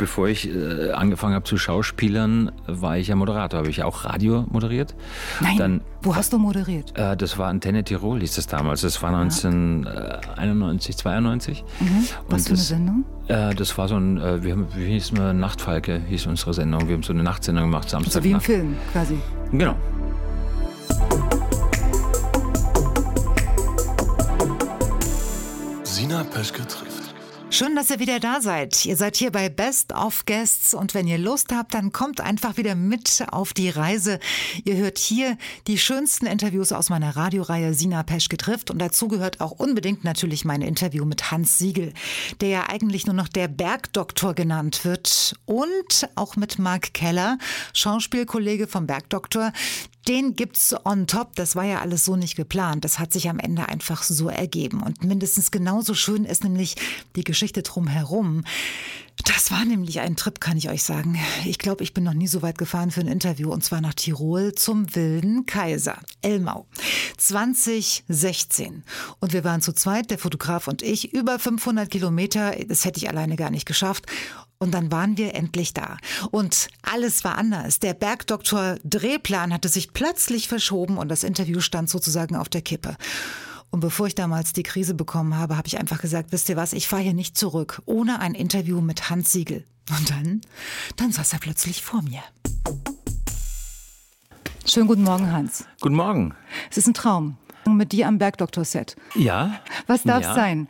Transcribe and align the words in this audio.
bevor 0.00 0.28
ich 0.28 0.48
äh, 0.48 0.92
angefangen 0.92 1.34
habe 1.34 1.44
zu 1.44 1.58
Schauspielern, 1.58 2.50
war 2.66 2.96
ich 2.96 3.08
ja 3.08 3.16
Moderator. 3.16 3.58
Habe 3.58 3.68
ich 3.68 3.82
auch 3.84 4.06
Radio 4.06 4.46
moderiert. 4.48 4.94
Nein, 5.40 5.58
Dann, 5.58 5.80
wo 6.02 6.16
hast 6.16 6.32
du 6.32 6.38
moderiert? 6.38 6.96
Äh, 6.98 7.18
das 7.18 7.36
war 7.36 7.48
Antenne 7.48 7.84
Tirol, 7.84 8.20
hieß 8.20 8.36
das 8.36 8.46
damals. 8.46 8.80
Das 8.80 9.02
war 9.02 9.14
1991, 9.14 10.96
92. 10.96 11.64
Mhm. 11.80 12.06
Was 12.28 12.44
für 12.44 12.48
eine 12.48 12.56
Sendung? 12.56 13.04
Äh, 13.28 13.54
das 13.54 13.76
war 13.76 13.88
so 13.88 13.96
ein, 13.96 14.16
äh, 14.16 14.42
wir 14.42 14.52
haben, 14.52 14.68
wie 14.74 14.86
hieß 14.86 15.12
es, 15.12 15.34
Nachtfalke 15.34 16.00
hieß 16.08 16.26
unsere 16.26 16.54
Sendung. 16.54 16.88
Wir 16.88 16.94
haben 16.94 17.02
so 17.02 17.12
eine 17.12 17.22
Nachtsendung 17.22 17.64
gemacht, 17.64 17.90
Samstag. 17.90 18.16
Also 18.16 18.24
wie 18.24 18.32
im 18.32 18.40
Film 18.40 18.76
quasi. 18.92 19.18
Genau. 19.52 19.76
Sina 25.84 26.24
Peschke. 26.24 26.62
Schön, 27.60 27.76
dass 27.76 27.90
ihr 27.90 27.98
wieder 27.98 28.20
da 28.20 28.40
seid. 28.40 28.86
Ihr 28.86 28.96
seid 28.96 29.18
hier 29.18 29.30
bei 29.30 29.50
Best 29.50 29.92
of 29.92 30.24
Guests 30.24 30.72
und 30.72 30.94
wenn 30.94 31.06
ihr 31.06 31.18
Lust 31.18 31.52
habt, 31.52 31.74
dann 31.74 31.92
kommt 31.92 32.22
einfach 32.22 32.56
wieder 32.56 32.74
mit 32.74 33.22
auf 33.30 33.52
die 33.52 33.68
Reise. 33.68 34.18
Ihr 34.64 34.76
hört 34.76 34.96
hier 34.96 35.36
die 35.66 35.76
schönsten 35.76 36.24
Interviews 36.24 36.72
aus 36.72 36.88
meiner 36.88 37.16
Radioreihe 37.16 37.74
Sina 37.74 38.02
Peschke 38.02 38.38
trifft 38.38 38.70
und 38.70 38.78
dazu 38.78 39.08
gehört 39.08 39.42
auch 39.42 39.50
unbedingt 39.50 40.04
natürlich 40.04 40.46
mein 40.46 40.62
Interview 40.62 41.04
mit 41.04 41.32
Hans 41.32 41.58
Siegel, 41.58 41.92
der 42.40 42.48
ja 42.48 42.68
eigentlich 42.70 43.04
nur 43.04 43.14
noch 43.14 43.28
der 43.28 43.48
Bergdoktor 43.48 44.32
genannt 44.32 44.86
wird 44.86 45.34
und 45.44 46.08
auch 46.14 46.36
mit 46.36 46.58
Mark 46.58 46.94
Keller, 46.94 47.36
Schauspielkollege 47.74 48.68
vom 48.68 48.86
Bergdoktor, 48.86 49.52
den 50.08 50.34
gibt's 50.34 50.74
on 50.84 51.06
top. 51.06 51.36
Das 51.36 51.56
war 51.56 51.64
ja 51.64 51.80
alles 51.80 52.04
so 52.04 52.16
nicht 52.16 52.36
geplant. 52.36 52.84
Das 52.84 52.98
hat 52.98 53.12
sich 53.12 53.28
am 53.28 53.38
Ende 53.38 53.68
einfach 53.68 54.02
so 54.02 54.28
ergeben. 54.28 54.82
Und 54.82 55.04
mindestens 55.04 55.50
genauso 55.50 55.94
schön 55.94 56.24
ist 56.24 56.44
nämlich 56.44 56.76
die 57.16 57.24
Geschichte 57.24 57.62
drumherum. 57.62 58.44
Das 59.24 59.50
war 59.50 59.64
nämlich 59.64 60.00
ein 60.00 60.16
Trip, 60.16 60.40
kann 60.40 60.56
ich 60.56 60.70
euch 60.70 60.82
sagen. 60.82 61.18
Ich 61.44 61.58
glaube, 61.58 61.82
ich 61.82 61.92
bin 61.92 62.04
noch 62.04 62.14
nie 62.14 62.26
so 62.26 62.42
weit 62.42 62.58
gefahren 62.58 62.90
für 62.90 63.00
ein 63.00 63.06
Interview 63.06 63.52
und 63.52 63.64
zwar 63.64 63.80
nach 63.80 63.94
Tirol 63.94 64.54
zum 64.54 64.94
Wilden 64.94 65.46
Kaiser, 65.46 65.98
Elmau. 66.22 66.66
2016. 67.16 68.84
Und 69.18 69.32
wir 69.32 69.44
waren 69.44 69.60
zu 69.60 69.72
zweit, 69.72 70.10
der 70.10 70.18
Fotograf 70.18 70.68
und 70.68 70.82
ich, 70.82 71.12
über 71.12 71.38
500 71.38 71.90
Kilometer. 71.90 72.54
Das 72.66 72.84
hätte 72.84 72.98
ich 72.98 73.08
alleine 73.08 73.36
gar 73.36 73.50
nicht 73.50 73.66
geschafft. 73.66 74.06
Und 74.58 74.72
dann 74.72 74.92
waren 74.92 75.16
wir 75.16 75.34
endlich 75.34 75.72
da. 75.72 75.96
Und 76.30 76.68
alles 76.82 77.24
war 77.24 77.38
anders. 77.38 77.78
Der 77.78 77.94
Bergdoktor 77.94 78.76
Drehplan 78.84 79.52
hatte 79.52 79.68
sich 79.68 79.92
plötzlich 79.92 80.48
verschoben 80.48 80.98
und 80.98 81.08
das 81.08 81.24
Interview 81.24 81.60
stand 81.60 81.88
sozusagen 81.88 82.36
auf 82.36 82.48
der 82.48 82.60
Kippe. 82.60 82.96
Und 83.70 83.80
bevor 83.80 84.08
ich 84.08 84.16
damals 84.16 84.52
die 84.52 84.64
Krise 84.64 84.94
bekommen 84.94 85.36
habe, 85.36 85.56
habe 85.56 85.68
ich 85.68 85.78
einfach 85.78 86.00
gesagt, 86.00 86.32
wisst 86.32 86.48
ihr 86.48 86.56
was, 86.56 86.72
ich 86.72 86.88
fahre 86.88 87.02
hier 87.02 87.14
nicht 87.14 87.36
zurück, 87.36 87.82
ohne 87.86 88.20
ein 88.20 88.34
Interview 88.34 88.80
mit 88.80 89.10
Hans 89.10 89.32
Siegel. 89.32 89.64
Und 89.96 90.10
dann, 90.10 90.40
dann 90.96 91.12
saß 91.12 91.32
er 91.34 91.38
plötzlich 91.38 91.82
vor 91.82 92.02
mir. 92.02 92.20
Schönen 94.66 94.88
guten 94.88 95.04
Morgen, 95.04 95.32
Hans. 95.32 95.66
Guten 95.80 95.94
Morgen. 95.94 96.34
Es 96.70 96.78
ist 96.78 96.88
ein 96.88 96.94
Traum 96.94 97.36
mit 97.66 97.92
dir 97.92 98.08
am 98.08 98.18
Bergdoktor-Set. 98.18 98.96
Ja. 99.14 99.60
Was 99.86 100.02
darf 100.02 100.22
ja. 100.22 100.34
sein? 100.34 100.66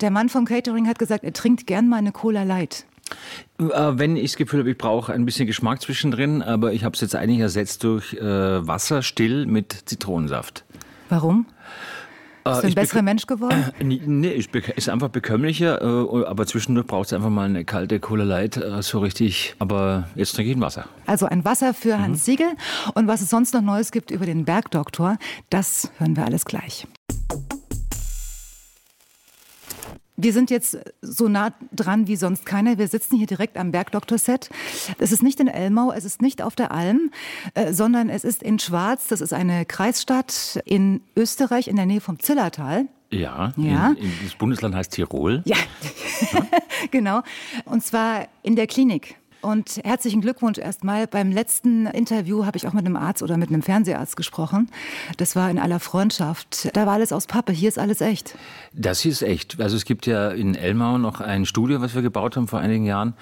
Der 0.00 0.10
Mann 0.10 0.28
vom 0.28 0.44
Catering 0.44 0.88
hat 0.88 0.98
gesagt, 0.98 1.22
er 1.22 1.32
trinkt 1.32 1.68
gern 1.68 1.88
mal 1.88 1.98
eine 1.98 2.10
Cola 2.10 2.42
Light. 2.42 2.84
Äh, 3.58 3.64
wenn 3.68 4.16
ich 4.16 4.32
das 4.32 4.36
Gefühl 4.36 4.60
habe, 4.60 4.70
ich 4.70 4.78
brauche 4.78 5.12
ein 5.12 5.24
bisschen 5.24 5.46
Geschmack 5.46 5.80
zwischendrin, 5.82 6.42
aber 6.42 6.72
ich 6.72 6.82
habe 6.82 6.94
es 6.94 7.00
jetzt 7.00 7.14
eigentlich 7.14 7.38
ersetzt 7.38 7.84
durch 7.84 8.14
äh, 8.14 8.66
Wasser 8.66 9.02
still 9.02 9.46
mit 9.46 9.72
Zitronensaft. 9.86 10.64
Warum? 11.08 11.46
Äh, 12.44 12.50
Bist 12.50 12.62
du 12.62 12.66
ein 12.68 12.74
besserer 12.74 13.02
Mensch 13.02 13.26
geworden? 13.26 13.64
Äh, 13.78 13.84
nee, 13.84 14.28
ist, 14.28 14.54
ist 14.54 14.88
einfach 14.88 15.08
bekömmlicher, 15.08 15.80
äh, 15.82 16.24
aber 16.26 16.46
zwischendurch 16.46 16.86
braucht 16.86 17.06
es 17.06 17.12
einfach 17.12 17.30
mal 17.30 17.48
eine 17.48 17.64
kalte 17.64 18.00
Cola 18.00 18.24
Light, 18.24 18.56
äh, 18.56 18.82
so 18.82 19.00
richtig. 19.00 19.54
Aber 19.58 20.08
jetzt 20.14 20.34
trinke 20.34 20.50
ich 20.50 20.56
ein 20.56 20.60
Wasser. 20.60 20.86
Also 21.06 21.26
ein 21.26 21.44
Wasser 21.44 21.74
für 21.74 21.96
mhm. 21.96 22.02
Hans 22.02 22.24
Siegel. 22.24 22.48
Und 22.94 23.06
was 23.06 23.20
es 23.20 23.30
sonst 23.30 23.54
noch 23.54 23.62
Neues 23.62 23.92
gibt 23.92 24.10
über 24.10 24.26
den 24.26 24.44
Bergdoktor, 24.44 25.18
das 25.50 25.90
hören 25.98 26.16
wir 26.16 26.24
alles 26.24 26.44
gleich. 26.44 26.86
Wir 30.22 30.32
sind 30.32 30.50
jetzt 30.50 30.78
so 31.00 31.28
nah 31.28 31.52
dran 31.72 32.06
wie 32.06 32.16
sonst 32.16 32.44
keiner. 32.44 32.76
Wir 32.76 32.88
sitzen 32.88 33.16
hier 33.16 33.26
direkt 33.26 33.56
am 33.56 33.70
Bergdoktor-Set. 33.70 34.50
Es 34.98 35.12
ist 35.12 35.22
nicht 35.22 35.40
in 35.40 35.48
Elmau, 35.48 35.92
es 35.92 36.04
ist 36.04 36.20
nicht 36.20 36.42
auf 36.42 36.54
der 36.54 36.72
Alm, 36.72 37.10
äh, 37.54 37.72
sondern 37.72 38.10
es 38.10 38.24
ist 38.24 38.42
in 38.42 38.58
Schwarz. 38.58 39.08
Das 39.08 39.20
ist 39.20 39.32
eine 39.32 39.64
Kreisstadt 39.64 40.60
in 40.66 41.00
Österreich 41.16 41.68
in 41.68 41.76
der 41.76 41.86
Nähe 41.86 42.00
vom 42.00 42.18
Zillertal. 42.18 42.86
Ja, 43.10 43.52
ja. 43.56 43.90
In, 43.90 43.96
in, 43.96 44.12
das 44.22 44.34
Bundesland 44.34 44.74
heißt 44.74 44.92
Tirol. 44.92 45.42
Ja, 45.46 45.56
genau. 46.90 47.22
Und 47.64 47.82
zwar 47.82 48.28
in 48.42 48.56
der 48.56 48.66
Klinik. 48.66 49.16
Und 49.42 49.80
herzlichen 49.84 50.20
Glückwunsch 50.20 50.58
erstmal. 50.58 51.06
Beim 51.06 51.32
letzten 51.32 51.86
Interview 51.86 52.44
habe 52.44 52.58
ich 52.58 52.66
auch 52.66 52.74
mit 52.74 52.84
einem 52.84 52.96
Arzt 52.96 53.22
oder 53.22 53.38
mit 53.38 53.48
einem 53.48 53.62
Fernseharzt 53.62 54.14
gesprochen. 54.14 54.70
Das 55.16 55.34
war 55.34 55.50
in 55.50 55.58
aller 55.58 55.80
Freundschaft. 55.80 56.76
Da 56.76 56.84
war 56.84 56.92
alles 56.92 57.10
aus 57.10 57.26
Pappe. 57.26 57.52
Hier 57.52 57.70
ist 57.70 57.78
alles 57.78 58.02
echt. 58.02 58.34
Das 58.74 59.00
hier 59.00 59.12
ist 59.12 59.22
echt. 59.22 59.58
Also 59.58 59.76
es 59.76 59.86
gibt 59.86 60.06
ja 60.06 60.28
in 60.28 60.54
Elmau 60.54 60.98
noch 60.98 61.22
ein 61.22 61.46
Studio, 61.46 61.80
was 61.80 61.94
wir 61.94 62.02
gebaut 62.02 62.36
haben 62.36 62.48
vor 62.48 62.58
einigen 62.58 62.84
Jahren. 62.84 63.14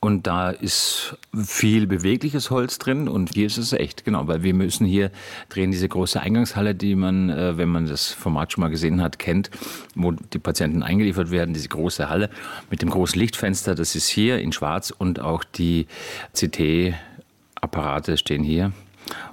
Und 0.00 0.26
da 0.26 0.50
ist 0.50 1.16
viel 1.34 1.86
bewegliches 1.86 2.50
Holz 2.50 2.76
drin. 2.78 3.08
Und 3.08 3.32
hier 3.32 3.46
ist 3.46 3.56
es 3.56 3.72
echt, 3.72 4.04
genau. 4.04 4.28
Weil 4.28 4.42
wir 4.42 4.52
müssen 4.52 4.84
hier 4.84 5.10
drehen 5.48 5.70
diese 5.70 5.88
große 5.88 6.20
Eingangshalle, 6.20 6.74
die 6.74 6.94
man, 6.94 7.30
äh, 7.30 7.56
wenn 7.56 7.70
man 7.70 7.86
das 7.86 8.08
Format 8.08 8.52
schon 8.52 8.60
mal 8.60 8.68
gesehen 8.68 9.00
hat, 9.00 9.18
kennt, 9.18 9.50
wo 9.94 10.12
die 10.12 10.38
Patienten 10.38 10.82
eingeliefert 10.82 11.30
werden. 11.30 11.54
Diese 11.54 11.68
große 11.68 12.10
Halle 12.10 12.28
mit 12.68 12.82
dem 12.82 12.90
großen 12.90 13.18
Lichtfenster. 13.18 13.74
Das 13.74 13.94
ist 13.94 14.08
hier 14.08 14.38
in 14.38 14.52
Schwarz 14.52 14.90
und 14.90 15.18
auch 15.18 15.44
die 15.44 15.61
die 15.62 15.86
CT-Apparate 16.34 18.16
stehen 18.16 18.42
hier 18.42 18.72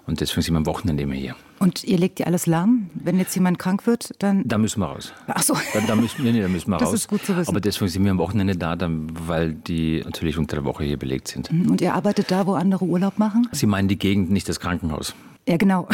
und 0.05 0.21
deswegen 0.21 0.41
sind 0.41 0.53
wir 0.53 0.57
am 0.59 0.65
Wochenende 0.65 1.03
immer 1.03 1.15
hier. 1.15 1.35
Und 1.59 1.83
ihr 1.83 1.97
legt 1.97 2.19
ja 2.19 2.25
alles 2.25 2.45
lahm? 2.45 2.89
Wenn 2.93 3.19
jetzt 3.19 3.35
jemand 3.35 3.59
krank 3.59 3.85
wird, 3.85 4.13
dann. 4.19 4.47
Da 4.47 4.57
müssen 4.57 4.79
wir 4.79 4.87
raus. 4.87 5.13
Ach 5.27 5.43
so. 5.43 5.55
Da, 5.73 5.81
da 5.81 5.95
müssen, 5.95 6.23
nee, 6.23 6.31
nee, 6.31 6.41
da 6.41 6.47
müssen 6.47 6.71
wir 6.71 6.77
das 6.79 6.87
raus. 6.87 6.91
Das 6.93 7.01
ist 7.01 7.07
gut 7.09 7.25
zu 7.25 7.35
wissen. 7.35 7.49
Aber 7.49 7.59
deswegen 7.59 7.89
sind 7.89 8.03
wir 8.05 8.11
am 8.11 8.17
Wochenende 8.17 8.55
da, 8.55 8.75
dann, 8.77 9.07
weil 9.27 9.53
die 9.53 10.01
natürlich 10.05 10.37
unter 10.37 10.55
der 10.55 10.65
Woche 10.65 10.85
hier 10.85 10.97
belegt 10.97 11.27
sind. 11.27 11.51
Mhm. 11.51 11.71
Und 11.71 11.81
ihr 11.81 11.93
arbeitet 11.93 12.31
da, 12.31 12.47
wo 12.47 12.53
andere 12.53 12.85
Urlaub 12.85 13.19
machen? 13.19 13.47
Sie 13.51 13.65
meinen 13.65 13.89
die 13.89 13.99
Gegend, 13.99 14.31
nicht 14.31 14.47
das 14.47 14.59
Krankenhaus. 14.59 15.13
Ja, 15.47 15.57
genau. 15.57 15.87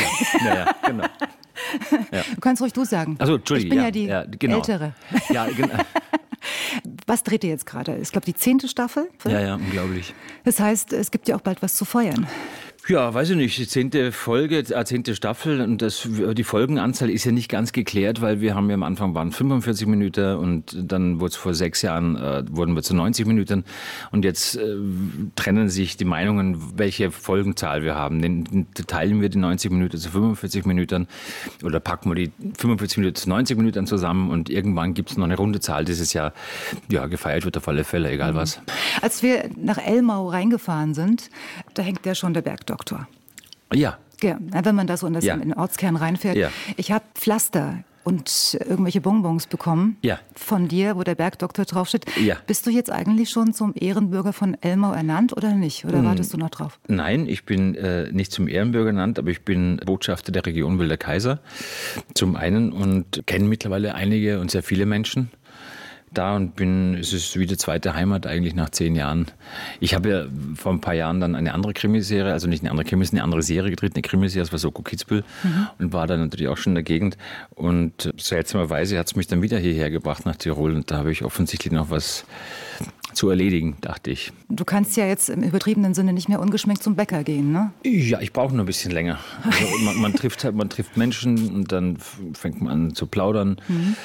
Naja, 0.43 0.75
genau. 0.85 1.03
Ja. 2.11 2.21
Du 2.35 2.41
kannst 2.41 2.61
ruhig 2.61 2.73
du 2.73 2.83
sagen. 2.83 3.15
Also, 3.17 3.35
Entschuldigung. 3.35 3.79
Ich 3.79 3.91
bin 3.93 4.07
ja, 4.07 4.19
ja 4.19 4.25
die 4.27 4.37
genau. 4.37 4.57
Ältere. 4.57 4.93
Ja, 5.29 5.47
genau. 5.47 5.77
Was 7.07 7.23
dreht 7.23 7.43
ihr 7.43 7.49
jetzt 7.49 7.65
gerade? 7.65 7.97
Ich 7.97 8.11
glaube, 8.11 8.25
die 8.25 8.35
zehnte 8.35 8.67
Staffel? 8.67 9.09
Ja, 9.25 9.39
ja, 9.39 9.55
unglaublich. 9.55 10.13
Das 10.43 10.59
heißt, 10.59 10.93
es 10.93 11.11
gibt 11.11 11.27
ja 11.27 11.35
auch 11.35 11.41
bald 11.41 11.61
was 11.61 11.75
zu 11.75 11.85
feuern. 11.85 12.27
Ja, 12.87 13.11
weiß 13.11 13.31
ich 13.31 13.35
nicht. 13.35 13.57
Die 13.57 13.67
zehnte 13.67 14.11
Folge, 14.11 14.59
äh, 14.59 14.85
zehnte 14.85 15.15
Staffel 15.15 15.59
und 15.59 15.81
das, 15.81 16.07
die 16.07 16.43
Folgenanzahl 16.43 17.09
ist 17.09 17.23
ja 17.23 17.31
nicht 17.31 17.49
ganz 17.49 17.71
geklärt, 17.71 18.21
weil 18.21 18.41
wir 18.41 18.53
haben 18.53 18.69
ja 18.69 18.75
am 18.75 18.83
Anfang 18.83 19.15
waren 19.15 19.31
45 19.31 19.87
Minuten 19.87 20.35
und 20.35 20.77
dann 20.91 21.19
wurde 21.19 21.31
es 21.31 21.35
vor 21.35 21.55
sechs 21.55 21.81
Jahren, 21.81 22.15
äh, 22.15 22.43
wurden 22.51 22.75
wir 22.75 22.83
zu 22.83 22.95
90 22.95 23.25
Minuten 23.25 23.63
und 24.11 24.23
jetzt 24.23 24.57
äh, 24.57 24.75
trennen 25.35 25.69
sich 25.69 25.97
die 25.97 26.05
Meinungen, 26.05 26.77
welche 26.77 27.09
Folgenzahl 27.09 27.81
wir 27.81 27.95
haben. 27.95 28.21
Den, 28.21 28.67
teilen 28.85 29.19
wir 29.19 29.29
die 29.29 29.39
90 29.39 29.71
Minuten 29.71 29.97
zu 29.97 30.11
45 30.11 30.65
Minuten 30.65 31.07
oder 31.63 31.79
packen 31.79 32.11
wir 32.11 32.15
die 32.15 32.31
45 32.59 32.99
Minuten 32.99 33.15
zu 33.15 33.29
90 33.29 33.57
Minuten 33.57 33.87
zusammen 33.87 34.29
und 34.29 34.51
irgendwann 34.51 34.93
gibt 34.93 35.09
es 35.09 35.17
noch 35.17 35.25
eine 35.25 35.37
runde 35.37 35.59
Zahl. 35.59 35.85
Dieses 35.85 36.13
Jahr 36.13 36.33
ja, 36.87 37.07
gefeiert 37.07 37.45
wird 37.45 37.57
auf 37.57 37.67
alle 37.67 37.83
Fälle, 37.83 38.11
egal 38.11 38.33
mhm. 38.33 38.37
was. 38.37 38.61
Als 39.01 39.23
wir 39.23 39.49
nach 39.57 39.79
Elmau 39.79 40.29
reingefahren 40.29 40.93
sind, 40.93 41.31
da 41.73 41.81
hängt 41.81 42.05
ja 42.05 42.13
schon 42.13 42.35
der 42.35 42.43
Bergdorf. 42.43 42.74
Doktor. 42.75 43.07
Ja. 43.73 43.97
ja 44.21 44.37
wenn 44.51 44.75
man 44.75 44.85
da 44.85 44.97
so 44.97 45.07
in, 45.07 45.13
das, 45.13 45.23
ja. 45.23 45.35
in 45.35 45.39
den 45.39 45.53
Ortskern 45.53 45.95
reinfährt. 45.95 46.35
Ja. 46.35 46.51
Ich 46.75 46.91
habe 46.91 47.05
Pflaster 47.13 47.85
und 48.03 48.57
irgendwelche 48.59 48.99
Bonbons 48.99 49.47
bekommen 49.47 49.95
ja. 50.01 50.19
von 50.35 50.67
dir, 50.67 50.97
wo 50.97 51.03
der 51.03 51.15
Bergdoktor 51.15 51.63
draufsteht. 51.63 52.05
Ja. 52.21 52.35
Bist 52.47 52.67
du 52.67 52.69
jetzt 52.69 52.91
eigentlich 52.91 53.29
schon 53.29 53.53
zum 53.53 53.73
Ehrenbürger 53.73 54.33
von 54.33 54.57
Elmau 54.61 54.91
ernannt 54.91 55.31
oder 55.35 55.53
nicht? 55.53 55.85
Oder 55.85 55.99
hm. 55.99 56.05
wartest 56.05 56.33
du 56.33 56.37
noch 56.37 56.49
drauf? 56.49 56.79
Nein, 56.89 57.27
ich 57.27 57.45
bin 57.45 57.75
äh, 57.75 58.11
nicht 58.11 58.33
zum 58.33 58.49
Ehrenbürger 58.49 58.89
ernannt, 58.89 59.17
aber 59.17 59.29
ich 59.29 59.45
bin 59.45 59.77
Botschafter 59.85 60.33
der 60.33 60.45
Region 60.45 60.77
Wilder 60.79 60.97
Kaiser 60.97 61.39
zum 62.13 62.35
einen 62.35 62.73
und 62.73 63.25
kenne 63.25 63.45
mittlerweile 63.45 63.95
einige 63.95 64.41
und 64.41 64.51
sehr 64.51 64.63
viele 64.63 64.85
Menschen 64.85 65.31
da 66.17 66.35
und 66.35 66.55
bin, 66.55 66.95
es 66.95 67.13
ist 67.13 67.37
wie 67.37 67.45
die 67.45 67.57
zweite 67.57 67.93
Heimat 67.93 68.27
eigentlich 68.27 68.55
nach 68.55 68.69
zehn 68.69 68.95
Jahren. 68.95 69.27
Ich 69.79 69.93
habe 69.93 70.09
ja 70.09 70.25
vor 70.55 70.71
ein 70.71 70.81
paar 70.81 70.93
Jahren 70.93 71.19
dann 71.19 71.35
eine 71.35 71.53
andere 71.53 71.73
Krimiserie, 71.73 72.31
also 72.31 72.47
nicht 72.47 72.63
eine 72.63 72.71
andere 72.71 72.85
Krimiserie, 72.85 73.19
eine 73.19 73.23
andere 73.23 73.43
Serie 73.43 73.69
gedreht, 73.69 73.93
eine 73.95 74.01
Krimiserie, 74.01 74.43
das 74.43 74.51
war 74.51 74.59
Soko 74.59 74.81
Kitzbühel 74.81 75.23
mhm. 75.43 75.67
und 75.79 75.93
war 75.93 76.07
dann 76.07 76.19
natürlich 76.19 76.47
auch 76.47 76.57
schon 76.57 76.71
in 76.71 76.75
der 76.75 76.83
Gegend. 76.83 77.17
Und 77.53 78.13
seltsamerweise 78.17 78.97
hat 78.97 79.07
es 79.07 79.15
mich 79.15 79.27
dann 79.27 79.41
wieder 79.41 79.59
hierher 79.59 79.89
gebracht 79.89 80.25
nach 80.25 80.35
Tirol 80.35 80.73
und 80.73 80.91
da 80.91 80.97
habe 80.97 81.11
ich 81.11 81.23
offensichtlich 81.23 81.71
noch 81.73 81.89
was 81.89 82.25
zu 83.15 83.29
erledigen, 83.29 83.77
dachte 83.81 84.11
ich. 84.11 84.31
Du 84.49 84.65
kannst 84.65 84.97
ja 84.97 85.05
jetzt 85.05 85.29
im 85.29 85.41
übertriebenen 85.41 85.93
Sinne 85.93 86.13
nicht 86.13 86.29
mehr 86.29 86.39
ungeschminkt 86.39 86.83
zum 86.83 86.95
Bäcker 86.95 87.23
gehen, 87.23 87.51
ne? 87.51 87.71
Ja, 87.83 88.19
ich 88.19 88.33
brauche 88.33 88.53
nur 88.53 88.63
ein 88.63 88.67
bisschen 88.67 88.91
länger. 88.91 89.19
Also 89.43 89.77
man, 89.83 89.97
man, 90.01 90.13
trifft 90.13 90.43
halt, 90.43 90.55
man 90.55 90.69
trifft 90.69 90.97
Menschen 90.97 91.55
und 91.55 91.71
dann 91.71 91.97
fängt 92.33 92.61
man 92.61 92.71
an 92.71 92.95
zu 92.95 93.07
plaudern. 93.07 93.57
Mhm. 93.67 93.95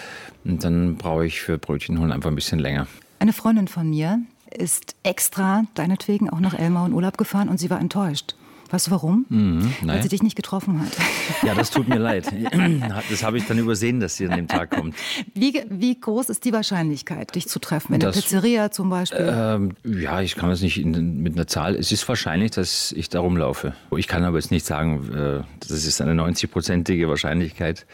Und 0.45 0.65
dann 0.65 0.97
brauche 0.97 1.27
ich 1.27 1.41
für 1.41 1.59
Brötchen 1.59 1.99
holen 1.99 2.13
einfach 2.13 2.31
ein 2.31 2.35
bisschen 2.35 2.59
länger. 2.59 2.87
Eine 3.19 3.33
Freundin 3.33 3.69
von 3.69 3.91
mir 3.91 4.21
ist 4.51 4.97
extra 5.03 5.65
deinetwegen 5.75 6.31
auch 6.31 6.41
nach 6.41 6.59
Elmau 6.59 6.87
in 6.87 6.93
Urlaub 6.93 7.19
gefahren 7.19 7.49
und 7.49 7.59
sie 7.59 7.71
war 7.71 7.81
enttäuscht. 7.81 8.35
Weißt 8.71 8.87
du 8.87 8.91
warum? 8.93 9.27
Mhm, 9.29 9.75
Weil 9.83 10.01
sie 10.01 10.09
dich 10.09 10.23
nicht 10.23 10.37
getroffen 10.37 10.81
hat. 10.81 10.91
Ja, 11.43 11.55
das 11.55 11.71
tut 11.71 11.89
mir 11.89 11.99
leid. 11.99 12.27
Das 13.11 13.23
habe 13.25 13.39
ich 13.39 13.47
dann 13.47 13.59
übersehen, 13.59 13.99
dass 13.99 14.17
sie 14.17 14.29
an 14.29 14.37
dem 14.37 14.47
Tag 14.49 14.71
kommt. 14.71 14.95
Wie, 15.35 15.61
wie 15.69 15.99
groß 15.99 16.29
ist 16.29 16.45
die 16.45 16.53
Wahrscheinlichkeit, 16.53 17.35
dich 17.35 17.49
zu 17.49 17.59
treffen? 17.59 17.95
In 17.95 18.01
das, 18.01 18.15
der 18.15 18.23
Pizzeria 18.23 18.71
zum 18.71 18.91
Beispiel? 18.91 19.29
Ähm, 19.33 19.73
ja, 19.85 20.21
ich 20.21 20.37
kann 20.37 20.51
das 20.51 20.61
nicht 20.61 20.79
in, 20.81 21.23
mit 21.23 21.35
einer 21.35 21.47
Zahl. 21.47 21.75
Es 21.75 21.91
ist 21.93 22.07
wahrscheinlich, 22.09 22.53
dass 22.53 22.93
ich 22.93 23.09
da 23.09 23.21
rumlaufe. 23.21 23.75
Ich 23.97 24.07
kann 24.07 24.23
aber 24.23 24.39
jetzt 24.39 24.51
nicht 24.51 24.67
sagen, 24.67 25.13
äh, 25.13 25.43
das 25.61 25.71
ist 25.85 26.01
eine 26.01 26.21
90-prozentige 26.21 27.09
Wahrscheinlichkeit. 27.09 27.87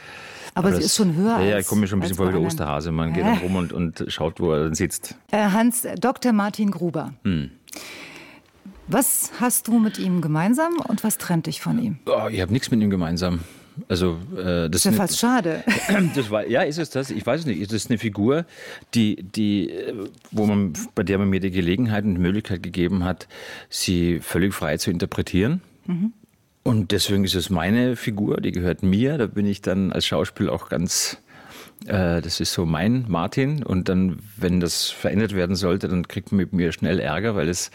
Aber, 0.57 0.69
aber 0.69 0.77
sie 0.77 0.85
ist 0.85 0.97
schon 0.97 1.15
höher. 1.15 1.39
Ja, 1.43 1.59
ich 1.59 1.67
komme 1.67 1.83
mir 1.83 1.87
schon 1.87 1.99
ein 1.99 2.01
bisschen 2.01 2.17
vor 2.17 2.29
wie 2.29 2.33
der 2.33 2.41
Osterhase. 2.41 2.91
Man 2.91 3.13
geht 3.13 3.25
dann 3.25 3.39
rum 3.39 3.57
und, 3.57 3.75
und 3.75 4.05
schaut, 4.09 4.41
wo 4.41 4.53
er 4.53 4.65
dann 4.65 4.75
sitzt. 4.75 5.15
Äh, 5.31 5.51
Hans, 5.51 5.87
Dr. 6.01 6.33
Martin 6.33 6.71
Gruber. 6.71 7.13
Hm. 7.25 7.51
Was 8.89 9.33
hast 9.39 9.69
du 9.69 9.79
mit 9.79 9.99
ihm 9.99 10.23
gemeinsam 10.23 10.79
und 10.89 11.05
was 11.05 11.19
trennt 11.19 11.47
dich 11.47 11.61
von 11.61 11.79
ihm? 11.79 11.99
Oh, 12.07 12.29
ich 12.31 12.41
habe 12.41 12.55
nichts 12.55 12.71
mit 12.71 12.81
ihm 12.81 12.89
gemeinsam. 12.89 13.41
Also, 13.89 14.17
äh, 14.35 14.71
das 14.71 14.77
ist 14.77 14.85
ja 14.87 14.93
fast 14.93 15.19
schade. 15.19 15.63
Das 16.15 16.31
war, 16.31 16.47
ja, 16.47 16.63
ist 16.63 16.79
es 16.79 16.89
das? 16.89 17.11
Ich 17.11 17.27
weiß 17.27 17.41
es 17.41 17.47
nicht. 17.47 17.63
Das 17.63 17.75
ist 17.75 17.91
eine 17.91 17.99
Figur, 17.99 18.47
die, 18.95 19.17
die, 19.23 19.71
wo 20.31 20.47
man, 20.47 20.73
bei 20.95 21.03
der 21.03 21.19
man 21.19 21.29
mir 21.29 21.41
die 21.41 21.51
Gelegenheit 21.51 22.05
und 22.05 22.15
die 22.15 22.21
Möglichkeit 22.21 22.63
gegeben 22.63 23.05
hat, 23.05 23.29
sie 23.69 24.21
völlig 24.21 24.55
frei 24.55 24.79
zu 24.79 24.91
interpretieren. 24.91 25.61
Mhm. 25.85 26.15
Und 26.67 26.91
deswegen 26.91 27.23
ist 27.23 27.37
es 27.37 27.49
meine 27.49 27.95
Figur, 27.95 28.41
die 28.41 28.51
gehört 28.51 28.83
mir. 28.83 29.19
Da 29.19 29.29
bin 29.29 29.47
ich 29.47 29.63
dann 29.63 29.93
als 29.93 30.05
Schauspieler 30.05 30.53
auch 30.53 30.69
ganz 30.69 31.17
äh, 31.87 32.21
das 32.21 32.41
ist 32.41 32.55
so 32.55 32.67
mein 32.67 33.05
Martin. 33.07 33.63
Und 33.63 33.89
dann, 33.89 34.19
wenn 34.37 34.59
das 34.59 34.91
verändert 34.91 35.33
werden 35.33 35.55
sollte, 35.55 35.87
dann 35.87 36.09
kriegt 36.09 36.33
man 36.33 36.39
mit 36.39 36.53
mir 36.53 36.73
schnell 36.73 36.99
Ärger, 36.99 37.37
weil 37.37 37.49
es 37.49 37.71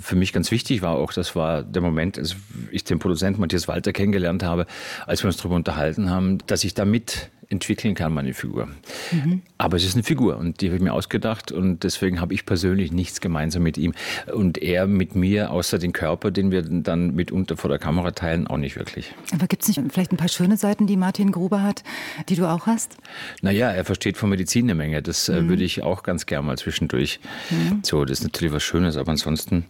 für 0.00 0.16
mich 0.16 0.32
ganz 0.32 0.50
wichtig 0.50 0.82
war. 0.82 0.96
Auch 0.96 1.12
das 1.12 1.36
war 1.36 1.62
der 1.62 1.82
Moment, 1.82 2.18
als 2.18 2.34
ich 2.72 2.82
den 2.82 2.98
Produzenten 2.98 3.40
Matthias 3.40 3.68
Walter 3.68 3.92
kennengelernt 3.92 4.42
habe, 4.42 4.66
als 5.06 5.22
wir 5.22 5.28
uns 5.28 5.36
darüber 5.36 5.54
unterhalten 5.54 6.10
haben, 6.10 6.38
dass 6.48 6.64
ich 6.64 6.74
da 6.74 6.84
mit 6.84 7.30
entwickeln 7.52 7.94
kann, 7.94 8.12
meine 8.12 8.34
Figur. 8.34 8.68
Mhm. 9.12 9.42
Aber 9.58 9.76
es 9.76 9.84
ist 9.84 9.94
eine 9.94 10.02
Figur 10.02 10.38
und 10.38 10.60
die 10.60 10.66
habe 10.66 10.76
ich 10.76 10.82
mir 10.82 10.92
ausgedacht 10.92 11.52
und 11.52 11.84
deswegen 11.84 12.20
habe 12.20 12.34
ich 12.34 12.46
persönlich 12.46 12.90
nichts 12.90 13.20
gemeinsam 13.20 13.62
mit 13.62 13.78
ihm 13.78 13.92
und 14.32 14.58
er 14.58 14.86
mit 14.86 15.14
mir, 15.14 15.52
außer 15.52 15.78
den 15.78 15.92
Körper, 15.92 16.30
den 16.30 16.50
wir 16.50 16.62
dann 16.62 17.14
mitunter 17.14 17.56
vor 17.56 17.68
der 17.68 17.78
Kamera 17.78 18.10
teilen, 18.10 18.46
auch 18.46 18.56
nicht 18.56 18.76
wirklich. 18.76 19.14
Aber 19.32 19.46
gibt 19.46 19.62
es 19.62 19.68
nicht 19.68 19.80
vielleicht 19.92 20.12
ein 20.12 20.16
paar 20.16 20.28
schöne 20.28 20.56
Seiten, 20.56 20.86
die 20.86 20.96
Martin 20.96 21.30
Gruber 21.30 21.62
hat, 21.62 21.84
die 22.28 22.34
du 22.34 22.46
auch 22.46 22.66
hast? 22.66 22.96
Naja, 23.42 23.70
er 23.70 23.84
versteht 23.84 24.16
von 24.16 24.30
Medizin 24.30 24.64
eine 24.64 24.74
Menge. 24.74 25.02
Das 25.02 25.28
äh, 25.28 25.40
mhm. 25.40 25.48
würde 25.50 25.64
ich 25.64 25.82
auch 25.82 26.02
ganz 26.02 26.26
gerne 26.26 26.46
mal 26.46 26.58
zwischendurch. 26.58 27.20
Mhm. 27.50 27.80
So, 27.82 28.04
das 28.04 28.20
ist 28.20 28.24
natürlich 28.24 28.52
was 28.52 28.62
Schönes, 28.62 28.96
aber 28.96 29.10
ansonsten 29.10 29.64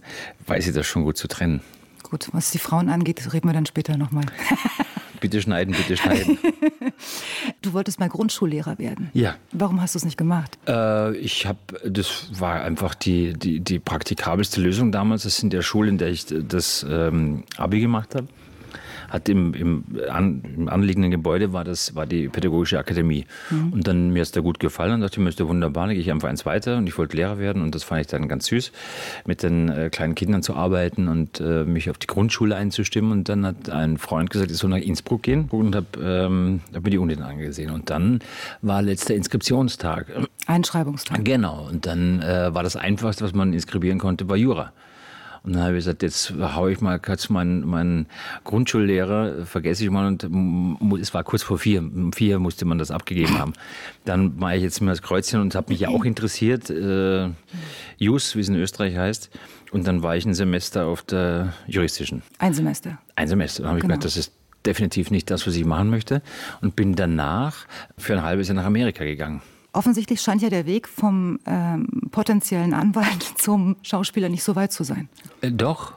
weiß 0.46 0.68
ich 0.68 0.74
das 0.74 0.86
schon 0.86 1.02
gut 1.02 1.16
zu 1.16 1.28
trennen. 1.28 1.60
Gut, 2.12 2.28
was 2.32 2.50
die 2.50 2.58
Frauen 2.58 2.90
angeht, 2.90 3.32
reden 3.32 3.48
wir 3.48 3.54
dann 3.54 3.64
später 3.64 3.96
nochmal. 3.96 4.26
bitte 5.22 5.40
schneiden, 5.40 5.74
bitte 5.74 5.96
schneiden. 5.96 6.36
du 7.62 7.72
wolltest 7.72 8.00
mal 8.00 8.10
Grundschullehrer 8.10 8.78
werden. 8.78 9.08
Ja. 9.14 9.36
Warum 9.52 9.80
hast 9.80 9.94
du 9.94 9.98
es 9.98 10.04
nicht 10.04 10.18
gemacht? 10.18 10.58
Äh, 10.68 11.16
ich 11.16 11.46
habe, 11.46 11.58
das 11.86 12.28
war 12.38 12.60
einfach 12.60 12.94
die, 12.94 13.32
die, 13.32 13.60
die 13.60 13.78
praktikabelste 13.78 14.60
Lösung 14.60 14.92
damals. 14.92 15.22
Das 15.22 15.38
ist 15.38 15.42
in 15.42 15.48
der 15.48 15.62
Schule, 15.62 15.88
in 15.88 15.96
der 15.96 16.10
ich 16.10 16.26
das 16.26 16.84
ähm, 16.86 17.44
Abi 17.56 17.80
gemacht 17.80 18.14
habe 18.14 18.28
hat 19.12 19.28
im, 19.28 19.54
im, 19.54 19.84
an, 20.10 20.42
im 20.56 20.68
anliegenden 20.68 21.10
Gebäude 21.10 21.52
war 21.52 21.64
das 21.64 21.94
war 21.94 22.06
die 22.06 22.28
pädagogische 22.28 22.78
Akademie. 22.78 23.26
Mhm. 23.50 23.72
Und 23.72 23.86
dann 23.86 24.10
mir 24.10 24.22
ist 24.22 24.36
da 24.36 24.40
gut 24.40 24.58
gefallen 24.58 24.94
und 24.94 25.00
dachte 25.02 25.14
ich 25.14 25.22
mir, 25.22 25.28
ist 25.28 25.38
da 25.38 25.46
wunderbar, 25.46 25.86
dann 25.86 25.94
gehe 25.94 26.02
ich 26.02 26.10
einfach 26.10 26.28
eins 26.28 26.46
weiter 26.46 26.78
und 26.78 26.86
ich 26.86 26.96
wollte 26.96 27.16
Lehrer 27.16 27.38
werden 27.38 27.62
und 27.62 27.74
das 27.74 27.84
fand 27.84 28.00
ich 28.00 28.06
dann 28.06 28.26
ganz 28.28 28.46
süß, 28.46 28.72
mit 29.26 29.42
den 29.42 29.68
äh, 29.68 29.90
kleinen 29.90 30.14
Kindern 30.14 30.42
zu 30.42 30.54
arbeiten 30.54 31.08
und 31.08 31.40
äh, 31.40 31.64
mich 31.64 31.90
auf 31.90 31.98
die 31.98 32.06
Grundschule 32.06 32.56
einzustimmen. 32.56 33.12
Und 33.12 33.28
dann 33.28 33.44
hat 33.44 33.68
ein 33.68 33.98
Freund 33.98 34.30
gesagt, 34.30 34.50
ich 34.50 34.56
soll 34.56 34.70
nach 34.70 34.78
Innsbruck 34.78 35.22
gehen 35.22 35.48
und 35.50 35.76
habe 35.76 35.86
ähm, 36.02 36.60
hab 36.74 36.84
mir 36.84 36.90
die 36.90 36.98
Uni 36.98 37.12
angesehen. 37.20 37.70
Und 37.70 37.90
dann 37.90 38.20
war 38.62 38.80
letzter 38.80 39.14
Inskriptionstag. 39.14 40.06
Einschreibungstag. 40.46 41.24
Genau. 41.24 41.68
Und 41.68 41.86
dann 41.86 42.22
äh, 42.22 42.54
war 42.54 42.62
das 42.62 42.76
Einfachste, 42.76 43.24
was 43.24 43.34
man 43.34 43.52
inskribieren 43.52 43.98
konnte, 43.98 44.28
war 44.28 44.36
Jura. 44.36 44.72
Und 45.44 45.54
dann 45.54 45.62
habe 45.62 45.72
ich 45.72 45.84
gesagt, 45.84 46.02
jetzt 46.02 46.32
haue 46.38 46.70
ich 46.70 46.80
mal 46.80 47.00
kurz 47.00 47.28
meinen, 47.28 47.66
meinen 47.66 48.06
Grundschullehrer, 48.44 49.44
vergesse 49.44 49.84
ich 49.84 49.90
mal. 49.90 50.06
Und 50.06 50.22
es 51.00 51.12
war 51.14 51.24
kurz 51.24 51.42
vor 51.42 51.58
vier. 51.58 51.80
Um 51.80 52.12
vier 52.12 52.38
musste 52.38 52.64
man 52.64 52.78
das 52.78 52.92
abgegeben 52.92 53.38
haben. 53.38 53.52
Dann 54.04 54.36
mache 54.36 54.56
ich 54.56 54.62
jetzt 54.62 54.80
mal 54.80 54.92
das 54.92 55.02
Kreuzchen 55.02 55.40
und 55.40 55.54
habe 55.56 55.72
mich 55.72 55.80
ja 55.80 55.88
auch 55.88 56.04
interessiert. 56.04 56.70
Äh, 56.70 57.30
Jus, 57.98 58.36
wie 58.36 58.40
es 58.40 58.48
in 58.48 58.54
Österreich 58.54 58.96
heißt. 58.96 59.30
Und 59.72 59.86
dann 59.86 60.02
war 60.02 60.16
ich 60.16 60.24
ein 60.26 60.34
Semester 60.34 60.86
auf 60.86 61.02
der 61.02 61.54
juristischen. 61.66 62.22
Ein 62.38 62.54
Semester? 62.54 62.98
Ein 63.16 63.26
Semester. 63.26 63.62
Dann 63.62 63.70
habe 63.70 63.78
ich 63.78 63.82
genau. 63.82 63.94
gedacht, 63.94 64.04
das 64.04 64.16
ist 64.16 64.32
definitiv 64.64 65.10
nicht 65.10 65.28
das, 65.30 65.46
was 65.46 65.56
ich 65.56 65.64
machen 65.64 65.90
möchte. 65.90 66.22
Und 66.60 66.76
bin 66.76 66.94
danach 66.94 67.66
für 67.98 68.12
ein 68.12 68.22
halbes 68.22 68.46
Jahr 68.46 68.54
nach 68.54 68.64
Amerika 68.66 69.02
gegangen. 69.02 69.42
Offensichtlich 69.72 70.20
scheint 70.20 70.42
ja 70.42 70.50
der 70.50 70.66
Weg 70.66 70.88
vom 70.88 71.38
ähm, 71.46 71.88
potenziellen 72.10 72.74
Anwalt 72.74 73.22
zum 73.36 73.76
Schauspieler 73.82 74.28
nicht 74.28 74.42
so 74.42 74.54
weit 74.54 74.72
zu 74.72 74.84
sein. 74.84 75.08
Äh, 75.40 75.50
doch, 75.50 75.94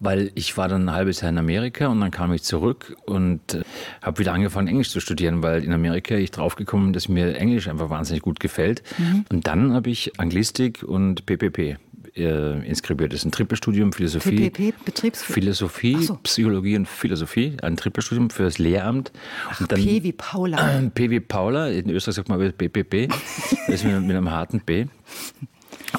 weil 0.00 0.30
ich 0.34 0.56
war 0.56 0.68
dann 0.68 0.88
ein 0.88 0.94
halbes 0.94 1.20
Jahr 1.20 1.30
in 1.30 1.38
Amerika 1.38 1.88
und 1.88 2.00
dann 2.00 2.10
kam 2.10 2.32
ich 2.32 2.42
zurück 2.42 2.96
und 3.06 3.54
äh, 3.54 3.62
habe 4.02 4.18
wieder 4.18 4.32
angefangen, 4.32 4.68
Englisch 4.68 4.90
zu 4.90 5.00
studieren, 5.00 5.42
weil 5.42 5.64
in 5.64 5.72
Amerika 5.72 6.14
ich 6.14 6.30
draufgekommen, 6.30 6.92
dass 6.92 7.08
mir 7.08 7.36
Englisch 7.36 7.68
einfach 7.68 7.90
wahnsinnig 7.90 8.22
gut 8.22 8.40
gefällt. 8.40 8.82
Mhm. 8.98 9.24
Und 9.30 9.46
dann 9.46 9.72
habe 9.74 9.90
ich 9.90 10.18
Anglistik 10.18 10.82
und 10.82 11.26
PPP 11.26 11.78
äh, 12.18 12.66
inskribiert. 12.66 13.12
Das 13.12 13.20
ist 13.20 13.24
ein 13.26 13.32
Trippelstudium 13.32 13.92
Philosophie, 13.92 14.50
PPP, 14.50 15.14
Philosophie, 15.14 16.02
so. 16.02 16.18
Psychologie 16.22 16.76
und 16.76 16.88
Philosophie, 16.88 17.56
ein 17.62 17.76
Trippelstudium 17.76 18.30
für 18.30 18.44
das 18.44 18.58
Lehramt. 18.58 19.12
Ach, 19.50 19.60
und 19.60 19.72
dann, 19.72 19.80
P 19.80 20.02
wie 20.02 20.12
Paula. 20.12 20.78
Äh, 20.78 20.90
P 20.94 21.10
wie 21.10 21.20
Paula, 21.20 21.68
in 21.68 21.90
Österreich 21.90 22.16
sagt 22.16 22.28
man 22.28 22.38
BPP, 22.38 23.08
das 23.66 23.76
ist 23.76 23.84
mit, 23.84 24.00
mit 24.02 24.16
einem 24.16 24.30
harten 24.30 24.60
P. 24.60 24.88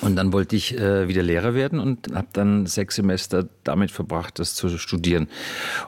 Und 0.02 0.16
dann 0.16 0.32
wollte 0.34 0.56
ich 0.56 0.78
äh, 0.78 1.08
wieder 1.08 1.24
Lehrer 1.24 1.56
werden 1.56 1.80
und 1.80 2.14
habe 2.14 2.28
dann 2.34 2.68
sechs 2.68 2.96
Semester 2.96 3.48
damit 3.64 3.92
verbracht, 3.92 4.38
das 4.38 4.54
zu 4.54 4.78
studieren. 4.78 5.28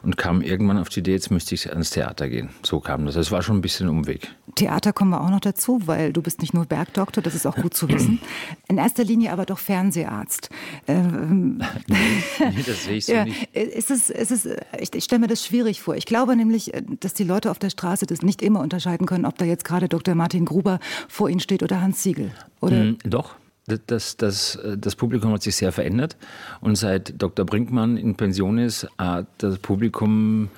Und 0.01 0.17
kam 0.17 0.41
irgendwann 0.41 0.77
auf 0.77 0.89
die 0.89 1.01
Idee, 1.01 1.13
jetzt 1.13 1.29
müsste 1.29 1.53
ich 1.53 1.69
ans 1.69 1.91
Theater 1.91 2.27
gehen. 2.27 2.49
So 2.63 2.79
kam 2.79 3.05
das. 3.05 3.15
Es 3.15 3.31
war 3.31 3.43
schon 3.43 3.57
ein 3.57 3.61
bisschen 3.61 3.89
Umweg. 3.89 4.33
Theater 4.55 4.91
kommen 4.91 5.11
wir 5.11 5.21
auch 5.21 5.29
noch 5.29 5.39
dazu, 5.39 5.81
weil 5.85 6.13
du 6.13 6.21
bist 6.21 6.41
nicht 6.41 6.53
nur 6.53 6.65
Bergdoktor, 6.65 7.23
das 7.23 7.35
ist 7.35 7.45
auch 7.45 7.55
gut 7.55 7.73
zu 7.73 7.87
wissen. 7.89 8.19
In 8.67 8.77
erster 8.77 9.03
Linie 9.03 9.31
aber 9.31 9.45
doch 9.45 9.59
Fernseharzt. 9.59 10.49
Ähm, 10.87 11.61
nee, 11.87 11.95
nee, 12.39 12.63
das 12.65 12.85
sehe 12.85 12.97
ich 12.97 13.05
so 13.05 13.13
ja, 13.13 13.25
nicht. 13.25 13.55
Ist 13.55 13.91
es, 13.91 14.09
ist 14.09 14.31
es, 14.31 14.49
ich, 14.79 14.93
ich 14.93 15.03
stelle 15.03 15.19
mir 15.19 15.27
das 15.27 15.45
schwierig 15.45 15.81
vor. 15.81 15.95
Ich 15.95 16.05
glaube 16.05 16.35
nämlich, 16.35 16.71
dass 16.99 17.13
die 17.13 17.23
Leute 17.23 17.51
auf 17.51 17.59
der 17.59 17.69
Straße 17.69 18.07
das 18.07 18.23
nicht 18.23 18.41
immer 18.41 18.61
unterscheiden 18.61 19.05
können, 19.05 19.25
ob 19.25 19.37
da 19.37 19.45
jetzt 19.45 19.63
gerade 19.63 19.87
Dr. 19.87 20.15
Martin 20.15 20.45
Gruber 20.45 20.79
vor 21.07 21.29
ihnen 21.29 21.39
steht 21.39 21.63
oder 21.63 21.81
Hans 21.81 22.03
Siegel. 22.03 22.31
Oder? 22.59 22.83
Mm, 22.83 22.97
doch, 23.05 23.35
das, 23.77 24.17
das, 24.17 24.59
das 24.77 24.95
Publikum 24.95 25.33
hat 25.33 25.43
sich 25.43 25.55
sehr 25.55 25.71
verändert 25.71 26.17
und 26.61 26.75
seit 26.75 27.21
Dr. 27.21 27.45
Brinkmann 27.45 27.97
in 27.97 28.15
Pension 28.15 28.57
ist, 28.57 28.87
hat 28.97 29.27
das 29.39 29.57
Publikum 29.57 30.49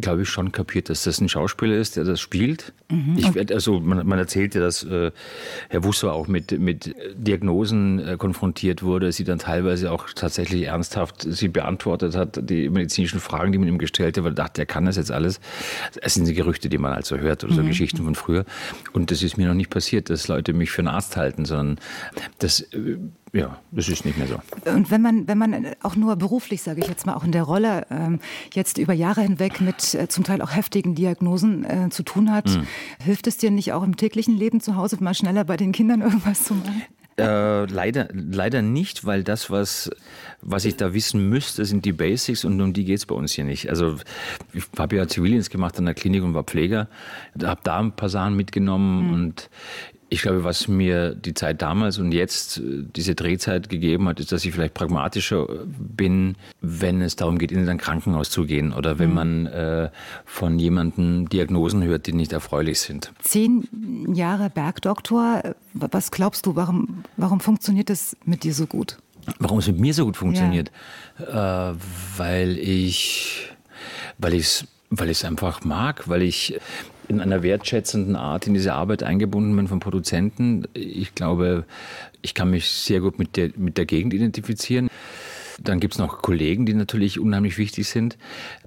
glaube 0.00 0.22
ich, 0.22 0.28
schon 0.28 0.52
kapiert, 0.52 0.88
dass 0.88 1.04
das 1.04 1.20
ein 1.20 1.28
Schauspieler 1.28 1.76
ist, 1.76 1.96
der 1.96 2.04
das 2.04 2.20
spielt. 2.20 2.72
Mhm. 2.90 3.16
Ich 3.16 3.52
also 3.52 3.80
man, 3.80 4.06
man 4.06 4.18
erzählt 4.18 4.54
ja, 4.54 4.60
dass 4.60 4.82
äh, 4.84 5.10
Herr 5.68 5.84
Wusser 5.84 6.12
auch 6.12 6.28
mit, 6.28 6.58
mit 6.58 6.94
Diagnosen 7.14 7.98
äh, 7.98 8.16
konfrontiert 8.16 8.82
wurde, 8.82 9.12
sie 9.12 9.24
dann 9.24 9.38
teilweise 9.38 9.92
auch 9.92 10.06
tatsächlich 10.14 10.64
ernsthaft 10.64 11.26
sie 11.28 11.48
beantwortet 11.48 12.16
hat, 12.16 12.38
die 12.48 12.68
medizinischen 12.68 13.20
Fragen, 13.20 13.52
die 13.52 13.58
man 13.58 13.68
ihm 13.68 13.78
gestellt 13.78 14.16
hat, 14.16 14.24
weil 14.24 14.32
er 14.32 14.36
dachte, 14.36 14.62
er 14.62 14.66
kann 14.66 14.84
das 14.84 14.96
jetzt 14.96 15.10
alles. 15.10 15.40
Es 16.00 16.14
sind 16.14 16.26
die 16.26 16.34
Gerüchte, 16.34 16.68
die 16.68 16.78
man 16.78 16.92
also 16.92 17.16
hört 17.16 17.44
oder 17.44 17.54
so 17.54 17.62
mhm. 17.62 17.68
Geschichten 17.68 18.04
von 18.04 18.14
früher. 18.14 18.44
Und 18.92 19.10
das 19.10 19.22
ist 19.22 19.36
mir 19.36 19.48
noch 19.48 19.54
nicht 19.54 19.70
passiert, 19.70 20.10
dass 20.10 20.28
Leute 20.28 20.52
mich 20.52 20.70
für 20.70 20.80
einen 20.80 20.88
Arzt 20.88 21.16
halten, 21.16 21.44
sondern 21.44 21.78
das 22.38 22.60
äh, 22.60 22.96
ja, 23.32 23.58
das 23.70 23.88
ist 23.88 24.04
nicht 24.04 24.16
mehr 24.16 24.26
so. 24.26 24.40
Und 24.70 24.90
wenn 24.90 25.02
man, 25.02 25.28
wenn 25.28 25.38
man 25.38 25.66
auch 25.82 25.96
nur 25.96 26.16
beruflich, 26.16 26.62
sage 26.62 26.80
ich 26.80 26.88
jetzt 26.88 27.06
mal, 27.06 27.14
auch 27.14 27.24
in 27.24 27.32
der 27.32 27.42
Rolle 27.42 27.86
ähm, 27.90 28.20
jetzt 28.54 28.78
über 28.78 28.92
Jahre 28.92 29.22
hinweg 29.22 29.60
mit 29.60 29.94
äh, 29.94 30.08
zum 30.08 30.24
Teil 30.24 30.42
auch 30.42 30.54
heftigen 30.54 30.94
Diagnosen 30.94 31.64
äh, 31.64 31.88
zu 31.90 32.02
tun 32.02 32.32
hat, 32.32 32.46
mhm. 32.46 32.66
hilft 33.02 33.26
es 33.26 33.36
dir 33.36 33.50
nicht 33.50 33.72
auch 33.72 33.82
im 33.82 33.96
täglichen 33.96 34.36
Leben 34.36 34.60
zu 34.60 34.76
Hause 34.76 34.96
mal 35.00 35.14
schneller 35.14 35.44
bei 35.44 35.56
den 35.56 35.72
Kindern 35.72 36.00
irgendwas 36.02 36.44
zu 36.44 36.54
machen? 36.54 36.82
Äh, 37.18 37.64
leider, 37.64 38.08
leider 38.12 38.62
nicht, 38.62 39.04
weil 39.04 39.24
das, 39.24 39.50
was, 39.50 39.90
was 40.40 40.64
ich 40.64 40.76
da 40.76 40.94
wissen 40.94 41.28
müsste, 41.28 41.64
sind 41.64 41.84
die 41.84 41.92
Basics 41.92 42.44
und 42.44 42.60
um 42.60 42.72
die 42.72 42.84
geht 42.84 42.98
es 42.98 43.06
bei 43.06 43.14
uns 43.14 43.32
hier 43.32 43.42
nicht. 43.42 43.70
Also 43.70 43.96
ich 44.52 44.62
habe 44.78 44.94
ja 44.94 45.08
Zivildienst 45.08 45.50
gemacht 45.50 45.76
an 45.78 45.86
der 45.86 45.94
Klinik 45.94 46.22
und 46.22 46.34
war 46.34 46.44
Pfleger, 46.44 46.88
habe 47.42 47.60
da 47.64 47.80
ein 47.80 47.90
paar 47.90 48.08
Sachen 48.08 48.36
mitgenommen 48.36 49.08
mhm. 49.08 49.12
und 49.14 49.50
Ich 50.10 50.22
glaube, 50.22 50.42
was 50.42 50.68
mir 50.68 51.14
die 51.14 51.34
Zeit 51.34 51.60
damals 51.60 51.98
und 51.98 52.12
jetzt 52.12 52.58
äh, 52.58 52.84
diese 52.96 53.14
Drehzeit 53.14 53.68
gegeben 53.68 54.08
hat, 54.08 54.20
ist, 54.20 54.32
dass 54.32 54.44
ich 54.44 54.52
vielleicht 54.52 54.74
pragmatischer 54.74 55.46
bin, 55.66 56.36
wenn 56.60 57.02
es 57.02 57.16
darum 57.16 57.38
geht, 57.38 57.52
in 57.52 57.68
ein 57.68 57.78
Krankenhaus 57.78 58.30
zu 58.30 58.44
gehen 58.44 58.72
oder 58.72 58.98
wenn 58.98 59.10
mhm. 59.10 59.14
man 59.14 59.46
äh, 59.46 59.90
von 60.24 60.58
jemandem 60.58 61.28
Diagnosen 61.28 61.82
hört, 61.84 62.06
die 62.06 62.12
nicht 62.12 62.32
erfreulich 62.32 62.80
sind. 62.80 63.12
Zehn 63.20 63.68
Jahre 64.14 64.50
Bergdoktor, 64.50 65.42
was 65.74 66.10
glaubst 66.10 66.46
du, 66.46 66.56
warum, 66.56 67.04
warum 67.16 67.40
funktioniert 67.40 67.90
das 67.90 68.16
mit 68.24 68.44
dir 68.44 68.54
so 68.54 68.66
gut? 68.66 68.96
Warum 69.38 69.58
es 69.58 69.66
mit 69.66 69.78
mir 69.78 69.92
so 69.92 70.06
gut 70.06 70.16
funktioniert? 70.16 70.70
Ja. 71.18 71.72
Äh, 71.72 71.74
weil 72.16 72.58
ich, 72.58 73.48
weil 74.18 74.34
ich 74.34 74.44
es 74.44 74.66
weil 74.90 75.10
ich 75.10 75.18
es 75.18 75.24
einfach 75.24 75.64
mag, 75.64 76.08
weil 76.08 76.22
ich 76.22 76.58
in 77.08 77.20
einer 77.20 77.42
wertschätzenden 77.42 78.16
Art 78.16 78.46
in 78.46 78.54
diese 78.54 78.74
Arbeit 78.74 79.02
eingebunden 79.02 79.56
bin 79.56 79.68
von 79.68 79.80
Produzenten. 79.80 80.64
Ich 80.74 81.14
glaube, 81.14 81.64
ich 82.22 82.34
kann 82.34 82.50
mich 82.50 82.68
sehr 82.68 83.00
gut 83.00 83.18
mit 83.18 83.36
der, 83.36 83.50
mit 83.56 83.78
der 83.78 83.86
Gegend 83.86 84.14
identifizieren. 84.14 84.88
Dann 85.60 85.80
gibt 85.80 85.94
es 85.94 85.98
noch 85.98 86.22
Kollegen, 86.22 86.66
die 86.66 86.74
natürlich 86.74 87.18
unheimlich 87.18 87.58
wichtig 87.58 87.88
sind, 87.88 88.16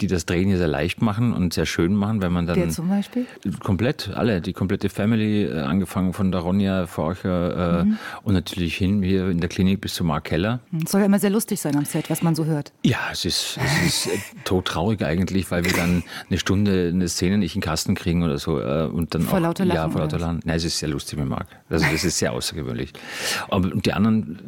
die 0.01 0.07
das 0.07 0.25
Drehen 0.25 0.49
hier 0.49 0.57
sehr 0.57 0.67
leicht 0.67 1.01
machen 1.01 1.33
und 1.33 1.53
sehr 1.53 1.65
schön 1.65 1.95
machen, 1.95 2.21
wenn 2.21 2.33
man 2.33 2.47
dann. 2.47 2.57
Wer 2.57 2.69
zum 2.69 2.89
Beispiel? 2.89 3.25
Komplett, 3.59 4.09
alle, 4.13 4.41
die 4.41 4.51
komplette 4.51 4.89
Family, 4.89 5.45
äh, 5.45 5.61
angefangen 5.61 6.11
von 6.11 6.31
Daronia 6.31 6.87
Forcher 6.87 7.79
äh, 7.79 7.83
mhm. 7.85 7.97
und 8.23 8.33
natürlich 8.33 8.75
hin 8.75 9.01
hier 9.01 9.29
in 9.29 9.39
der 9.39 9.47
Klinik 9.47 9.79
bis 9.79 9.93
zu 9.93 10.03
Mark 10.03 10.25
Keller. 10.25 10.59
Es 10.83 10.91
soll 10.91 11.01
ja 11.01 11.05
immer 11.05 11.19
sehr 11.19 11.29
lustig 11.29 11.61
sein 11.61 11.77
am 11.77 11.85
Set, 11.85 12.09
was 12.09 12.21
man 12.21 12.35
so 12.35 12.43
hört. 12.43 12.73
Ja, 12.83 12.99
es 13.11 13.23
ist, 13.23 13.57
es 13.63 14.05
ist 14.05 14.07
äh, 14.07 14.19
todtraurig 14.43 15.01
eigentlich, 15.05 15.49
weil 15.49 15.63
wir 15.63 15.73
dann 15.73 16.03
eine 16.29 16.39
Stunde 16.39 16.91
eine 16.93 17.07
Szene 17.07 17.37
nicht 17.37 17.55
in 17.55 17.61
den 17.61 17.65
Kasten 17.65 17.95
kriegen 17.95 18.23
oder 18.23 18.37
so. 18.37 18.59
Äh, 18.59 18.87
und 18.87 19.15
dann 19.15 19.21
vor 19.21 19.37
auch, 19.37 19.43
lauter 19.43 19.63
Lachen. 19.63 19.77
Ja, 19.77 19.89
vor 19.89 20.01
lauter 20.01 20.19
Lachen. 20.19 20.41
Nein, 20.43 20.57
es 20.57 20.65
ist 20.65 20.79
sehr 20.79 20.89
lustig 20.89 21.19
mit 21.19 21.29
Mark. 21.29 21.47
Also 21.69 21.85
das 21.89 22.03
ist 22.03 22.17
sehr 22.17 22.33
außergewöhnlich. 22.33 22.91
Aber 23.49 23.69
die 23.69 23.93
anderen 23.93 24.39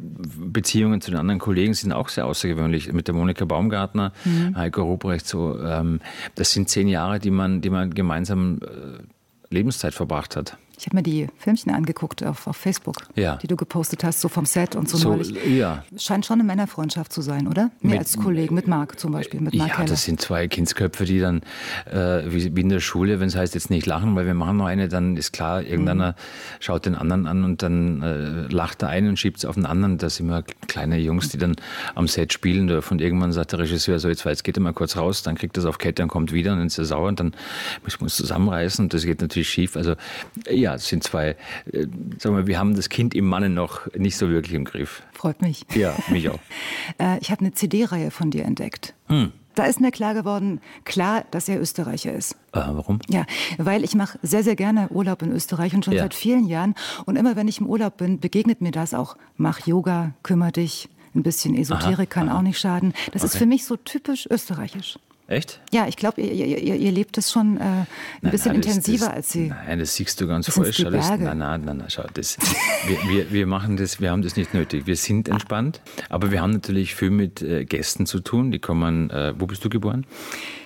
Beziehungen 0.51 0.99
zu 0.99 1.11
den 1.11 1.19
anderen 1.21 1.39
Kollegen 1.39 1.73
sind 1.73 1.93
auch 1.93 2.09
sehr 2.09 2.25
außergewöhnlich 2.25 2.32
außergewöhnlich 2.33 2.91
mit 2.91 3.07
der 3.07 3.13
Monika 3.13 3.45
Baumgartner, 3.45 4.11
mhm. 4.25 4.57
Heiko 4.57 4.81
Ruprecht. 4.81 5.27
So, 5.27 5.59
ähm, 5.59 5.99
das 6.33 6.51
sind 6.51 6.67
zehn 6.67 6.87
Jahre, 6.87 7.19
die 7.19 7.29
man, 7.29 7.61
die 7.61 7.69
man 7.69 7.93
gemeinsam 7.93 8.59
äh, 8.61 9.53
Lebenszeit 9.53 9.93
verbracht 9.93 10.35
hat. 10.35 10.57
Ich 10.83 10.87
habe 10.87 10.97
mir 10.97 11.03
die 11.03 11.27
Filmchen 11.37 11.71
angeguckt 11.71 12.25
auf, 12.25 12.45
auf 12.45 12.57
Facebook, 12.57 12.97
ja. 13.15 13.37
die 13.37 13.47
du 13.47 13.55
gepostet 13.55 14.03
hast, 14.03 14.19
so 14.19 14.27
vom 14.27 14.45
Set 14.45 14.75
und 14.75 14.89
so, 14.89 14.97
so 14.97 15.11
neulich. 15.11 15.33
Ja. 15.47 15.85
Scheint 15.95 16.25
schon 16.25 16.41
eine 16.41 16.43
Männerfreundschaft 16.43 17.13
zu 17.13 17.21
sein, 17.21 17.47
oder? 17.47 17.71
Mir 17.79 17.91
mit, 17.91 17.99
als 17.99 18.17
Kollegen, 18.17 18.53
mit 18.53 18.67
Marc 18.67 18.99
zum 18.99 19.13
Beispiel, 19.13 19.39
mit 19.39 19.55
Marc 19.55 19.69
Ja, 19.69 19.77
Heller. 19.77 19.87
das 19.87 20.03
sind 20.03 20.19
zwei 20.19 20.49
Kindsköpfe, 20.49 21.05
die 21.05 21.21
dann, 21.21 21.41
äh, 21.89 22.23
wie, 22.25 22.53
wie, 22.53 22.59
in 22.59 22.67
der 22.67 22.81
Schule, 22.81 23.21
wenn 23.21 23.29
es 23.29 23.35
heißt, 23.37 23.53
jetzt 23.53 23.69
nicht 23.69 23.85
lachen, 23.85 24.13
weil 24.17 24.25
wir 24.25 24.33
machen 24.33 24.57
noch 24.57 24.65
eine, 24.65 24.89
dann 24.89 25.15
ist 25.15 25.31
klar, 25.31 25.63
irgendeiner 25.63 26.11
mhm. 26.11 26.15
schaut 26.59 26.85
den 26.85 26.95
anderen 26.95 27.27
an 27.27 27.45
und 27.45 27.63
dann 27.63 28.01
äh, 28.01 28.53
lacht 28.53 28.81
der 28.81 28.89
eine 28.89 29.07
und 29.07 29.17
schiebt 29.17 29.37
es 29.37 29.45
auf 29.45 29.55
den 29.55 29.65
anderen. 29.65 29.97
Das 29.97 30.17
sind 30.17 30.25
immer 30.25 30.43
kleine 30.67 30.97
Jungs, 30.97 31.29
die 31.29 31.37
dann 31.37 31.55
am 31.95 32.09
Set 32.09 32.33
spielen 32.33 32.67
dürfen 32.67 32.95
und 32.95 32.99
irgendwann 32.99 33.31
sagt 33.31 33.53
der 33.53 33.59
Regisseur 33.59 33.99
so, 33.99 34.09
jetzt, 34.09 34.25
jetzt 34.25 34.43
geht 34.43 34.57
er 34.57 34.61
mal 34.61 34.73
kurz 34.73 34.97
raus, 34.97 35.23
dann 35.23 35.35
kriegt 35.35 35.55
er 35.55 35.61
es 35.61 35.65
auf 35.65 35.77
Kette 35.77 36.03
und 36.03 36.09
kommt 36.09 36.33
wieder 36.33 36.51
und 36.51 36.57
dann 36.57 36.67
ist 36.67 36.77
er 36.77 36.83
sauer 36.83 37.07
und 37.07 37.21
dann 37.21 37.33
muss 37.85 38.01
man 38.01 38.07
es 38.07 38.17
zusammenreißen 38.17 38.83
und 38.83 38.93
das 38.93 39.05
geht 39.05 39.21
natürlich 39.21 39.47
schief. 39.47 39.77
Also 39.77 39.95
ja, 40.49 40.72
es 40.75 40.87
sind 40.87 41.03
zwei 41.03 41.35
äh, 41.71 41.87
sagen 42.17 42.35
wir, 42.35 42.47
wir 42.47 42.59
haben 42.59 42.75
das 42.75 42.89
Kind 42.89 43.13
im 43.13 43.25
Manne 43.25 43.49
noch 43.49 43.87
nicht 43.95 44.17
so 44.17 44.29
wirklich 44.29 44.53
im 44.53 44.65
Griff. 44.65 45.03
Freut 45.13 45.41
mich. 45.41 45.65
Ja, 45.73 45.95
mich 46.09 46.29
auch. 46.29 46.39
äh, 46.99 47.17
ich 47.19 47.31
habe 47.31 47.41
eine 47.41 47.53
CD-Reihe 47.53 48.11
von 48.11 48.31
dir 48.31 48.45
entdeckt. 48.45 48.93
Hm. 49.07 49.31
Da 49.55 49.65
ist 49.65 49.79
mir 49.79 49.91
klar 49.91 50.15
geworden, 50.15 50.61
klar, 50.83 51.25
dass 51.29 51.47
er 51.47 51.61
Österreicher 51.61 52.11
ist. 52.11 52.33
Äh, 52.53 52.61
warum? 52.71 52.99
Ja, 53.07 53.25
weil 53.57 53.83
ich 53.83 53.93
mache 53.93 54.17
sehr, 54.23 54.43
sehr 54.43 54.55
gerne 54.55 54.89
Urlaub 54.89 55.21
in 55.21 55.31
Österreich 55.31 55.75
und 55.75 55.85
schon 55.85 55.93
ja. 55.93 56.01
seit 56.01 56.15
vielen 56.15 56.47
Jahren. 56.47 56.73
Und 57.05 57.17
immer 57.17 57.35
wenn 57.35 57.47
ich 57.47 57.59
im 57.59 57.67
Urlaub 57.67 57.97
bin, 57.97 58.19
begegnet 58.19 58.61
mir 58.61 58.71
das 58.71 58.93
auch. 58.93 59.15
Mach 59.37 59.65
Yoga, 59.67 60.13
kümmere 60.23 60.51
dich. 60.51 60.89
Ein 61.15 61.21
bisschen 61.21 61.55
Esoterik 61.55 61.99
aha, 61.99 62.05
kann 62.05 62.29
aha. 62.29 62.39
auch 62.39 62.41
nicht 62.41 62.57
schaden. 62.57 62.93
Das 63.11 63.21
okay. 63.21 63.25
ist 63.25 63.37
für 63.37 63.45
mich 63.45 63.65
so 63.65 63.75
typisch 63.77 64.27
österreichisch. 64.31 64.97
Echt? 65.33 65.59
Ja, 65.71 65.87
ich 65.87 65.97
glaube, 65.97 66.21
ihr, 66.21 66.45
ihr, 66.45 66.75
ihr, 66.75 66.91
lebt 66.91 67.17
es 67.17 67.31
schon 67.31 67.57
äh, 67.57 67.61
ein 67.61 67.87
nein, 68.21 68.31
bisschen 68.31 68.51
nein, 68.51 68.61
intensiver 68.61 69.07
das, 69.07 69.15
als 69.15 69.31
sie. 69.31 69.47
Nein, 69.47 69.79
das 69.79 69.95
siehst 69.95 70.21
du 70.21 70.27
ganz 70.27 70.47
falsch. 70.47 70.85
Alles, 70.85 71.09
nein, 71.09 71.23
nein, 71.23 71.39
nein, 71.39 71.77
nein, 71.77 71.85
schau, 71.87 72.05
das, 72.13 72.37
wir, 72.85 72.97
wir, 73.09 73.31
wir, 73.31 73.47
machen 73.47 73.75
das, 73.75 73.99
wir 73.99 74.11
haben 74.11 74.21
das 74.21 74.35
nicht 74.35 74.53
nötig. 74.53 74.85
Wir 74.85 74.95
sind 74.95 75.27
entspannt, 75.27 75.81
aber 76.09 76.29
wir 76.29 76.39
haben 76.39 76.51
natürlich 76.51 76.93
viel 76.93 77.09
mit 77.09 77.41
äh, 77.41 77.65
Gästen 77.65 78.05
zu 78.05 78.19
tun. 78.19 78.51
Die 78.51 78.59
kommen, 78.59 79.09
äh, 79.09 79.33
wo 79.35 79.47
bist 79.47 79.65
du 79.65 79.69
geboren? 79.69 80.05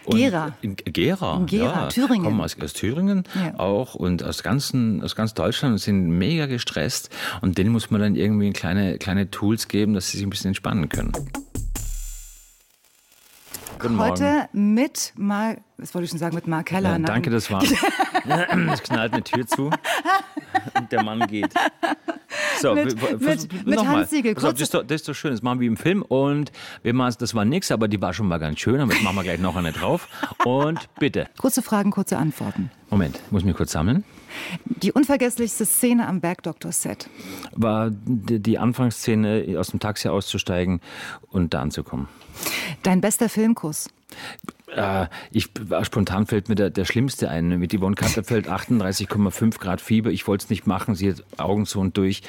Und 0.04 0.18
Gera. 0.18 0.58
In, 0.62 0.76
Gera, 0.76 1.44
Gera 1.46 1.84
ja, 1.84 1.88
Thüringen. 1.88 2.26
Kommen 2.26 2.42
aus, 2.42 2.58
aus 2.62 2.74
Thüringen 2.74 3.24
ja. 3.36 3.58
auch 3.58 3.96
und 3.96 4.22
aus, 4.22 4.44
ganzen, 4.44 5.02
aus 5.02 5.16
ganz 5.16 5.34
Deutschland 5.34 5.74
und 5.74 5.78
sind 5.78 6.10
mega 6.10 6.46
gestresst. 6.46 7.10
Und 7.40 7.58
denen 7.58 7.72
muss 7.72 7.90
man 7.90 8.02
dann 8.02 8.16
irgendwie 8.16 8.52
kleine, 8.52 8.98
kleine 8.98 9.32
Tools 9.32 9.70
geben, 9.70 9.94
dass 9.94 10.10
sie 10.10 10.18
sich 10.18 10.26
ein 10.26 10.30
bisschen 10.30 10.50
entspannen 10.50 10.90
können. 10.90 11.14
Guten 13.80 14.00
Heute 14.00 14.50
mit 14.54 15.14
Mark, 15.18 15.60
was 15.78 15.94
wollte 15.94 16.06
ich 16.06 16.10
schon 16.10 16.20
sagen, 16.20 16.36
mit 16.36 16.48
Mark 16.48 16.68
Keller. 16.68 16.92
Ja, 16.92 17.00
danke, 17.00 17.30
das 17.30 17.52
war. 17.52 17.62
es 18.74 18.84
knallt 18.84 19.14
eine 19.14 19.24
Tür 19.24 19.46
zu 19.46 19.70
und 20.74 20.92
der 20.92 21.04
Mann 21.04 21.28
geht. 21.28 21.54
So, 22.60 22.74
mit, 22.74 23.00
mit, 23.22 23.66
mit 23.68 23.88
Hans 23.88 24.10
Siegel. 24.10 24.34
das, 24.34 24.60
ist 24.60 24.74
doch, 24.74 24.84
das 24.84 25.02
ist 25.02 25.10
doch 25.10 25.14
schön, 25.14 25.32
das 25.32 25.44
machen 25.44 25.60
wir 25.60 25.68
im 25.68 25.78
Film 25.78 26.02
und 26.02 26.52
wir 26.82 26.94
machen, 26.94 27.16
das 27.20 27.36
war 27.36 27.46
nix, 27.46 27.72
aber 27.72 27.88
die 27.88 28.02
war 28.02 28.14
schon 28.14 28.28
mal 28.28 28.40
ganz 28.40 28.60
schön, 28.60 28.80
aber 28.80 28.94
jetzt 28.94 29.04
machen 29.04 29.16
wir 29.16 29.24
gleich 29.24 29.40
noch 29.40 29.56
eine 29.56 29.72
drauf. 29.72 30.08
Und 30.44 30.90
bitte. 31.00 31.28
Kurze 31.38 31.62
Fragen, 31.62 31.92
kurze 31.92 32.18
Antworten. 32.18 32.72
Moment, 32.90 33.20
muss 33.32 33.44
mich 33.44 33.56
kurz 33.56 33.74
sammeln. 33.74 34.04
Die 34.66 34.92
unvergesslichste 34.92 35.66
Szene 35.66 36.08
am 36.08 36.22
Bergdoktor-Set? 36.22 37.10
War 37.56 37.92
die 37.92 38.58
Anfangsszene, 38.58 39.56
aus 39.58 39.70
dem 39.70 39.80
Taxi 39.80 40.08
auszusteigen 40.08 40.82
und 41.30 41.54
da 41.54 41.62
anzukommen. 41.62 42.08
Dein 42.84 43.02
bester 43.02 43.30
Filmkuss? 43.30 43.90
Äh, 44.76 45.08
ich, 45.32 45.50
spontan 45.84 46.26
fällt 46.26 46.50
mir 46.50 46.56
der, 46.56 46.70
der 46.70 46.86
Schlimmste 46.86 47.30
ein. 47.30 47.60
Mit 47.60 47.74
Yvonne 47.74 47.96
Katterfeld 47.96 48.48
38,5 48.50 49.60
Grad 49.60 49.82
Fieber. 49.82 50.12
Ich 50.12 50.28
wollte 50.28 50.44
es 50.46 50.50
nicht 50.50 50.68
machen. 50.68 50.96
Sie 50.96 51.12
hat 51.12 51.24
Augen 51.38 51.66
so 51.66 51.80
und 51.80 51.98
durch. 51.98 52.22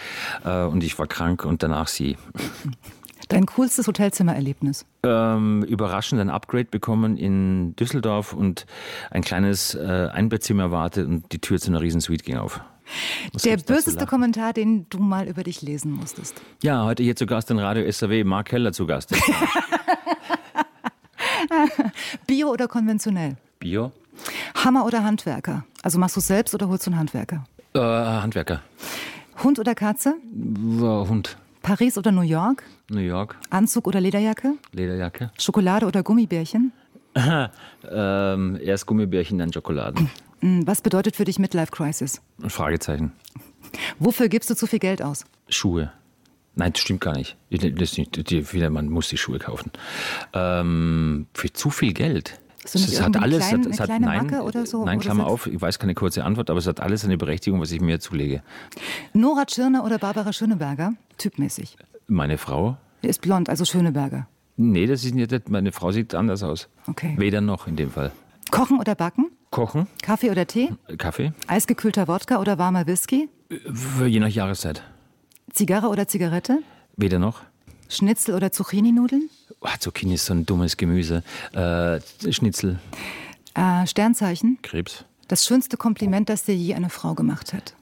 Äh, 0.44 0.64
und 0.64 0.82
ich 0.82 0.98
war 0.98 1.06
krank 1.06 1.44
und 1.44 1.62
danach 1.62 1.88
sie. 1.88 2.16
Dein 3.28 3.46
coolstes 3.46 3.86
Hotelzimmererlebnis? 3.86 4.86
Ähm, 5.02 5.62
überraschend 5.62 6.20
ein 6.20 6.30
Upgrade 6.30 6.64
bekommen 6.66 7.16
in 7.18 7.76
Düsseldorf 7.76 8.32
und 8.32 8.66
ein 9.10 9.22
kleines 9.22 9.74
äh, 9.74 10.08
Einbettzimmer 10.12 10.64
erwartet 10.64 11.06
und 11.06 11.30
die 11.32 11.38
Tür 11.38 11.58
zu 11.58 11.70
einer 11.70 11.80
Riesensuite 11.82 12.24
ging 12.24 12.38
auf. 12.38 12.60
Was 13.32 13.42
Der 13.42 13.58
böseste 13.58 14.06
Kommentar, 14.06 14.54
den 14.54 14.86
du 14.88 14.98
mal 14.98 15.28
über 15.28 15.42
dich 15.42 15.60
lesen 15.60 15.92
musstest. 15.92 16.40
Ja, 16.62 16.84
heute 16.84 17.02
hier 17.02 17.16
zu 17.16 17.26
Gast 17.26 17.50
in 17.50 17.58
Radio 17.58 17.90
SAW, 17.90 18.24
Mark 18.24 18.48
Keller 18.48 18.72
zu 18.72 18.86
Gast. 18.86 19.14
Bio 22.26 22.48
oder 22.50 22.66
konventionell? 22.66 23.36
Bio. 23.58 23.92
Hammer 24.54 24.86
oder 24.86 25.04
Handwerker? 25.04 25.64
Also 25.82 25.98
machst 25.98 26.16
du 26.16 26.20
es 26.20 26.26
selbst 26.26 26.54
oder 26.54 26.68
holst 26.68 26.86
du 26.86 26.90
einen 26.90 26.98
Handwerker? 27.00 27.44
Äh, 27.74 27.78
Handwerker. 27.80 28.62
Hund 29.42 29.58
oder 29.58 29.74
Katze? 29.74 30.16
Äh, 30.34 30.80
Hund. 30.80 31.36
Paris 31.62 31.98
oder 31.98 32.12
New 32.12 32.22
York? 32.22 32.62
New 32.90 33.00
York. 33.00 33.36
Anzug 33.50 33.86
oder 33.86 34.00
Lederjacke? 34.00 34.54
Lederjacke. 34.72 35.30
Schokolade 35.38 35.86
oder 35.86 36.02
Gummibärchen? 36.02 36.72
ähm, 37.90 38.58
erst 38.62 38.86
Gummibärchen, 38.86 39.38
dann 39.38 39.52
Schokolade. 39.52 40.06
Hm, 40.40 40.66
was 40.66 40.82
bedeutet 40.82 41.16
für 41.16 41.24
dich 41.24 41.38
Midlife 41.38 41.72
Crisis? 41.72 42.20
Fragezeichen. 42.46 43.12
Wofür 43.98 44.28
gibst 44.28 44.50
du 44.50 44.54
zu 44.54 44.66
viel 44.66 44.78
Geld 44.78 45.02
aus? 45.02 45.24
Schuhe. 45.48 45.92
Nein, 46.54 46.72
das 46.72 46.82
stimmt 46.82 47.00
gar 47.00 47.16
nicht. 47.16 47.36
Das 47.50 47.96
nicht 47.96 48.30
die, 48.30 48.68
man 48.70 48.88
muss 48.88 49.08
die 49.08 49.16
Schuhe 49.16 49.38
kaufen. 49.38 49.70
Ähm, 50.32 51.26
für 51.32 51.52
zu 51.52 51.70
viel 51.70 51.92
Geld. 51.92 52.40
Es 52.64 53.00
hat 53.00 53.16
alles, 53.16 53.48
klein, 53.48 53.66
es 53.70 53.80
hat, 53.80 53.88
nein, 53.88 54.02
Macke 54.02 54.42
oder 54.42 54.66
so? 54.66 54.84
Nein, 54.84 54.98
Klammer 54.98 55.26
auf, 55.26 55.46
ich 55.46 55.60
weiß 55.60 55.78
keine 55.78 55.94
kurze 55.94 56.24
Antwort, 56.24 56.50
aber 56.50 56.58
es 56.58 56.66
hat 56.66 56.80
alles 56.80 57.04
eine 57.04 57.16
Berechtigung, 57.16 57.60
was 57.60 57.70
ich 57.70 57.80
mir 57.80 58.00
zulege. 58.00 58.42
Nora 59.12 59.44
Tschirner 59.44 59.84
oder 59.84 59.98
Barbara 59.98 60.32
Schöneberger? 60.32 60.94
Typmäßig. 61.18 61.76
Meine 62.08 62.36
Frau? 62.36 62.76
Die 63.02 63.08
ist 63.08 63.20
blond, 63.20 63.48
also 63.48 63.64
Schöneberger. 63.64 64.28
Nee, 64.56 64.86
das 64.86 65.04
ist 65.04 65.14
nicht, 65.14 65.48
meine 65.48 65.70
Frau 65.72 65.92
sieht 65.92 66.14
anders 66.14 66.42
aus. 66.42 66.68
Okay. 66.88 67.14
Weder 67.16 67.40
noch 67.40 67.68
in 67.68 67.76
dem 67.76 67.90
Fall. 67.90 68.10
Kochen 68.50 68.80
oder 68.80 68.94
backen? 68.94 69.30
Kochen. 69.50 69.86
Kaffee 70.02 70.30
oder 70.30 70.46
Tee? 70.46 70.70
Kaffee. 70.98 71.32
Eisgekühlter 71.46 72.08
Wodka 72.08 72.38
oder 72.40 72.58
warmer 72.58 72.86
Whisky? 72.86 73.28
Je 74.04 74.20
nach 74.20 74.28
Jahreszeit. 74.28 74.82
Zigarre 75.52 75.88
oder 75.88 76.08
Zigarette? 76.08 76.58
Weder 76.96 77.18
noch. 77.18 77.42
Schnitzel 77.88 78.34
oder 78.34 78.52
Zucchini-Nudeln? 78.52 79.30
Oh, 79.60 79.68
Zucchini 79.78 80.14
ist 80.14 80.26
so 80.26 80.34
ein 80.34 80.46
dummes 80.46 80.76
Gemüse. 80.76 81.22
Äh, 81.52 82.00
Schnitzel. 82.32 82.78
Äh, 83.54 83.86
Sternzeichen? 83.86 84.58
Krebs. 84.62 85.04
Das 85.26 85.44
schönste 85.44 85.76
Kompliment, 85.76 86.28
das 86.28 86.44
dir 86.44 86.54
je 86.54 86.74
eine 86.74 86.90
Frau 86.90 87.14
gemacht 87.14 87.52
hat? 87.52 87.74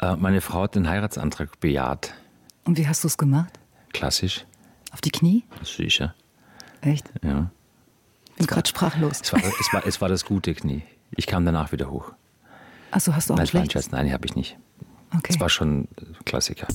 Äh, 0.00 0.16
meine 0.16 0.40
Frau 0.40 0.62
hat 0.62 0.74
den 0.74 0.88
Heiratsantrag 0.88 1.60
bejaht. 1.60 2.14
Und 2.64 2.78
wie 2.78 2.88
hast 2.88 3.04
du 3.04 3.08
es 3.08 3.18
gemacht? 3.18 3.58
Klassisch. 3.92 4.44
Auf 4.90 5.00
die 5.00 5.10
Knie? 5.10 5.44
Sicher. 5.62 6.14
Echt? 6.80 7.10
Ja. 7.22 7.50
Ich 8.30 8.36
bin 8.36 8.46
gerade 8.46 8.68
sprachlos. 8.68 9.20
Es 9.22 9.32
war, 9.32 9.40
es, 9.44 9.72
war, 9.72 9.86
es 9.86 10.00
war 10.00 10.08
das 10.08 10.24
gute 10.24 10.54
Knie. 10.54 10.82
Ich 11.10 11.26
kam 11.26 11.44
danach 11.44 11.72
wieder 11.72 11.90
hoch. 11.90 12.12
Achso, 12.90 13.14
hast 13.14 13.30
du 13.30 13.34
auch 13.34 13.38
Nein? 13.38 13.68
Nein, 13.90 14.12
habe 14.12 14.26
ich 14.26 14.34
nicht. 14.34 14.56
Okay. 15.14 15.28
Das 15.28 15.40
war 15.40 15.48
schon 15.48 15.88
Klassiker. 16.24 16.66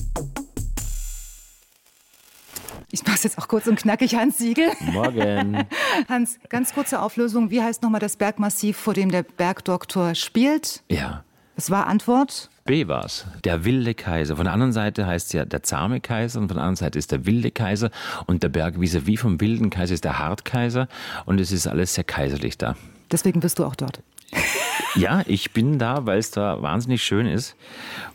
Es 3.18 3.24
jetzt 3.24 3.38
auch 3.38 3.48
kurz 3.48 3.66
und 3.66 3.76
knackig, 3.76 4.14
Hans 4.14 4.38
Siegel. 4.38 4.70
Morgen. 4.92 5.66
Hans, 6.08 6.38
ganz 6.48 6.72
kurze 6.72 7.02
Auflösung. 7.02 7.50
Wie 7.50 7.60
heißt 7.60 7.82
nochmal 7.82 8.00
das 8.00 8.16
Bergmassiv, 8.16 8.76
vor 8.76 8.94
dem 8.94 9.10
der 9.10 9.24
Bergdoktor 9.24 10.14
spielt? 10.14 10.84
Ja. 10.88 11.24
Das 11.56 11.68
war 11.68 11.88
Antwort? 11.88 12.48
B 12.64 12.86
war 12.86 13.04
es. 13.04 13.26
Der 13.42 13.64
wilde 13.64 13.94
Kaiser. 13.94 14.36
Von 14.36 14.44
der 14.44 14.52
anderen 14.52 14.72
Seite 14.72 15.04
heißt 15.04 15.26
es 15.26 15.32
ja 15.32 15.44
der 15.44 15.64
zahme 15.64 16.00
Kaiser 16.00 16.38
und 16.38 16.46
von 16.46 16.58
der 16.58 16.62
anderen 16.62 16.76
Seite 16.76 16.96
ist 16.96 17.10
der 17.10 17.26
wilde 17.26 17.50
Kaiser 17.50 17.90
und 18.26 18.44
der 18.44 18.50
Berg 18.50 18.74
wie 18.78 19.16
vom 19.16 19.40
wilden 19.40 19.70
Kaiser 19.70 19.94
ist 19.94 20.04
der 20.04 20.20
Hartkaiser 20.20 20.86
und 21.26 21.40
es 21.40 21.50
ist 21.50 21.66
alles 21.66 21.94
sehr 21.94 22.04
kaiserlich 22.04 22.56
da. 22.56 22.76
Deswegen 23.10 23.40
bist 23.40 23.58
du 23.58 23.64
auch 23.64 23.74
dort. 23.74 24.00
Ja, 24.94 25.22
ich 25.26 25.52
bin 25.52 25.78
da, 25.78 26.06
weil 26.06 26.18
es 26.18 26.30
da 26.30 26.62
wahnsinnig 26.62 27.02
schön 27.02 27.26
ist 27.26 27.56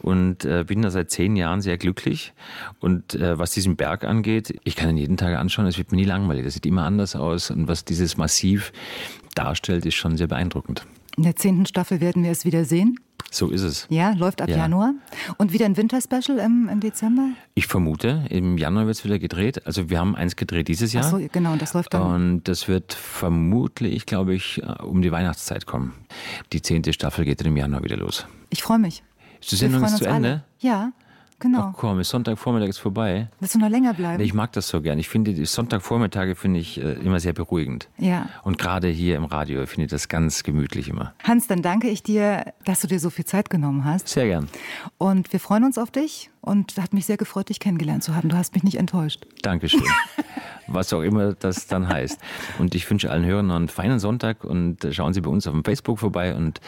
und 0.02 0.46
äh, 0.46 0.64
bin 0.66 0.82
da 0.82 0.92
seit 0.92 1.12
zehn 1.12 1.36
Jahren 1.36 1.62
sehr 1.62 1.78
glücklich. 1.78 2.34
Und 2.80 3.16
äh, 3.16 3.38
was 3.38 3.52
diesen 3.52 3.76
Berg 3.76 4.04
angeht, 4.04 4.60
ich 4.64 4.76
kann 4.76 4.90
ihn 4.90 4.98
jeden 4.98 5.18
Tag 5.18 5.38
anschauen, 5.38 5.66
es 5.68 5.78
wird 5.78 5.92
mir 5.92 5.98
nie 5.98 6.06
langweilig. 6.06 6.46
Das 6.46 6.54
sieht 6.56 6.66
immer 6.66 6.84
anders 6.84 7.16
aus 7.16 7.52
und 7.52 7.68
was 7.68 7.86
dieses 7.86 8.18
Massiv 8.18 8.72
darstellt, 9.36 9.86
ist 9.86 9.96
schon 9.96 10.18
sehr 10.18 10.28
beeindruckend. 10.28 10.86
In 11.18 11.24
der 11.24 11.36
zehnten 11.36 11.66
Staffel 11.66 12.02
werden 12.02 12.24
wir 12.24 12.32
es 12.32 12.46
wieder 12.46 12.66
sehen. 12.66 13.00
So 13.30 13.50
ist 13.50 13.62
es. 13.62 13.88
Ja, 13.90 14.14
läuft 14.14 14.42
ab 14.42 14.50
ja. 14.50 14.58
Januar. 14.58 14.94
Und 15.38 15.54
wieder 15.54 15.66
ein 15.66 15.76
Winterspecial 15.76 16.38
im, 16.38 16.70
im 16.70 16.80
Dezember? 16.80 17.30
Ich 17.56 17.66
vermute, 17.66 18.26
im 18.30 18.58
Januar 18.58 18.86
wird 18.86 18.98
es 18.98 19.04
wieder 19.04 19.18
gedreht. 19.18 19.66
Also 19.66 19.90
wir 19.90 20.00
haben 20.00 20.16
eins 20.16 20.36
gedreht 20.36 20.68
dieses 20.68 20.94
Jahr. 20.94 21.06
Ach 21.06 21.12
so, 21.12 21.28
genau, 21.32 21.56
das 21.56 21.74
läuft 21.74 21.94
dann. 21.94 22.02
Und 22.02 22.48
das 22.48 22.68
wird 22.68 22.94
vermutlich, 22.94 24.06
glaube 24.06 24.36
ich, 24.36 24.62
äh, 24.62 24.84
um 24.84 25.02
die 25.02 25.12
Weihnachtszeit 25.12 25.66
kommen. 25.66 25.94
Die 26.52 26.62
zehnte 26.62 26.94
Staffel 26.94 27.26
geht 27.26 27.40
dann 27.40 27.48
im 27.48 27.58
Januar 27.58 27.84
wieder 27.84 27.98
los. 27.98 28.28
Ich 28.50 28.62
freue 28.62 28.80
mich. 28.80 29.04
Ist 29.42 29.52
die 29.52 29.56
Sendung 29.56 29.82
jetzt 29.82 29.98
zu 29.98 30.06
Ende? 30.06 30.30
Alle. 30.30 30.44
Ja. 30.60 30.92
Genau. 31.44 31.72
Ach 31.74 31.78
komm, 31.78 32.00
ist 32.00 32.08
Sonntagvormittag 32.08 32.70
ist 32.70 32.78
vorbei. 32.78 33.28
Willst 33.42 33.54
du 33.54 33.60
noch 33.60 33.68
länger 33.68 33.94
bleiben? 33.94 34.24
Ich 34.24 34.34
mag 34.34 34.54
das 34.54 34.70
so 34.70 34.82
gern. 34.82 34.98
Ich 34.98 35.10
finde, 35.10 35.34
die 35.34 35.44
Sonntagvormittage 35.44 36.36
finde 36.36 36.62
ich 36.62 36.82
äh, 36.82 36.94
immer 36.94 37.20
sehr 37.20 37.34
beruhigend. 37.34 37.90
Ja. 37.98 38.30
Und 38.44 38.58
gerade 38.58 38.88
hier 38.88 39.18
im 39.18 39.26
Radio 39.26 39.66
finde 39.66 39.84
ich 39.84 39.92
das 39.92 40.08
ganz 40.08 40.44
gemütlich 40.44 40.88
immer. 40.88 41.14
Hans, 41.22 41.48
dann 41.48 41.62
danke 41.62 41.90
ich 41.90 42.02
dir, 42.02 42.54
dass 42.64 42.80
du 42.80 42.88
dir 42.88 42.98
so 42.98 43.10
viel 43.10 43.26
Zeit 43.26 43.50
genommen 43.50 43.84
hast. 43.84 44.08
Sehr 44.08 44.28
gern. 44.28 44.48
Und 44.98 45.34
wir 45.34 45.40
freuen 45.42 45.66
uns 45.66 45.78
auf 45.78 45.92
dich 45.92 46.32
und 46.40 46.78
hat 46.78 46.94
mich 46.94 47.06
sehr 47.06 47.18
gefreut, 47.18 47.50
dich 47.50 47.60
kennengelernt 47.60 48.06
zu 48.06 48.16
haben. 48.16 48.30
Du 48.30 48.38
hast 48.38 48.54
mich 48.54 48.64
nicht 48.64 48.78
enttäuscht. 48.78 49.26
Dankeschön. 49.42 49.84
Was 50.68 50.94
auch 50.94 51.02
immer 51.02 51.34
das 51.34 51.68
dann 51.68 51.90
heißt. 51.90 52.22
Und 52.58 52.74
ich 52.74 52.90
wünsche 52.90 53.12
allen 53.12 53.26
Hörern 53.26 53.48
noch 53.48 53.58
einen 53.58 53.68
feinen 53.68 54.00
Sonntag 54.00 54.46
und 54.46 54.88
schauen 54.92 55.14
Sie 55.14 55.20
bei 55.20 55.30
uns 55.30 55.46
auf 55.46 55.52
dem 55.52 55.66
Facebook 55.66 56.00
vorbei 56.00 56.36
und 56.36 56.62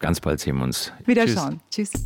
ganz 0.00 0.20
bald 0.20 0.40
sehen 0.40 0.56
wir 0.56 0.64
uns. 0.64 0.90
Wiederschauen. 1.04 1.60
Tschüss. 1.70 1.92
Tschüss. 1.92 2.04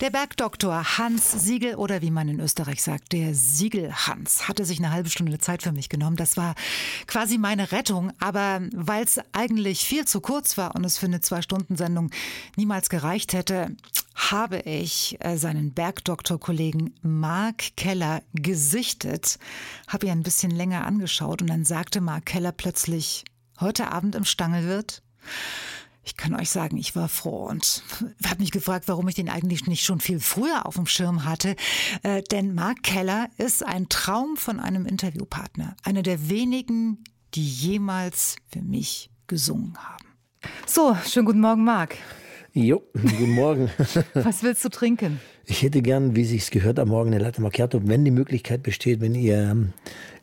Der 0.00 0.10
Bergdoktor 0.10 0.98
Hans 0.98 1.32
Siegel 1.32 1.76
oder 1.76 2.02
wie 2.02 2.10
man 2.10 2.28
in 2.28 2.40
Österreich 2.40 2.82
sagt, 2.82 3.12
der 3.12 3.34
Siegel-Hans 3.34 4.48
hatte 4.48 4.64
sich 4.64 4.78
eine 4.78 4.90
halbe 4.90 5.08
Stunde 5.08 5.38
Zeit 5.38 5.62
für 5.62 5.72
mich 5.72 5.88
genommen. 5.88 6.16
Das 6.16 6.36
war 6.36 6.54
quasi 7.06 7.38
meine 7.38 7.72
Rettung. 7.72 8.12
Aber 8.18 8.60
weil 8.74 9.04
es 9.04 9.20
eigentlich 9.32 9.84
viel 9.84 10.04
zu 10.04 10.20
kurz 10.20 10.58
war 10.58 10.74
und 10.74 10.84
es 10.84 10.98
für 10.98 11.06
eine 11.06 11.20
Zwei-Stunden-Sendung 11.20 12.10
niemals 12.56 12.88
gereicht 12.88 13.32
hätte, 13.32 13.76
habe 14.14 14.58
ich 14.60 15.16
äh, 15.20 15.36
seinen 15.36 15.72
Bergdoktor-Kollegen 15.72 16.94
Mark 17.02 17.76
Keller 17.76 18.22
gesichtet, 18.34 19.38
habe 19.88 20.06
ihn 20.06 20.12
ein 20.12 20.22
bisschen 20.22 20.50
länger 20.50 20.86
angeschaut 20.86 21.42
und 21.42 21.48
dann 21.48 21.64
sagte 21.64 22.00
Mark 22.00 22.26
Keller 22.26 22.52
plötzlich, 22.52 23.24
heute 23.60 23.90
Abend 23.90 24.14
im 24.14 24.24
Stangelwirt? 24.24 25.02
Ich 26.04 26.16
kann 26.16 26.34
euch 26.34 26.50
sagen, 26.50 26.76
ich 26.76 26.94
war 26.94 27.08
froh 27.08 27.46
und 27.46 27.82
habe 28.26 28.40
mich 28.40 28.50
gefragt, 28.50 28.88
warum 28.88 29.08
ich 29.08 29.14
den 29.14 29.28
eigentlich 29.28 29.66
nicht 29.66 29.84
schon 29.84 30.00
viel 30.00 30.20
früher 30.20 30.66
auf 30.66 30.74
dem 30.74 30.86
Schirm 30.86 31.24
hatte. 31.24 31.56
Äh, 32.02 32.22
denn 32.22 32.54
Mark 32.54 32.82
Keller 32.82 33.28
ist 33.38 33.64
ein 33.64 33.88
Traum 33.88 34.36
von 34.36 34.60
einem 34.60 34.86
Interviewpartner. 34.86 35.76
Einer 35.82 36.02
der 36.02 36.28
wenigen, 36.28 37.04
die 37.34 37.46
jemals 37.46 38.36
für 38.48 38.62
mich 38.62 39.10
gesungen 39.26 39.76
haben. 39.78 40.04
So, 40.66 40.96
schönen 41.06 41.26
guten 41.26 41.40
Morgen, 41.40 41.64
Marc. 41.64 41.96
Jo, 42.52 42.82
guten 42.92 43.32
Morgen. 43.32 43.70
Was 44.14 44.42
willst 44.42 44.64
du 44.64 44.68
trinken? 44.68 45.20
Ich 45.46 45.62
hätte 45.62 45.82
gern, 45.82 46.14
wie 46.14 46.24
sich's 46.24 46.50
gehört, 46.50 46.78
am 46.78 46.88
Morgen 46.88 47.12
eine 47.12 47.22
Latte 47.22 47.42
Macchiato, 47.42 47.80
wenn 47.88 48.04
die 48.04 48.10
Möglichkeit 48.10 48.62
besteht, 48.62 49.00
wenn 49.00 49.14
ihr 49.14 49.38
ähm, 49.38 49.72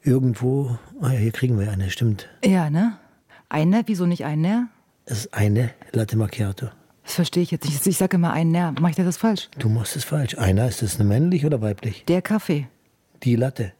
irgendwo, 0.03 0.77
ah 1.01 1.11
ja, 1.11 1.19
hier 1.19 1.31
kriegen 1.31 1.59
wir 1.59 1.71
eine, 1.71 1.89
stimmt. 1.89 2.29
Ja, 2.45 2.69
ne? 2.69 2.97
Eine, 3.49 3.83
wieso 3.87 4.05
nicht 4.05 4.23
eine? 4.23 4.69
Das 5.05 5.19
ist 5.19 5.33
eine 5.33 5.73
Latte 5.91 6.17
Macchiato. 6.17 6.67
Das 7.03 7.15
verstehe 7.15 7.43
ich 7.43 7.51
jetzt 7.51 7.65
nicht. 7.65 7.85
Ich 7.85 7.97
sage 7.97 8.17
immer 8.17 8.31
einen 8.31 8.51
Nerv. 8.51 8.79
Mache 8.79 8.91
ich 8.91 8.95
das 8.95 9.17
falsch? 9.17 9.49
Du 9.57 9.69
machst 9.69 9.95
es 9.95 10.03
falsch. 10.03 10.37
Einer, 10.37 10.67
ist 10.67 10.81
das 10.81 10.99
männlich 10.99 11.45
oder 11.45 11.61
weiblich? 11.61 12.05
Der 12.05 12.21
Kaffee. 12.21 12.67
Die 13.23 13.35
Latte. 13.35 13.73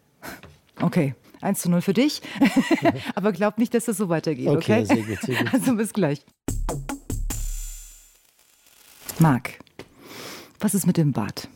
Okay. 0.82 1.16
1 1.42 1.62
zu 1.62 1.70
0 1.70 1.82
für 1.82 1.94
dich. 1.94 2.22
Aber 3.16 3.32
glaub 3.32 3.58
nicht, 3.58 3.74
dass 3.74 3.86
das 3.86 3.98
so 3.98 4.10
weitergeht, 4.10 4.48
okay? 4.48 4.82
Okay, 4.82 4.86
sehr 4.86 5.04
gut, 5.04 5.22
sehr 5.22 5.36
gut. 5.44 5.54
Also 5.54 5.76
bis 5.76 5.94
gleich. 5.94 6.24
Marc, 9.20 9.60
was 10.60 10.74
ist 10.74 10.86
mit 10.86 10.98
dem 10.98 11.12
Bart? 11.14 11.48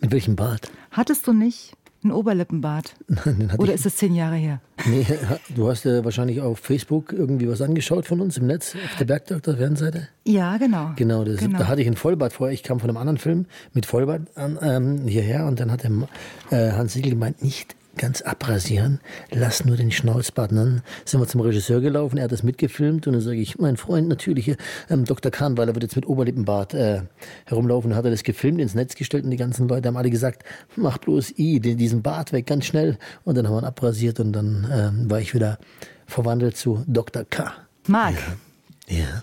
Mit 0.00 0.12
welchem 0.12 0.36
Bart? 0.36 0.70
Hattest 0.90 1.26
du 1.26 1.32
nicht 1.32 1.72
ein 2.04 2.12
Oberlippenbart? 2.12 2.94
Nein, 3.24 3.54
Oder 3.58 3.72
ist 3.74 3.86
es 3.86 3.96
zehn 3.96 4.14
Jahre 4.14 4.36
her? 4.36 4.60
Nee, 4.86 5.06
du 5.54 5.68
hast 5.68 5.84
ja 5.84 6.04
wahrscheinlich 6.04 6.40
auf 6.40 6.58
Facebook 6.58 7.12
irgendwie 7.12 7.48
was 7.48 7.62
angeschaut 7.62 8.06
von 8.06 8.20
uns 8.20 8.36
im 8.36 8.46
Netz, 8.46 8.74
auf 8.74 8.96
der 8.98 9.04
Bergdoktor-Fernseite. 9.06 10.08
Ja, 10.26 10.56
genau. 10.58 10.92
Genau, 10.96 11.24
das, 11.24 11.38
Genau. 11.38 11.58
da 11.58 11.68
hatte 11.68 11.80
ich 11.82 11.88
ein 11.88 11.96
Vollbart 11.96 12.32
vorher. 12.32 12.52
Ich 12.52 12.62
kam 12.62 12.80
von 12.80 12.90
einem 12.90 12.96
anderen 12.98 13.18
Film 13.18 13.46
mit 13.72 13.86
Vollbart 13.86 14.22
an, 14.36 14.58
ähm, 14.62 15.06
hierher 15.06 15.46
und 15.46 15.60
dann 15.60 15.70
hat 15.70 15.82
der 15.84 15.90
äh, 16.50 16.72
Hans 16.72 16.92
Siegel 16.92 17.10
gemeint, 17.12 17.42
nicht 17.42 17.74
ganz 17.96 18.22
abrasieren, 18.22 19.00
lass 19.30 19.64
nur 19.64 19.76
den 19.76 19.90
Schnauzbart. 19.90 20.50
Und 20.52 20.56
dann 20.56 20.82
sind 21.04 21.20
wir 21.20 21.26
zum 21.26 21.40
Regisseur 21.40 21.80
gelaufen, 21.80 22.18
er 22.18 22.24
hat 22.24 22.32
das 22.32 22.42
mitgefilmt 22.42 23.06
und 23.06 23.12
dann 23.14 23.22
sage 23.22 23.36
ich, 23.38 23.58
mein 23.58 23.76
Freund 23.76 24.08
natürlich, 24.08 24.44
hier, 24.46 24.56
ähm, 24.90 25.04
Dr. 25.04 25.30
Kahnweiler 25.30 25.74
wird 25.74 25.82
jetzt 25.84 25.96
mit 25.96 26.06
Oberlippenbart 26.06 26.74
äh, 26.74 27.02
herumlaufen. 27.46 27.94
Hat 27.94 28.04
er 28.04 28.10
das 28.10 28.22
gefilmt, 28.22 28.60
ins 28.60 28.74
Netz 28.74 28.94
gestellt 28.94 29.24
und 29.24 29.30
die 29.30 29.36
ganzen 29.36 29.68
Leute 29.68 29.88
haben 29.88 29.96
alle 29.96 30.10
gesagt, 30.10 30.42
mach 30.76 30.98
bloß 30.98 31.38
i, 31.38 31.60
diesen 31.60 32.02
Bart 32.02 32.32
weg, 32.32 32.46
ganz 32.46 32.66
schnell. 32.66 32.98
Und 33.24 33.36
dann 33.36 33.46
haben 33.46 33.54
wir 33.54 33.62
ihn 33.62 33.66
abrasiert 33.66 34.20
und 34.20 34.32
dann 34.32 34.66
ähm, 34.72 35.10
war 35.10 35.20
ich 35.20 35.34
wieder 35.34 35.58
verwandelt 36.06 36.56
zu 36.56 36.84
Dr. 36.86 37.24
K. 37.24 37.52
Marc, 37.86 38.14
Ja. 38.88 39.22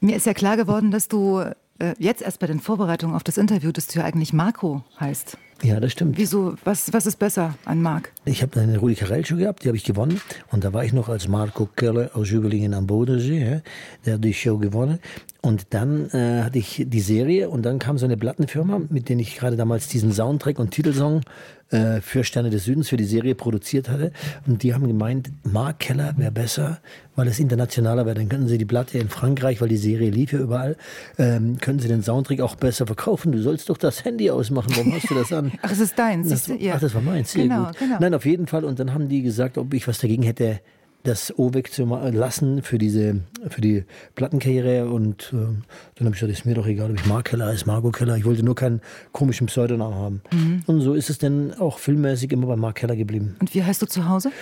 mir 0.00 0.16
ist 0.16 0.26
ja 0.26 0.34
klar 0.34 0.56
geworden, 0.56 0.90
dass 0.90 1.08
du 1.08 1.40
äh, 1.78 1.94
jetzt 1.98 2.22
erst 2.22 2.38
bei 2.38 2.46
den 2.46 2.60
Vorbereitungen 2.60 3.14
auf 3.16 3.24
das 3.24 3.36
Interview, 3.38 3.72
dass 3.72 3.86
du 3.86 3.98
ja 3.98 4.04
eigentlich 4.04 4.32
Marco 4.32 4.84
heißt. 5.00 5.36
Ja, 5.62 5.80
das 5.80 5.92
stimmt. 5.92 6.18
Wieso, 6.18 6.54
was, 6.64 6.92
was 6.92 7.06
ist 7.06 7.18
besser 7.18 7.54
an 7.64 7.80
Marc? 7.80 8.12
Ich 8.24 8.42
habe 8.42 8.60
eine 8.60 8.78
Rudi 8.78 8.94
Carell 8.94 9.24
Show 9.24 9.36
gehabt, 9.36 9.64
die 9.64 9.68
habe 9.68 9.76
ich 9.76 9.84
gewonnen. 9.84 10.20
Und 10.50 10.64
da 10.64 10.72
war 10.72 10.84
ich 10.84 10.92
noch 10.92 11.08
als 11.08 11.28
Marco 11.28 11.68
Keller 11.76 12.10
aus 12.14 12.30
Überlingen 12.30 12.74
am 12.74 12.86
Bodensee. 12.86 13.62
Der 14.04 14.14
hat 14.14 14.24
die 14.24 14.34
Show 14.34 14.58
gewonnen. 14.58 14.98
Und 15.40 15.66
dann 15.70 16.10
äh, 16.10 16.42
hatte 16.42 16.58
ich 16.58 16.84
die 16.86 17.00
Serie 17.00 17.50
und 17.50 17.62
dann 17.62 17.78
kam 17.78 17.98
so 17.98 18.06
eine 18.06 18.16
Plattenfirma, 18.16 18.80
mit 18.88 19.08
denen 19.08 19.20
ich 19.20 19.36
gerade 19.36 19.56
damals 19.56 19.88
diesen 19.88 20.12
Soundtrack 20.12 20.58
und 20.58 20.70
Titelsong 20.70 21.20
äh, 21.70 22.00
für 22.00 22.24
Sterne 22.24 22.50
des 22.50 22.64
Südens 22.64 22.88
für 22.88 22.96
die 22.96 23.04
Serie 23.04 23.34
produziert 23.34 23.88
hatte. 23.88 24.12
Und 24.46 24.62
die 24.62 24.74
haben 24.74 24.86
gemeint, 24.86 25.30
Mark 25.44 25.80
Keller 25.80 26.14
wäre 26.16 26.30
besser, 26.32 26.78
weil 27.16 27.26
es 27.28 27.38
internationaler 27.38 28.04
wäre. 28.06 28.14
Dann 28.16 28.28
könnten 28.28 28.48
sie 28.48 28.58
die 28.58 28.64
Platte 28.64 28.98
in 28.98 29.08
Frankreich, 29.08 29.60
weil 29.60 29.68
die 29.68 29.76
Serie 29.76 30.10
lief 30.10 30.32
ja 30.32 30.38
überall, 30.40 30.76
ähm, 31.18 31.58
können 31.58 31.78
sie 31.78 31.88
den 31.88 32.02
Soundtrack 32.02 32.40
auch 32.40 32.56
besser 32.56 32.86
verkaufen. 32.86 33.32
Du 33.32 33.40
sollst 33.42 33.68
doch 33.70 33.78
das 33.78 34.04
Handy 34.04 34.30
ausmachen. 34.30 34.72
Warum 34.76 34.92
hast 34.94 35.10
du 35.10 35.14
das 35.14 35.32
an? 35.32 35.52
Ach, 35.62 35.70
es 35.70 35.80
ist 35.80 35.98
deins. 35.98 36.28
Das, 36.28 36.44
du? 36.44 36.54
Ja. 36.54 36.74
Ach, 36.76 36.80
das 36.80 36.94
war 36.94 37.02
meins. 37.02 37.32
Sehr 37.32 37.44
Genau, 37.44 37.66
gut. 37.66 37.78
genau. 37.78 37.96
Nein, 38.00 38.14
auf 38.14 38.26
jeden 38.26 38.46
Fall. 38.46 38.64
Und 38.64 38.78
dann 38.78 38.92
haben 38.94 39.08
die 39.08 39.22
gesagt, 39.22 39.58
ob 39.58 39.72
ich 39.74 39.88
was 39.88 39.98
dagegen 39.98 40.22
hätte, 40.22 40.60
das 41.04 41.38
O 41.38 41.54
wegzulassen 41.54 42.62
für 42.62 42.78
diese, 42.78 43.20
für 43.48 43.60
die 43.60 43.84
Plattenkarriere. 44.14 44.86
Und 44.86 45.32
äh, 45.32 45.36
dann 45.36 46.06
habe 46.06 46.14
ich 46.14 46.20
gesagt, 46.20 46.32
ist 46.32 46.46
mir 46.46 46.54
doch 46.54 46.66
egal, 46.66 46.90
ob 46.90 46.98
ich 46.98 47.06
Mark 47.06 47.26
Keller 47.26 47.46
heiße, 47.46 47.66
Margot 47.66 47.94
Keller. 47.94 48.16
Ich 48.16 48.24
wollte 48.24 48.42
nur 48.42 48.54
keinen 48.54 48.80
komischen 49.12 49.46
Pseudonamen 49.46 49.94
haben. 49.94 50.22
Mhm. 50.32 50.62
Und 50.66 50.80
so 50.80 50.94
ist 50.94 51.10
es 51.10 51.18
dann 51.18 51.54
auch 51.54 51.78
filmmäßig 51.78 52.32
immer 52.32 52.46
bei 52.46 52.56
Mark 52.56 52.76
Keller 52.76 52.96
geblieben. 52.96 53.36
Und 53.38 53.54
wie 53.54 53.62
heißt 53.62 53.82
du 53.82 53.86
zu 53.86 54.08
Hause? 54.08 54.32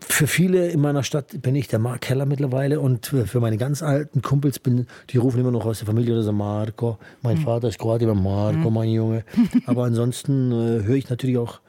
Für 0.00 0.26
viele 0.26 0.68
in 0.68 0.80
meiner 0.80 1.02
Stadt 1.02 1.42
bin 1.42 1.56
ich 1.56 1.66
der 1.66 1.78
Mark 1.78 2.02
Keller 2.02 2.26
mittlerweile 2.26 2.78
und 2.78 3.06
für 3.06 3.40
meine 3.40 3.56
ganz 3.56 3.82
alten 3.82 4.22
Kumpels 4.22 4.58
bin, 4.58 4.86
die 5.10 5.16
rufen 5.16 5.40
immer 5.40 5.50
noch 5.50 5.64
aus 5.64 5.78
der 5.78 5.86
Familie 5.86 6.12
oder 6.12 6.22
so 6.22 6.32
Marco. 6.32 6.98
Mein 7.22 7.38
Vater 7.38 7.68
ist 7.68 7.78
Kroat, 7.78 8.02
immer 8.02 8.14
Marco, 8.14 8.70
mein 8.70 8.90
Junge. 8.90 9.24
Aber 9.66 9.84
ansonsten 9.84 10.52
äh, 10.52 10.84
höre 10.84 10.96
ich 10.96 11.08
natürlich 11.08 11.38
auch, 11.38 11.60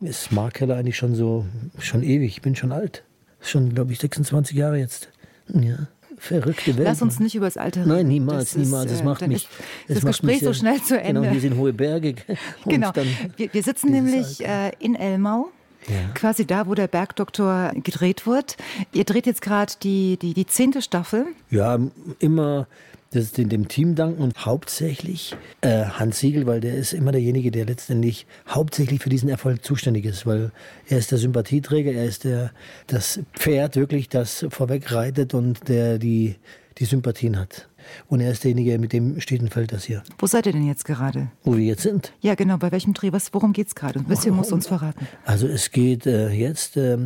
ist 0.00 0.32
Mark 0.32 0.54
Keller 0.54 0.76
eigentlich 0.76 0.96
schon 0.96 1.14
so, 1.14 1.44
schon 1.78 2.02
ewig. 2.02 2.30
Ich 2.30 2.42
bin 2.42 2.56
schon 2.56 2.72
alt. 2.72 3.03
Schon, 3.44 3.74
glaube 3.74 3.92
ich, 3.92 3.98
26 3.98 4.56
Jahre 4.56 4.78
jetzt. 4.78 5.08
Ja, 5.48 5.88
verrückte 6.16 6.76
Welt. 6.76 6.86
Lass 6.86 7.02
uns 7.02 7.20
nicht 7.20 7.34
über 7.34 7.46
das 7.46 7.56
Alter 7.56 7.80
reden. 7.80 7.90
Nein, 7.92 8.08
niemals, 8.08 8.50
Das 8.50 8.56
ist, 8.56 8.64
niemals. 8.64 8.90
Das 8.90 9.00
äh, 9.00 9.04
macht 9.04 9.22
dann 9.22 9.28
mich. 9.28 9.44
ist 9.44 9.48
das 9.88 9.94
das 9.96 10.04
macht 10.04 10.12
Gespräch 10.12 10.36
mich 10.36 10.44
so 10.44 10.52
schnell 10.54 10.82
zu 10.82 11.00
Ende. 11.00 11.20
Genau, 11.20 11.32
hier 11.32 11.40
sind 11.40 11.56
hohe 11.56 11.72
Berge. 11.72 12.14
Genau. 12.66 12.92
Wir, 13.36 13.52
wir 13.52 13.62
sitzen 13.62 13.90
nämlich 13.90 14.44
äh, 14.44 14.72
in 14.78 14.94
Elmau. 14.94 15.50
Ja. 15.86 16.14
Quasi 16.14 16.46
da, 16.46 16.66
wo 16.66 16.74
der 16.74 16.88
Bergdoktor 16.88 17.72
gedreht 17.74 18.26
wird. 18.26 18.56
Ihr 18.92 19.04
dreht 19.04 19.26
jetzt 19.26 19.42
gerade 19.42 19.74
die, 19.82 20.16
die, 20.16 20.32
die 20.32 20.46
zehnte 20.46 20.80
Staffel. 20.80 21.26
Ja, 21.50 21.78
immer 22.20 22.66
das 23.14 23.32
dem 23.32 23.68
Team 23.68 23.94
danken 23.94 24.22
und 24.22 24.44
hauptsächlich 24.44 25.36
äh, 25.60 25.84
Hans 25.84 26.18
Siegel, 26.18 26.46
weil 26.46 26.60
der 26.60 26.74
ist 26.74 26.92
immer 26.92 27.12
derjenige, 27.12 27.50
der 27.50 27.66
letztendlich 27.66 28.26
hauptsächlich 28.48 29.00
für 29.00 29.08
diesen 29.08 29.28
Erfolg 29.28 29.64
zuständig 29.64 30.04
ist, 30.04 30.26
weil 30.26 30.52
er 30.88 30.98
ist 30.98 31.10
der 31.10 31.18
Sympathieträger, 31.18 31.92
er 31.92 32.06
ist 32.06 32.24
der, 32.24 32.52
das 32.86 33.20
Pferd 33.34 33.76
wirklich, 33.76 34.08
das 34.08 34.46
vorweg 34.50 34.92
reitet 34.92 35.34
und 35.34 35.68
der 35.68 35.98
die, 35.98 36.36
die 36.78 36.84
Sympathien 36.84 37.38
hat. 37.38 37.68
Und 38.08 38.20
er 38.20 38.32
ist 38.32 38.44
derjenige, 38.44 38.78
mit 38.78 38.92
dem 38.92 39.20
steht 39.20 39.40
und 39.40 39.50
fällt 39.50 39.72
das 39.72 39.84
hier. 39.84 40.02
Wo 40.18 40.26
seid 40.26 40.46
ihr 40.46 40.52
denn 40.52 40.66
jetzt 40.66 40.84
gerade? 40.84 41.28
Wo 41.42 41.56
wir 41.56 41.64
jetzt 41.64 41.82
sind? 41.82 42.12
Ja, 42.20 42.34
genau. 42.34 42.56
Bei 42.56 42.72
welchem 42.72 42.94
Dreh? 42.94 43.12
Was, 43.12 43.32
worum 43.32 43.52
geht 43.52 43.68
es 43.68 43.74
gerade? 43.74 43.98
Ein 43.98 44.04
bisschen 44.04 44.34
musst 44.34 44.50
du 44.50 44.54
uns 44.54 44.66
verraten. 44.66 45.06
Also 45.24 45.46
es 45.46 45.70
geht 45.70 46.06
äh, 46.06 46.30
jetzt, 46.30 46.76
äh, 46.76 46.98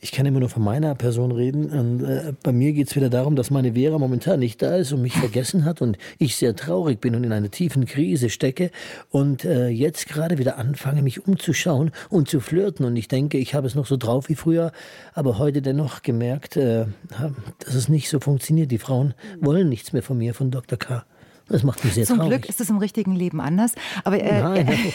ich 0.00 0.12
kann 0.12 0.26
immer 0.26 0.40
nur 0.40 0.48
von 0.48 0.62
meiner 0.62 0.94
Person 0.94 1.32
reden. 1.32 1.70
Und, 1.70 2.04
äh, 2.04 2.32
bei 2.42 2.52
mir 2.52 2.72
geht 2.72 2.88
es 2.88 2.96
wieder 2.96 3.10
darum, 3.10 3.36
dass 3.36 3.50
meine 3.50 3.74
Vera 3.74 3.98
momentan 3.98 4.40
nicht 4.40 4.62
da 4.62 4.76
ist 4.76 4.92
und 4.92 5.02
mich 5.02 5.14
vergessen 5.14 5.64
hat 5.64 5.82
und 5.82 5.98
ich 6.18 6.36
sehr 6.36 6.54
traurig 6.54 7.00
bin 7.00 7.14
und 7.14 7.24
in 7.24 7.32
einer 7.32 7.50
tiefen 7.50 7.86
Krise 7.86 8.30
stecke 8.30 8.70
und 9.10 9.44
äh, 9.44 9.68
jetzt 9.68 10.08
gerade 10.08 10.38
wieder 10.38 10.58
anfange, 10.58 11.02
mich 11.02 11.26
umzuschauen 11.26 11.90
und 12.10 12.28
zu 12.28 12.40
flirten. 12.40 12.84
Und 12.84 12.96
ich 12.96 13.08
denke, 13.08 13.38
ich 13.38 13.54
habe 13.54 13.66
es 13.66 13.74
noch 13.74 13.86
so 13.86 13.96
drauf 13.96 14.28
wie 14.28 14.34
früher, 14.34 14.72
aber 15.14 15.38
heute 15.38 15.62
dennoch 15.62 16.02
gemerkt, 16.02 16.56
äh, 16.56 16.86
dass 17.64 17.74
es 17.74 17.88
nicht 17.88 18.08
so 18.08 18.20
funktioniert. 18.20 18.70
Die 18.70 18.78
Frauen 18.78 19.14
wollen 19.40 19.68
nichts 19.68 19.92
mehr 19.92 20.02
von 20.02 20.18
mir, 20.18 20.25
von 20.34 20.50
Dr. 20.50 20.78
K. 20.78 21.04
Das 21.48 21.62
macht 21.62 21.84
mich 21.84 21.94
sehr 21.94 22.06
Zum 22.06 22.18
traurig. 22.18 22.42
Glück 22.42 22.48
ist 22.48 22.60
es 22.60 22.70
im 22.70 22.78
richtigen 22.78 23.14
Leben 23.14 23.40
anders. 23.40 23.72
Aber 24.04 24.20
äh, 24.20 24.40
Nein. 24.40 24.78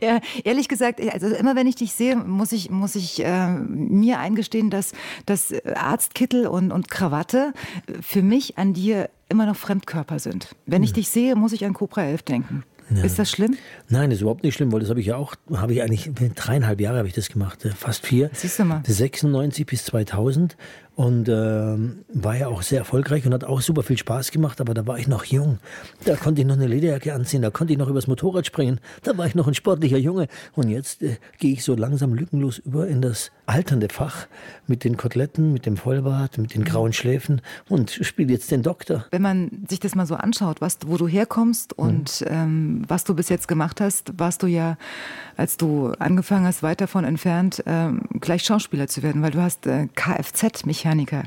Ja, 0.00 0.20
ehrlich 0.44 0.68
gesagt, 0.68 1.00
also 1.12 1.28
immer 1.28 1.56
wenn 1.56 1.66
ich 1.66 1.76
dich 1.76 1.92
sehe, 1.92 2.16
muss 2.16 2.52
ich, 2.52 2.70
muss 2.70 2.94
ich 2.94 3.24
äh, 3.24 3.48
mir 3.48 4.18
eingestehen, 4.18 4.70
dass, 4.70 4.92
dass 5.26 5.54
Arztkittel 5.74 6.46
und, 6.46 6.72
und 6.72 6.88
Krawatte 6.88 7.52
für 8.00 8.22
mich 8.22 8.58
an 8.58 8.74
dir 8.74 9.08
immer 9.28 9.46
noch 9.46 9.56
Fremdkörper 9.56 10.18
sind. 10.18 10.54
Wenn 10.66 10.82
ich 10.82 10.92
dich 10.92 11.08
sehe, 11.08 11.36
muss 11.36 11.52
ich 11.52 11.64
an 11.64 11.74
Cobra 11.74 12.02
11 12.02 12.22
denken. 12.22 12.64
Ist 13.02 13.18
das 13.18 13.30
schlimm? 13.30 13.56
Nein, 13.88 14.08
das 14.08 14.16
ist 14.16 14.22
überhaupt 14.22 14.42
nicht 14.42 14.54
schlimm, 14.54 14.72
weil 14.72 14.80
das 14.80 14.88
habe 14.88 15.00
ich 15.00 15.06
ja 15.06 15.16
auch, 15.16 15.34
habe 15.52 15.74
ich 15.74 15.82
eigentlich, 15.82 16.10
dreieinhalb 16.34 16.80
Jahre 16.80 16.98
habe 16.98 17.08
ich 17.08 17.12
das 17.12 17.28
gemacht, 17.28 17.64
äh, 17.66 17.70
fast 17.70 18.06
vier. 18.06 18.30
Siehst 18.32 18.58
du 18.58 18.64
mal. 18.64 18.82
96 18.86 19.66
bis 19.66 19.84
2000 19.84 20.56
und 20.98 21.28
ähm, 21.28 22.04
war 22.12 22.36
ja 22.36 22.48
auch 22.48 22.62
sehr 22.62 22.80
erfolgreich 22.80 23.24
und 23.24 23.32
hat 23.32 23.44
auch 23.44 23.60
super 23.60 23.84
viel 23.84 23.96
Spaß 23.96 24.32
gemacht, 24.32 24.60
aber 24.60 24.74
da 24.74 24.84
war 24.88 24.98
ich 24.98 25.06
noch 25.06 25.24
jung. 25.24 25.60
Da 26.04 26.16
konnte 26.16 26.40
ich 26.40 26.46
noch 26.46 26.56
eine 26.56 26.66
Lederjacke 26.66 27.14
anziehen, 27.14 27.40
da 27.40 27.50
konnte 27.50 27.72
ich 27.72 27.78
noch 27.78 27.86
übers 27.86 28.08
Motorrad 28.08 28.46
springen, 28.46 28.80
da 29.04 29.16
war 29.16 29.24
ich 29.24 29.36
noch 29.36 29.46
ein 29.46 29.54
sportlicher 29.54 29.96
Junge 29.96 30.26
und 30.56 30.70
jetzt 30.70 31.02
äh, 31.04 31.18
gehe 31.38 31.52
ich 31.52 31.62
so 31.62 31.76
langsam 31.76 32.14
lückenlos 32.14 32.58
über 32.58 32.88
in 32.88 33.00
das 33.00 33.30
alternde 33.46 33.88
Fach 33.90 34.26
mit 34.66 34.82
den 34.82 34.96
Koteletten, 34.96 35.52
mit 35.52 35.66
dem 35.66 35.76
Vollbart, 35.76 36.36
mit 36.36 36.54
den 36.54 36.64
grauen 36.64 36.92
Schläfen 36.92 37.42
und 37.68 37.92
spiele 37.92 38.32
jetzt 38.32 38.50
den 38.50 38.64
Doktor. 38.64 39.06
Wenn 39.12 39.22
man 39.22 39.66
sich 39.68 39.78
das 39.78 39.94
mal 39.94 40.04
so 40.04 40.16
anschaut, 40.16 40.60
was, 40.60 40.78
wo 40.84 40.96
du 40.96 41.06
herkommst 41.06 41.78
und 41.78 42.24
ähm, 42.26 42.82
was 42.88 43.04
du 43.04 43.14
bis 43.14 43.28
jetzt 43.28 43.46
gemacht 43.46 43.80
hast, 43.80 44.18
warst 44.18 44.42
du 44.42 44.48
ja, 44.48 44.76
als 45.36 45.56
du 45.56 45.92
angefangen 46.00 46.44
hast, 46.44 46.64
weit 46.64 46.80
davon 46.80 47.04
entfernt, 47.04 47.62
ähm, 47.66 48.00
gleich 48.20 48.42
Schauspieler 48.42 48.88
zu 48.88 49.04
werden, 49.04 49.22
weil 49.22 49.30
du 49.30 49.40
hast 49.40 49.64
äh, 49.68 49.86
Kfz-Mechaniker 50.88 51.24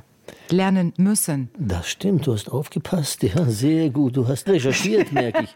lernen 0.50 0.93
müssen. 0.97 1.50
Das 1.58 1.88
stimmt, 1.88 2.28
du 2.28 2.34
hast 2.34 2.52
aufgepasst, 2.52 3.24
ja, 3.24 3.45
sehr 3.45 3.89
gut. 3.89 4.15
Du 4.17 4.28
hast 4.28 4.47
recherchiert, 4.47 5.12
merke 5.13 5.43
ich. 5.43 5.54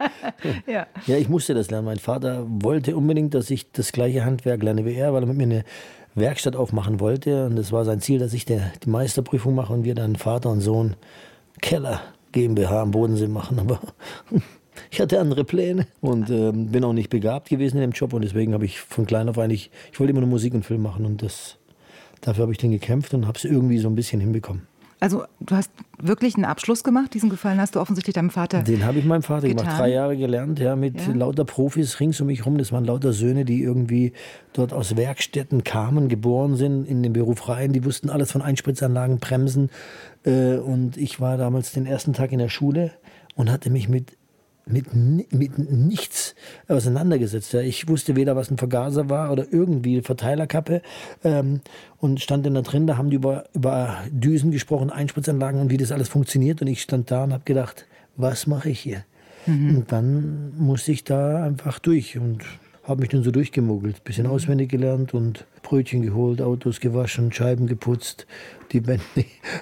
Ja. 0.68 0.88
Ja, 1.06 1.18
ich 1.18 1.30
musste 1.30 1.54
das 1.54 1.70
lernen. 1.70 1.86
Mein 1.86 2.00
Vater 2.00 2.46
wollte 2.48 2.96
unbedingt, 2.96 3.34
dass 3.34 3.50
ich 3.50 3.72
das 3.72 3.92
gleiche 3.92 4.26
Handwerk 4.26 4.64
lerne 4.64 4.86
wie 4.86 4.96
er, 4.96 5.14
weil 5.14 5.24
er 5.24 5.28
mit 5.28 5.38
mir 5.38 5.44
eine 5.44 5.64
Werkstatt 6.14 6.56
aufmachen 6.56 7.00
wollte. 7.00 7.46
Und 7.46 7.58
es 7.58 7.72
war 7.72 7.86
sein 7.86 8.02
Ziel, 8.02 8.20
dass 8.20 8.34
ich 8.34 8.46
der, 8.46 8.72
die 8.84 8.90
Meisterprüfung 8.90 9.56
mache 9.56 9.74
und 9.74 9.84
wir 9.84 9.96
dann 9.96 10.16
Vater 10.16 10.50
und 10.50 10.62
Sohn 10.62 10.96
Keller 11.62 12.02
GmbH 12.32 12.82
am 12.82 12.92
Bodensee 12.92 13.28
machen. 13.28 13.60
Aber 13.60 13.80
ich 14.92 15.00
hatte 15.00 15.20
andere 15.20 15.44
Pläne 15.46 15.88
und 16.02 16.30
ähm, 16.30 16.72
bin 16.72 16.84
auch 16.84 16.94
nicht 16.94 17.10
begabt 17.10 17.50
gewesen 17.50 17.78
in 17.78 17.82
dem 17.82 17.92
Job. 17.92 18.14
Und 18.14 18.24
deswegen 18.24 18.54
habe 18.54 18.66
ich 18.66 18.80
von 18.80 19.06
klein 19.06 19.30
auf 19.30 19.38
eigentlich, 19.38 19.72
ich 19.92 20.00
wollte 20.00 20.12
immer 20.12 20.22
nur 20.22 20.30
Musik 20.30 20.54
und 20.54 20.66
Film 20.66 20.82
machen. 20.82 21.06
Und 21.06 21.22
das, 21.22 21.58
dafür 22.26 22.44
habe 22.44 22.52
ich 22.52 22.58
dann 22.58 22.72
gekämpft 22.72 23.14
und 23.14 23.28
habe 23.28 23.38
es 23.38 23.46
irgendwie 23.46 23.78
so 23.78 23.88
ein 23.88 23.96
bisschen 23.96 24.20
hinbekommen. 24.20 24.64
Also 25.02 25.26
du 25.42 25.56
hast 25.56 25.72
wirklich 26.00 26.36
einen 26.36 26.46
Abschluss 26.46 26.84
gemacht. 26.84 27.14
Diesen 27.14 27.30
Gefallen 27.30 27.60
hast 27.60 27.76
du 27.76 27.82
offensichtlich 27.82 28.14
deinem 28.14 28.30
Vater. 28.30 28.64
Den 28.64 28.86
habe 28.86 28.98
ich 28.98 29.06
meinem 29.06 29.24
Vater 29.24 29.48
getan. 29.48 29.66
gemacht. 29.66 29.80
Drei 29.80 29.90
Jahre 29.92 30.18
gelernt, 30.18 30.58
ja, 30.60 30.76
mit 30.78 31.00
Ja. 31.00 31.14
lauter 31.14 31.44
Profis 31.44 32.00
rings 32.00 32.20
um 32.22 32.28
mich 32.28 32.46
rum. 32.46 32.58
Das 32.58 32.72
waren 32.72 32.86
lauter 32.86 33.12
Söhne, 33.12 33.44
die 33.46 33.62
irgendwie 33.62 34.14
dort 34.54 34.72
aus 34.74 34.96
Werkstätten 34.96 35.64
kamen, 35.66 36.08
geboren 36.08 36.56
sind, 36.56 36.86
in 36.88 37.04
den 37.04 37.12
Beruf 37.14 37.50
rein. 37.50 37.74
Die 37.74 37.84
wussten 37.84 38.10
alles 38.10 38.32
von 38.32 38.42
Einspritzanlagen, 38.42 39.20
Bremsen. 39.20 39.70
Äh, 40.24 40.56
Und 40.58 40.96
ich 40.98 41.20
war 41.20 41.38
damals 41.38 41.74
den 41.74 41.86
ersten 41.86 42.14
Tag 42.14 42.32
in 42.32 42.40
der 42.40 42.50
Schule 42.50 42.92
und 43.36 43.52
hatte 43.52 43.70
mich 43.70 43.90
mit 43.90 44.18
mit, 44.66 44.94
mit 44.94 45.58
nichts 45.58 46.36
auseinandergesetzt. 46.68 47.54
Ja. 47.54 47.62
Ich 47.62 47.88
wusste 47.88 48.16
weder, 48.16 48.36
was 48.36 48.50
ein 48.50 48.58
Vergaser 48.58 49.10
war 49.10 49.32
oder 49.32 49.46
irgendwie 49.52 50.02
Verteilerkappe 50.02 50.82
ähm, 51.24 51.62
und 51.98 52.22
stand 52.22 52.46
dann 52.46 52.56
da 52.56 52.62
drin, 52.62 52.88
da 52.88 52.98
haben 52.98 53.10
die 53.10 53.18
über, 53.18 53.46
über 53.54 53.98
Düsen 54.10 54.52
gesprochen, 54.52 54.90
Einspritzanlagen 54.90 55.62
und 55.62 55.70
wie 55.70 55.78
das 55.78 55.92
alles 55.92 56.10
funktioniert 56.10 56.62
und 56.62 56.68
ich 56.68 56.82
stand 56.82 57.12
da 57.12 57.24
und 57.24 57.34
habe 57.34 57.44
gedacht, 57.46 57.86
was 58.16 58.48
mache 58.48 58.70
ich 58.70 58.80
hier? 58.80 59.04
Und 59.48 59.92
dann 59.92 60.54
musste 60.58 60.92
ich 60.92 61.04
da 61.04 61.44
einfach 61.44 61.78
durch 61.78 62.18
und 62.18 62.44
habe 62.88 63.02
mich 63.02 63.10
dann 63.10 63.24
so 63.24 63.32
durchgemogelt, 63.32 64.04
bisschen 64.04 64.28
auswendig 64.28 64.70
gelernt 64.70 65.14
und 65.14 65.46
Brötchen 65.64 66.02
geholt, 66.04 66.42
Autos 66.42 66.80
gewaschen, 66.80 67.32
Scheiben 67.34 67.66
geputzt, 67.68 68.28
die 68.72 68.86
Wände, 68.86 69.04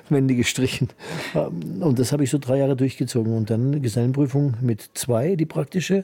Wände 0.09 0.35
gestrichen. 0.43 0.89
Ähm, 1.33 1.81
Und 1.81 1.99
das 1.99 2.11
habe 2.11 2.23
ich 2.23 2.29
so 2.29 2.37
drei 2.37 2.57
Jahre 2.57 2.75
durchgezogen. 2.75 3.33
Und 3.33 3.49
dann 3.49 3.81
Gesellenprüfung 3.81 4.55
mit 4.61 4.89
zwei, 4.93 5.35
die 5.35 5.45
praktische, 5.45 6.03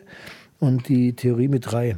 und 0.60 0.90
die 0.90 1.14
Theorie 1.14 1.48
mit 1.48 1.72
drei. 1.72 1.98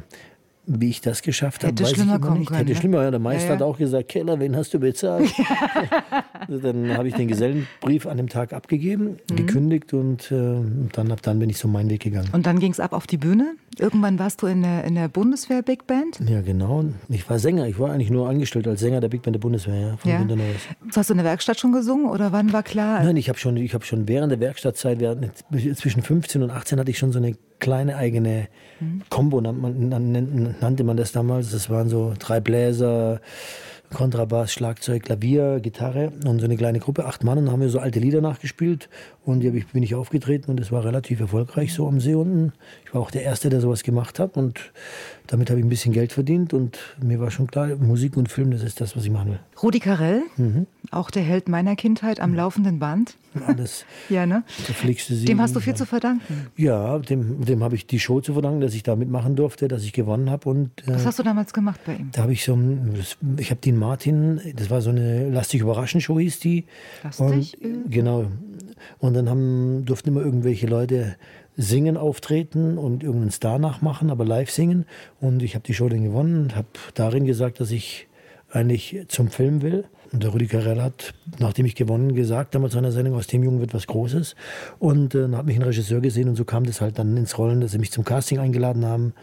Wie 0.66 0.90
ich 0.90 1.00
das 1.00 1.22
geschafft 1.22 1.64
habe, 1.64 1.76
weiß 1.80 1.90
ich 1.90 1.96
schlimmer 1.96 2.14
immer 2.16 2.34
nicht. 2.36 2.46
können, 2.48 2.58
Hätte 2.58 2.70
ne? 2.70 2.76
schlimmer, 2.76 3.02
ja. 3.02 3.10
Der 3.10 3.18
Meister 3.18 3.46
Ja, 3.48 3.54
ja. 3.54 3.56
hat 3.56 3.62
auch 3.62 3.78
gesagt, 3.78 4.08
Keller, 4.08 4.38
wen 4.38 4.54
hast 4.54 4.72
du 4.72 4.78
bezahlt? 4.78 5.28
dann 6.48 6.96
habe 6.96 7.08
ich 7.08 7.14
den 7.14 7.28
Gesellenbrief 7.28 8.06
an 8.06 8.16
dem 8.16 8.28
Tag 8.28 8.52
abgegeben, 8.52 9.16
Mhm. 9.30 9.36
gekündigt 9.36 9.92
und 9.94 10.30
äh, 10.30 10.60
dann, 10.92 11.10
ab 11.10 11.22
dann 11.22 11.38
bin 11.38 11.50
ich 11.50 11.58
so 11.58 11.66
meinen 11.68 11.90
Weg 11.90 12.02
gegangen. 12.02 12.28
Und 12.32 12.46
dann 12.46 12.58
ging 12.60 12.70
es 12.72 12.80
ab 12.80 12.92
auf 12.92 13.06
die 13.08 13.16
Bühne. 13.16 13.54
Irgendwann 13.78 14.18
warst 14.18 14.42
du 14.42 14.46
in 14.46 14.62
der, 14.62 14.84
in 14.84 14.94
der 14.94 15.08
Bundeswehr 15.08 15.62
Big 15.62 15.86
Band. 15.86 16.20
Ja, 16.28 16.40
genau. 16.42 16.84
Ich 17.08 17.28
war 17.30 17.38
Sänger. 17.38 17.66
Ich 17.68 17.78
war 17.78 17.90
eigentlich 17.90 18.10
nur 18.10 18.28
angestellt 18.28 18.68
als 18.68 18.80
Sänger 18.80 19.00
der 19.00 19.08
Big 19.08 19.22
Band 19.22 19.34
der 19.36 19.40
Bundeswehr, 19.40 19.74
ja, 19.74 19.96
von 19.96 20.10
Ja. 20.10 20.18
Günter 20.18 20.36
Neues. 20.36 20.56
Hast 20.94 21.08
du 21.10 21.14
in 21.14 21.18
der 21.18 21.24
Werkstatt 21.26 21.58
schon 21.58 21.72
gesungen 21.72 22.06
oder 22.06 22.32
wann 22.32 22.52
war 22.52 22.62
klar? 22.62 23.02
Nein, 23.02 23.16
ich 23.16 23.28
habe 23.28 23.38
schon, 23.38 23.56
ich 23.56 23.74
hab 23.74 23.84
schon 23.84 24.06
während 24.08 24.30
der 24.30 24.40
Werkstattzeit, 24.40 25.00
während, 25.00 25.30
zwischen 25.76 26.02
15 26.02 26.42
und 26.42 26.50
18 26.50 26.78
hatte 26.78 26.90
ich 26.90 26.98
schon 26.98 27.12
so 27.12 27.18
eine 27.18 27.34
kleine 27.60 27.96
eigene 27.96 28.48
Combo, 29.08 29.40
nannte 29.40 29.60
man, 29.60 29.88
nan- 29.88 30.54
nannte 30.60 30.84
man 30.84 30.96
das 30.96 31.12
damals. 31.12 31.52
Das 31.52 31.70
waren 31.70 31.88
so 31.88 32.12
drei 32.18 32.40
Bläser, 32.40 33.20
Kontrabass, 33.92 34.52
Schlagzeug, 34.52 35.04
Klavier, 35.04 35.60
Gitarre 35.60 36.12
und 36.24 36.38
so 36.38 36.44
eine 36.44 36.56
kleine 36.56 36.78
Gruppe, 36.78 37.04
acht 37.04 37.24
Mann. 37.24 37.38
Und 37.38 37.50
haben 37.50 37.60
wir 37.60 37.68
so 37.68 37.78
alte 37.78 38.00
Lieder 38.00 38.20
nachgespielt 38.20 38.88
und 39.24 39.40
die 39.40 39.48
ich, 39.48 39.66
bin 39.68 39.82
ich 39.82 39.94
aufgetreten 39.94 40.50
und 40.50 40.60
das 40.60 40.72
war 40.72 40.84
relativ 40.84 41.20
erfolgreich 41.20 41.74
so 41.74 41.86
am 41.86 42.00
See 42.00 42.14
unten. 42.14 42.52
Ich 42.84 42.94
war 42.94 43.00
auch 43.00 43.10
der 43.10 43.22
Erste, 43.22 43.48
der 43.48 43.60
sowas 43.60 43.82
gemacht 43.82 44.18
hat 44.18 44.36
und 44.36 44.72
damit 45.26 45.50
habe 45.50 45.60
ich 45.60 45.66
ein 45.66 45.68
bisschen 45.68 45.92
Geld 45.92 46.12
verdient 46.12 46.52
und 46.54 46.78
mir 47.00 47.20
war 47.20 47.30
schon 47.30 47.46
klar, 47.46 47.68
Musik 47.76 48.16
und 48.16 48.30
Film, 48.30 48.50
das 48.50 48.62
ist 48.62 48.80
das, 48.80 48.96
was 48.96 49.04
ich 49.04 49.10
machen 49.10 49.30
will. 49.30 49.40
Rudi 49.62 49.78
Carell, 49.78 50.22
auch 50.90 51.10
der 51.10 51.22
Held 51.22 51.48
meiner 51.48 51.76
Kindheit 51.76 52.18
am 52.18 52.34
laufenden 52.34 52.80
Band. 52.80 53.16
Alles 53.46 53.84
Ja, 54.08 54.26
ne? 54.26 54.42
Dem 55.08 55.40
hast 55.40 55.54
du 55.54 55.60
viel 55.60 55.74
zu 55.74 55.86
verdanken. 55.86 56.48
Ja, 56.56 56.98
dem, 56.98 57.44
dem 57.44 57.62
habe 57.62 57.76
ich 57.76 57.86
die 57.86 58.00
Show 58.00 58.20
zu 58.20 58.32
verdanken, 58.32 58.60
dass 58.60 58.74
ich 58.74 58.82
da 58.82 58.96
mitmachen 58.96 59.36
durfte, 59.36 59.68
dass 59.68 59.84
ich 59.84 59.92
gewonnen 59.92 60.30
habe. 60.30 60.48
Und 60.48 60.70
äh, 60.86 60.94
Was 60.94 61.06
hast 61.06 61.18
du 61.20 61.22
damals 61.22 61.52
gemacht 61.52 61.80
bei 61.86 61.94
ihm? 61.94 62.10
da 62.12 62.22
habe 62.22 62.32
ich 62.32 62.44
so, 62.44 62.58
ich 63.38 63.50
habe 63.50 63.60
Dean 63.60 63.76
Martin, 63.76 64.40
das 64.56 64.68
war 64.68 64.82
so 64.82 64.90
eine 64.90 65.30
Lass 65.30 65.48
dich 65.48 65.60
überraschen 65.60 66.00
Show 66.00 66.18
hieß 66.18 66.40
die. 66.40 66.64
Lass 67.04 67.20
und, 67.20 67.36
dich 67.36 67.60
überraschen. 67.60 67.90
Genau. 67.90 68.26
Und 68.98 69.14
dann 69.14 69.28
haben, 69.28 69.84
durften 69.84 70.08
immer 70.08 70.22
irgendwelche 70.22 70.66
Leute 70.66 71.16
singen, 71.56 71.96
auftreten 71.96 72.78
und 72.78 73.02
irgendeinen 73.02 73.30
Star 73.30 73.58
nachmachen, 73.58 74.10
aber 74.10 74.24
live 74.24 74.50
singen. 74.50 74.86
Und 75.20 75.42
ich 75.42 75.54
habe 75.54 75.64
die 75.64 75.74
Show 75.74 75.88
dann 75.88 76.02
gewonnen 76.02 76.44
und 76.44 76.56
habe 76.56 76.66
darin 76.94 77.26
gesagt, 77.26 77.60
dass 77.60 77.70
ich 77.70 78.08
eigentlich 78.52 79.04
zum 79.08 79.28
Film 79.30 79.62
will. 79.62 79.84
Und 80.12 80.22
der 80.22 80.30
Rudi 80.30 80.46
Carell 80.46 80.80
hat, 80.82 81.14
nachdem 81.38 81.64
ich 81.64 81.74
gewonnen, 81.74 82.14
gesagt, 82.14 82.54
damals 82.54 82.74
in 82.74 82.80
einer 82.80 82.92
Sendung, 82.92 83.14
aus 83.14 83.26
dem 83.26 83.42
Jungen 83.42 83.60
wird 83.60 83.72
was 83.72 83.86
Großes. 83.86 84.34
Und 84.78 85.14
äh, 85.14 85.22
dann 85.22 85.36
hat 85.36 85.46
mich 85.46 85.56
ein 85.56 85.62
Regisseur 85.62 86.00
gesehen 86.02 86.28
und 86.28 86.36
so 86.36 86.44
kam 86.44 86.64
das 86.64 86.82
halt 86.82 86.98
dann 86.98 87.16
ins 87.16 87.38
Rollen, 87.38 87.62
dass 87.62 87.72
sie 87.72 87.78
mich 87.78 87.90
zum 87.92 88.04
Casting 88.04 88.38
eingeladen 88.38 88.84
haben 88.84 89.14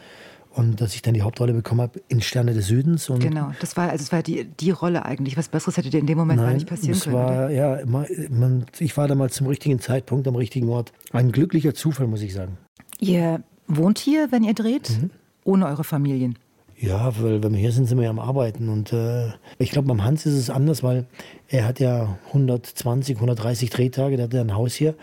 und 0.55 0.81
dass 0.81 0.95
ich 0.95 1.03
dann 1.03 1.13
die 1.13 1.21
Hauptrolle 1.21 1.53
bekommen 1.53 1.81
habe 1.81 2.01
in 2.07 2.21
Sterne 2.21 2.55
des 2.55 2.65
Südens. 2.65 3.07
Und 3.07 3.19
Genau, 3.19 3.51
das 3.61 3.77
war, 3.77 3.91
also 3.91 4.03
das 4.03 4.11
war 4.11 4.23
die, 4.23 4.45
die 4.45 4.71
Rolle 4.71 5.05
eigentlich. 5.05 5.37
Was 5.37 5.47
Besseres 5.47 5.77
hätte 5.77 5.91
dir 5.91 5.99
in 5.99 6.07
dem 6.07 6.17
Moment 6.17 6.39
gar 6.39 6.47
Nein, 6.47 6.55
nicht 6.55 6.67
passieren 6.67 6.97
es 6.97 7.03
können. 7.03 7.15
oder? 7.17 7.25
war, 7.25 7.51
ja, 7.51 7.77
man, 7.85 8.65
ich 8.79 8.97
war 8.97 9.07
damals 9.07 9.35
zum 9.35 9.45
richtigen 9.45 9.79
Zeitpunkt 9.79 10.27
am 10.27 10.35
richtigen 10.35 10.69
Ort. 10.69 10.91
Ein 11.11 11.31
glücklicher 11.31 11.75
Zufall, 11.75 12.07
muss 12.07 12.23
ich 12.23 12.33
sagen. 12.33 12.57
Ihr 12.99 13.43
wohnt 13.67 13.99
hier, 13.99 14.31
wenn 14.31 14.43
ihr 14.43 14.55
dreht, 14.55 14.89
Mhm. 14.89 15.11
ohne 15.43 15.67
eure 15.67 15.83
Familien. 15.83 16.39
Ja, 16.81 17.11
weil 17.19 17.43
wenn 17.43 17.51
wir 17.51 17.59
hier 17.59 17.73
sind, 17.73 17.87
sind 17.87 17.97
wir 17.97 18.05
ja 18.05 18.09
am 18.09 18.19
Arbeiten. 18.19 18.69
Und 18.69 18.93
äh, 18.93 19.27
ich 19.57 19.71
glaube, 19.71 19.89
beim 19.89 20.03
Hans 20.03 20.25
ist 20.25 20.35
es 20.35 20.49
anders, 20.49 20.81
weil 20.81 21.07
er 21.49 21.67
hat 21.67 21.79
ja 21.79 22.17
120, 22.27 23.17
130 23.17 23.69
Drehtage, 23.69 24.15
der 24.15 24.25
hat 24.25 24.33
ja 24.33 24.39
ein 24.41 24.55
Haus 24.55 24.75
hier 24.75 24.95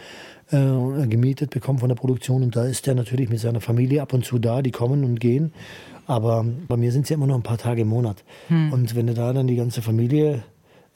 äh, 0.51 1.07
gemietet 1.07 1.51
bekommen 1.51 1.79
von 1.79 1.91
der 1.91 1.97
Produktion. 1.97 2.43
Und 2.43 2.57
da 2.57 2.65
ist 2.65 2.89
er 2.89 2.95
natürlich 2.95 3.29
mit 3.29 3.41
seiner 3.41 3.61
Familie 3.61 4.01
ab 4.01 4.15
und 4.15 4.25
zu 4.25 4.39
da, 4.39 4.63
die 4.63 4.71
kommen 4.71 5.05
und 5.05 5.21
gehen. 5.21 5.53
Aber 6.07 6.47
bei 6.67 6.79
mir 6.79 6.93
sind 6.93 7.03
es 7.03 7.11
ja 7.11 7.15
immer 7.15 7.27
nur 7.27 7.37
ein 7.37 7.43
paar 7.43 7.59
Tage 7.59 7.83
im 7.83 7.89
Monat. 7.89 8.25
Hm. 8.49 8.73
Und 8.73 8.95
wenn 8.95 9.09
du 9.09 9.13
da 9.13 9.33
dann 9.35 9.47
die 9.47 9.57
ganze 9.57 9.83
Familie 9.83 10.45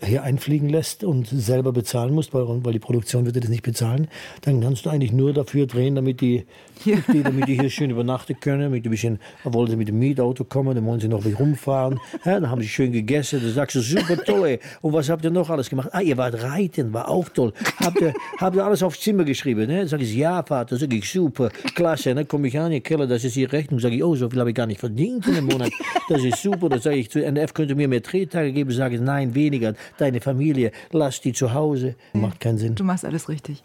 hier 0.02 0.22
einfliegen 0.22 0.68
lässt 0.68 1.04
und 1.04 1.26
selber 1.26 1.72
bezahlen 1.72 2.14
musst, 2.14 2.32
weil, 2.32 2.46
weil 2.64 2.72
die 2.72 2.78
Produktion 2.78 3.26
wird 3.26 3.36
das 3.36 3.48
nicht 3.50 3.62
bezahlen, 3.62 4.08
dann 4.42 4.60
kannst 4.60 4.86
du 4.86 4.90
eigentlich 4.90 5.12
nur 5.12 5.34
dafür 5.34 5.66
drehen, 5.66 5.94
damit 5.94 6.22
die, 6.22 6.46
ja. 6.84 6.96
die, 7.12 7.22
damit 7.22 7.48
die 7.48 7.58
hier 7.58 7.70
schön 7.70 7.90
übernachten 7.90 8.38
können, 8.38 8.62
damit 8.62 8.84
ein 8.84 8.90
bisschen, 8.90 9.18
wollen 9.44 9.70
sie 9.70 9.76
mit 9.76 9.88
dem 9.88 9.98
Mietauto 9.98 10.44
kommen, 10.44 10.74
dann 10.74 10.84
wollen 10.86 11.00
sie 11.00 11.08
noch 11.08 11.24
rumfahren, 11.24 11.98
ja, 12.24 12.40
dann 12.40 12.50
haben 12.50 12.60
sie 12.60 12.68
schön 12.68 12.92
gegessen, 12.92 13.40
dann 13.42 13.52
sagst 13.52 13.76
du, 13.76 13.80
super 13.80 14.16
toll, 14.24 14.58
und 14.80 14.92
was 14.92 15.08
habt 15.08 15.24
ihr 15.24 15.30
noch 15.30 15.50
alles 15.50 15.70
gemacht? 15.70 15.88
Ah, 15.92 16.00
ihr 16.00 16.16
wart 16.16 16.42
reiten, 16.42 16.92
war 16.92 17.08
auch 17.08 17.28
toll. 17.28 17.52
Habt 17.80 18.00
ihr, 18.00 18.14
habt 18.38 18.56
ihr 18.56 18.64
alles 18.64 18.82
aufs 18.82 19.00
Zimmer 19.00 19.24
geschrieben? 19.24 19.66
Ne? 19.66 19.86
Sag 19.86 20.00
ich, 20.00 20.14
ja, 20.14 20.42
Vater, 20.42 20.76
sag 20.76 20.92
ich, 20.92 21.10
super, 21.10 21.50
klasse, 21.74 22.14
dann 22.14 22.26
komme 22.26 22.48
ich 22.48 22.58
an, 22.58 22.72
ihr 22.72 22.80
Keller, 22.80 23.06
das 23.06 23.24
ist 23.24 23.36
die 23.36 23.44
Rechnung, 23.44 23.80
sag 23.80 23.92
ich, 23.92 24.02
oh, 24.02 24.14
so 24.14 24.28
viel 24.28 24.40
habe 24.40 24.50
ich 24.50 24.56
gar 24.56 24.66
nicht 24.66 24.80
verdient 24.80 25.26
in 25.26 25.36
einem 25.36 25.46
Monat, 25.46 25.72
das 26.08 26.24
ist 26.24 26.42
super, 26.42 26.68
dann 26.68 26.80
sage 26.80 26.96
ich, 26.96 27.10
zu 27.10 27.24
NF 27.24 27.54
könnt 27.54 27.70
ihr 27.70 27.76
mir 27.76 27.88
mehr 27.88 28.00
Drehtage 28.00 28.52
geben, 28.52 28.70
sage 28.70 28.96
ich, 28.96 29.00
nein, 29.00 29.34
weniger, 29.34 29.74
deine 29.98 30.20
Familie, 30.20 30.72
lass 30.92 31.20
die 31.20 31.32
zu 31.32 31.52
Hause. 31.52 31.94
Macht 32.12 32.40
keinen 32.40 32.58
Sinn. 32.58 32.74
Du 32.74 32.84
machst 32.84 33.04
alles 33.04 33.28
richtig. 33.28 33.62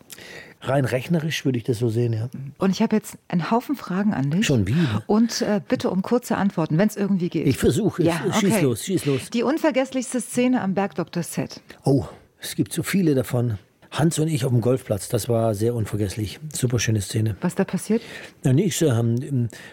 Rein 0.67 0.85
rechnerisch 0.85 1.45
würde 1.45 1.57
ich 1.57 1.63
das 1.63 1.79
so 1.79 1.89
sehen, 1.89 2.13
ja. 2.13 2.29
Und 2.57 2.71
ich 2.71 2.81
habe 2.81 2.95
jetzt 2.95 3.17
einen 3.27 3.51
Haufen 3.51 3.75
Fragen 3.75 4.13
an 4.13 4.31
dich. 4.31 4.45
Schon 4.45 4.67
wieder. 4.67 5.03
Und 5.07 5.41
äh, 5.41 5.61
bitte 5.67 5.89
um 5.89 6.01
kurze 6.01 6.37
Antworten, 6.37 6.77
wenn 6.77 6.87
es 6.87 6.95
irgendwie 6.95 7.29
geht. 7.29 7.47
Ich 7.47 7.57
versuche 7.57 8.01
es. 8.01 8.07
Ja, 8.07 8.21
okay. 8.27 8.39
Schieß 8.39 8.61
los, 8.61 8.83
schieß 8.83 9.05
los. 9.05 9.29
Die 9.29 9.43
unvergesslichste 9.43 10.21
Szene 10.21 10.61
am 10.61 10.73
Bergdoktor 10.73 11.23
Set. 11.23 11.61
Oh, 11.83 12.05
es 12.39 12.55
gibt 12.55 12.73
so 12.73 12.83
viele 12.83 13.15
davon. 13.15 13.57
Hans 13.91 14.19
und 14.19 14.27
ich 14.27 14.45
auf 14.45 14.51
dem 14.51 14.61
Golfplatz, 14.61 15.09
das 15.09 15.29
war 15.29 15.55
sehr 15.55 15.75
unvergesslich. 15.75 16.39
Super 16.53 16.79
schöne 16.79 17.01
Szene. 17.01 17.35
Was 17.41 17.55
da 17.55 17.63
passiert? 17.63 18.01
Ja, 18.43 18.53
nichts. 18.53 18.81
Äh, 18.81 18.91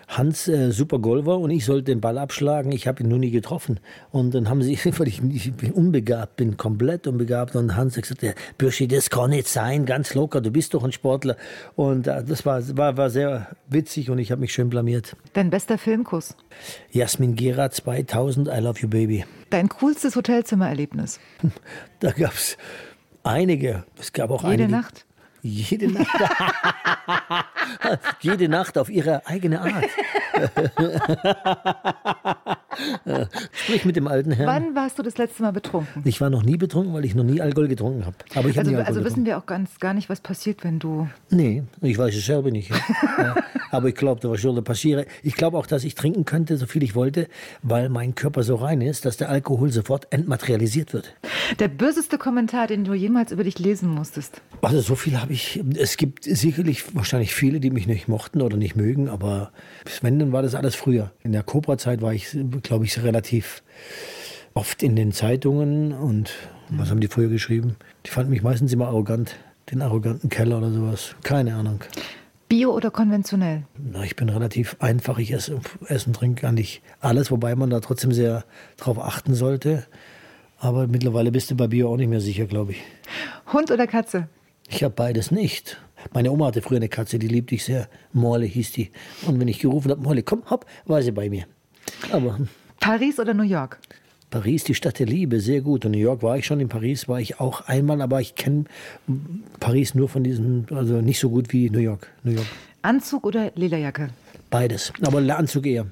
Hans, 0.08 0.48
äh, 0.48 0.70
super 0.70 0.98
Golfer, 0.98 1.38
und 1.38 1.50
ich 1.50 1.64
sollte 1.64 1.84
den 1.84 2.00
Ball 2.00 2.18
abschlagen. 2.18 2.72
Ich 2.72 2.86
habe 2.86 3.02
ihn 3.02 3.08
nur 3.08 3.18
nie 3.18 3.30
getroffen. 3.30 3.80
Und 4.10 4.34
dann 4.34 4.48
haben 4.48 4.62
sie, 4.62 4.78
weil 4.98 5.08
ich, 5.08 5.22
ich 5.22 5.72
unbegabt 5.72 6.36
bin, 6.36 6.56
komplett 6.56 7.06
unbegabt. 7.06 7.56
Und 7.56 7.76
Hans 7.76 7.96
hat 7.96 8.02
gesagt, 8.02 8.22
ja, 8.22 8.32
Bürschi, 8.58 8.88
das 8.88 9.10
kann 9.10 9.30
nicht 9.30 9.48
sein, 9.48 9.86
ganz 9.86 10.14
locker, 10.14 10.40
du 10.40 10.50
bist 10.50 10.74
doch 10.74 10.84
ein 10.84 10.92
Sportler. 10.92 11.36
Und 11.74 12.06
äh, 12.06 12.22
das 12.24 12.46
war, 12.46 12.62
war, 12.76 12.96
war 12.96 13.10
sehr 13.10 13.48
witzig 13.68 14.10
und 14.10 14.18
ich 14.18 14.30
habe 14.30 14.40
mich 14.40 14.52
schön 14.52 14.68
blamiert. 14.70 15.16
Dein 15.32 15.50
bester 15.50 15.78
Filmkuss? 15.78 16.36
Jasmin 16.90 17.34
Gera 17.34 17.70
2000, 17.70 18.48
I 18.48 18.60
Love 18.60 18.80
You 18.80 18.88
Baby. 18.88 19.24
Dein 19.50 19.68
coolstes 19.68 20.16
Hotelzimmererlebnis? 20.16 21.20
Da 22.00 22.10
gab 22.10 22.32
es 22.32 22.58
Einige. 23.24 23.84
Es 23.98 24.12
gab 24.12 24.30
auch 24.30 24.42
Jede 24.42 24.64
einige. 24.64 24.72
Nacht? 24.72 25.06
Jede 25.42 25.88
Nacht. 25.88 26.08
Jede 28.20 28.48
Nacht 28.48 28.78
auf 28.78 28.88
ihre 28.88 29.26
eigene 29.26 29.60
Art. 29.60 29.90
Sprich 33.52 33.84
mit 33.84 33.96
dem 33.96 34.06
alten 34.06 34.32
Herrn. 34.32 34.46
Wann 34.46 34.74
warst 34.74 34.98
du 34.98 35.02
das 35.02 35.18
letzte 35.18 35.42
Mal 35.42 35.52
betrunken? 35.52 36.02
Ich 36.04 36.20
war 36.20 36.30
noch 36.30 36.42
nie 36.42 36.56
betrunken, 36.56 36.92
weil 36.94 37.04
ich 37.04 37.14
noch 37.14 37.24
nie 37.24 37.40
Alkohol 37.40 37.68
getrunken 37.68 38.06
habe. 38.06 38.16
Aber 38.34 38.48
ich 38.48 38.58
also, 38.58 38.76
hab 38.76 38.86
also 38.86 39.04
wissen 39.04 39.24
wir 39.24 39.38
auch 39.38 39.46
ganz 39.46 39.78
gar 39.78 39.94
nicht, 39.94 40.08
was 40.08 40.20
passiert, 40.20 40.64
wenn 40.64 40.78
du. 40.78 41.08
Nee, 41.30 41.62
ich 41.80 41.98
weiß 41.98 42.14
es 42.14 42.26
selber 42.26 42.50
nicht. 42.50 42.70
ja. 43.18 43.34
Aber 43.72 43.88
ich 43.88 43.94
glaube, 43.94 44.28
was 44.28 44.42
soll 44.42 44.54
da 44.54 44.60
passieren? 44.60 45.06
Ich 45.22 45.34
glaube 45.34 45.56
auch, 45.56 45.66
dass 45.66 45.82
ich 45.82 45.94
trinken 45.94 46.26
könnte, 46.26 46.58
so 46.58 46.66
viel 46.66 46.82
ich 46.82 46.94
wollte, 46.94 47.28
weil 47.62 47.88
mein 47.88 48.14
Körper 48.14 48.42
so 48.42 48.56
rein 48.56 48.82
ist, 48.82 49.06
dass 49.06 49.16
der 49.16 49.30
Alkohol 49.30 49.72
sofort 49.72 50.08
entmaterialisiert 50.10 50.92
wird. 50.92 51.14
Der 51.58 51.68
böseste 51.68 52.18
Kommentar, 52.18 52.66
den 52.66 52.84
du 52.84 52.92
jemals 52.92 53.32
über 53.32 53.44
dich 53.44 53.58
lesen 53.58 53.88
musstest? 53.88 54.42
Also 54.60 54.80
so 54.82 54.94
viel 54.94 55.18
habe 55.18 55.32
ich. 55.32 55.62
Es 55.78 55.96
gibt 55.96 56.24
sicherlich 56.24 56.94
wahrscheinlich 56.94 57.34
viele, 57.34 57.60
die 57.60 57.70
mich 57.70 57.86
nicht 57.86 58.08
mochten 58.08 58.42
oder 58.42 58.58
nicht 58.58 58.76
mögen, 58.76 59.08
aber 59.08 59.52
wenn, 60.02 60.18
dann 60.18 60.32
war 60.32 60.42
das 60.42 60.54
alles 60.54 60.74
früher. 60.74 61.10
In 61.22 61.32
der 61.32 61.42
Cobra-Zeit 61.42 62.02
war 62.02 62.12
ich, 62.12 62.36
glaube 62.62 62.84
ich, 62.84 63.02
relativ 63.02 63.62
oft 64.54 64.82
in 64.82 64.96
den 64.96 65.12
Zeitungen 65.12 65.92
und 65.92 66.32
was 66.70 66.90
haben 66.90 67.00
die 67.00 67.08
früher 67.08 67.28
geschrieben? 67.28 67.76
Die 68.06 68.10
fanden 68.10 68.30
mich 68.30 68.42
meistens 68.42 68.72
immer 68.72 68.86
arrogant, 68.86 69.36
den 69.70 69.82
arroganten 69.82 70.28
Keller 70.28 70.58
oder 70.58 70.70
sowas. 70.70 71.14
Keine 71.22 71.54
Ahnung. 71.54 71.80
Bio 72.48 72.74
oder 72.74 72.90
konventionell? 72.90 73.62
Na, 73.78 74.04
ich 74.04 74.16
bin 74.16 74.28
relativ 74.28 74.76
einfach. 74.78 75.18
Ich 75.18 75.32
esse, 75.32 75.58
esse 75.86 76.06
und 76.06 76.14
trinke 76.14 76.46
eigentlich 76.46 76.82
alles, 77.00 77.30
wobei 77.30 77.54
man 77.56 77.70
da 77.70 77.80
trotzdem 77.80 78.12
sehr 78.12 78.44
darauf 78.76 78.98
achten 78.98 79.34
sollte. 79.34 79.86
Aber 80.58 80.86
mittlerweile 80.86 81.32
bist 81.32 81.50
du 81.50 81.56
bei 81.56 81.66
Bio 81.66 81.92
auch 81.92 81.96
nicht 81.96 82.08
mehr 82.08 82.20
sicher, 82.20 82.46
glaube 82.46 82.72
ich. 82.72 82.82
Hund 83.52 83.70
oder 83.70 83.86
Katze? 83.86 84.28
Ich 84.68 84.84
habe 84.84 84.94
beides 84.94 85.30
nicht. 85.30 85.78
Meine 86.12 86.30
Oma 86.30 86.46
hatte 86.46 86.62
früher 86.62 86.76
eine 86.76 86.88
Katze, 86.88 87.18
die 87.18 87.28
liebte 87.28 87.54
ich 87.54 87.64
sehr. 87.64 87.88
Morle 88.12 88.46
hieß 88.46 88.72
die. 88.72 88.90
Und 89.26 89.40
wenn 89.40 89.48
ich 89.48 89.58
gerufen 89.58 89.90
habe, 89.90 90.00
Morle, 90.02 90.22
komm, 90.22 90.42
hopp, 90.50 90.66
war 90.84 91.02
sie 91.02 91.12
bei 91.12 91.28
mir. 91.30 91.46
Aber 92.10 92.38
Paris 92.80 93.18
oder 93.18 93.34
New 93.34 93.42
York? 93.42 93.78
Paris, 94.30 94.64
die 94.64 94.74
Stadt 94.74 94.98
der 94.98 95.06
Liebe, 95.06 95.40
sehr 95.40 95.60
gut. 95.60 95.84
Und 95.84 95.92
New 95.92 95.98
York 95.98 96.22
war 96.22 96.38
ich 96.38 96.46
schon, 96.46 96.58
in 96.58 96.68
Paris 96.68 97.06
war 97.06 97.20
ich 97.20 97.38
auch 97.38 97.60
einmal, 97.68 98.00
aber 98.00 98.20
ich 98.20 98.34
kenne 98.34 98.64
Paris 99.60 99.94
nur 99.94 100.08
von 100.08 100.24
diesem, 100.24 100.66
also 100.70 101.02
nicht 101.02 101.20
so 101.20 101.28
gut 101.28 101.52
wie 101.52 101.68
New 101.68 101.78
York. 101.78 102.08
New 102.24 102.32
York. 102.32 102.46
Anzug 102.80 103.24
oder 103.24 103.52
Lederjacke? 103.54 104.08
Beides, 104.50 104.92
aber 105.02 105.18
Anzug 105.36 105.66
eher. 105.66 105.86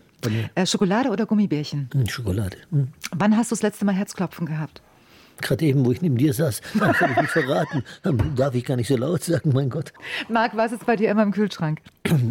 Äh, 0.55 0.67
Schokolade 0.67 1.11
oder 1.11 1.27
Gummibärchen? 1.27 1.89
Hm, 1.93 2.09
Schokolade. 2.09 2.57
Hm. 2.71 2.89
Wann 3.15 3.37
hast 3.37 3.51
du 3.51 3.55
das 3.55 3.63
letzte 3.63 3.85
Mal 3.85 3.95
Herzklopfen 3.95 4.47
gehabt? 4.47 4.83
Gerade 5.41 5.65
eben, 5.65 5.85
wo 5.85 5.93
ich 5.93 6.03
neben 6.03 6.17
dir 6.17 6.35
saß, 6.35 6.61
habe 6.81 7.13
ich 7.13 7.21
nicht 7.21 7.31
verraten. 7.31 7.85
Darf 8.37 8.55
ich 8.55 8.65
gar 8.65 8.77
nicht 8.77 8.89
so 8.89 8.97
laut 8.97 9.23
sagen, 9.23 9.53
mein 9.55 9.71
Gott. 9.71 9.93
Marc, 10.29 10.57
was 10.57 10.73
ist 10.73 10.85
bei 10.85 10.97
dir 10.97 11.11
immer 11.11 11.23
im 11.23 11.33
Kühlschrank? 11.33 11.81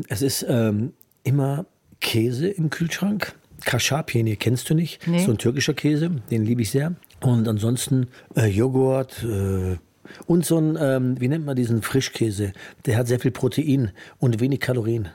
Es 0.08 0.22
ist 0.22 0.46
ähm, 0.48 0.94
immer 1.24 1.66
Käse 2.02 2.48
im 2.48 2.70
Kühlschrank. 2.70 3.34
Kaschapien, 3.66 4.38
kennst 4.40 4.70
du 4.70 4.74
nicht. 4.74 5.08
Nee. 5.08 5.24
So 5.26 5.32
ein 5.32 5.38
türkischer 5.38 5.74
Käse, 5.74 6.12
den 6.32 6.46
liebe 6.46 6.62
ich 6.62 6.72
sehr. 6.72 6.96
Und 7.22 7.48
ansonsten 7.48 8.08
äh, 8.36 8.48
Joghurt, 8.48 9.24
äh, 9.24 9.78
und 10.26 10.46
so 10.46 10.58
ein, 10.58 10.78
ähm, 10.80 11.20
wie 11.20 11.28
nennt 11.28 11.46
man 11.46 11.56
diesen 11.56 11.82
Frischkäse? 11.82 12.54
Der 12.86 12.98
hat 12.98 13.08
sehr 13.08 13.20
viel 13.20 13.32
Protein 13.32 13.92
und 14.18 14.40
wenig 14.40 14.60
Kalorien. 14.60 15.10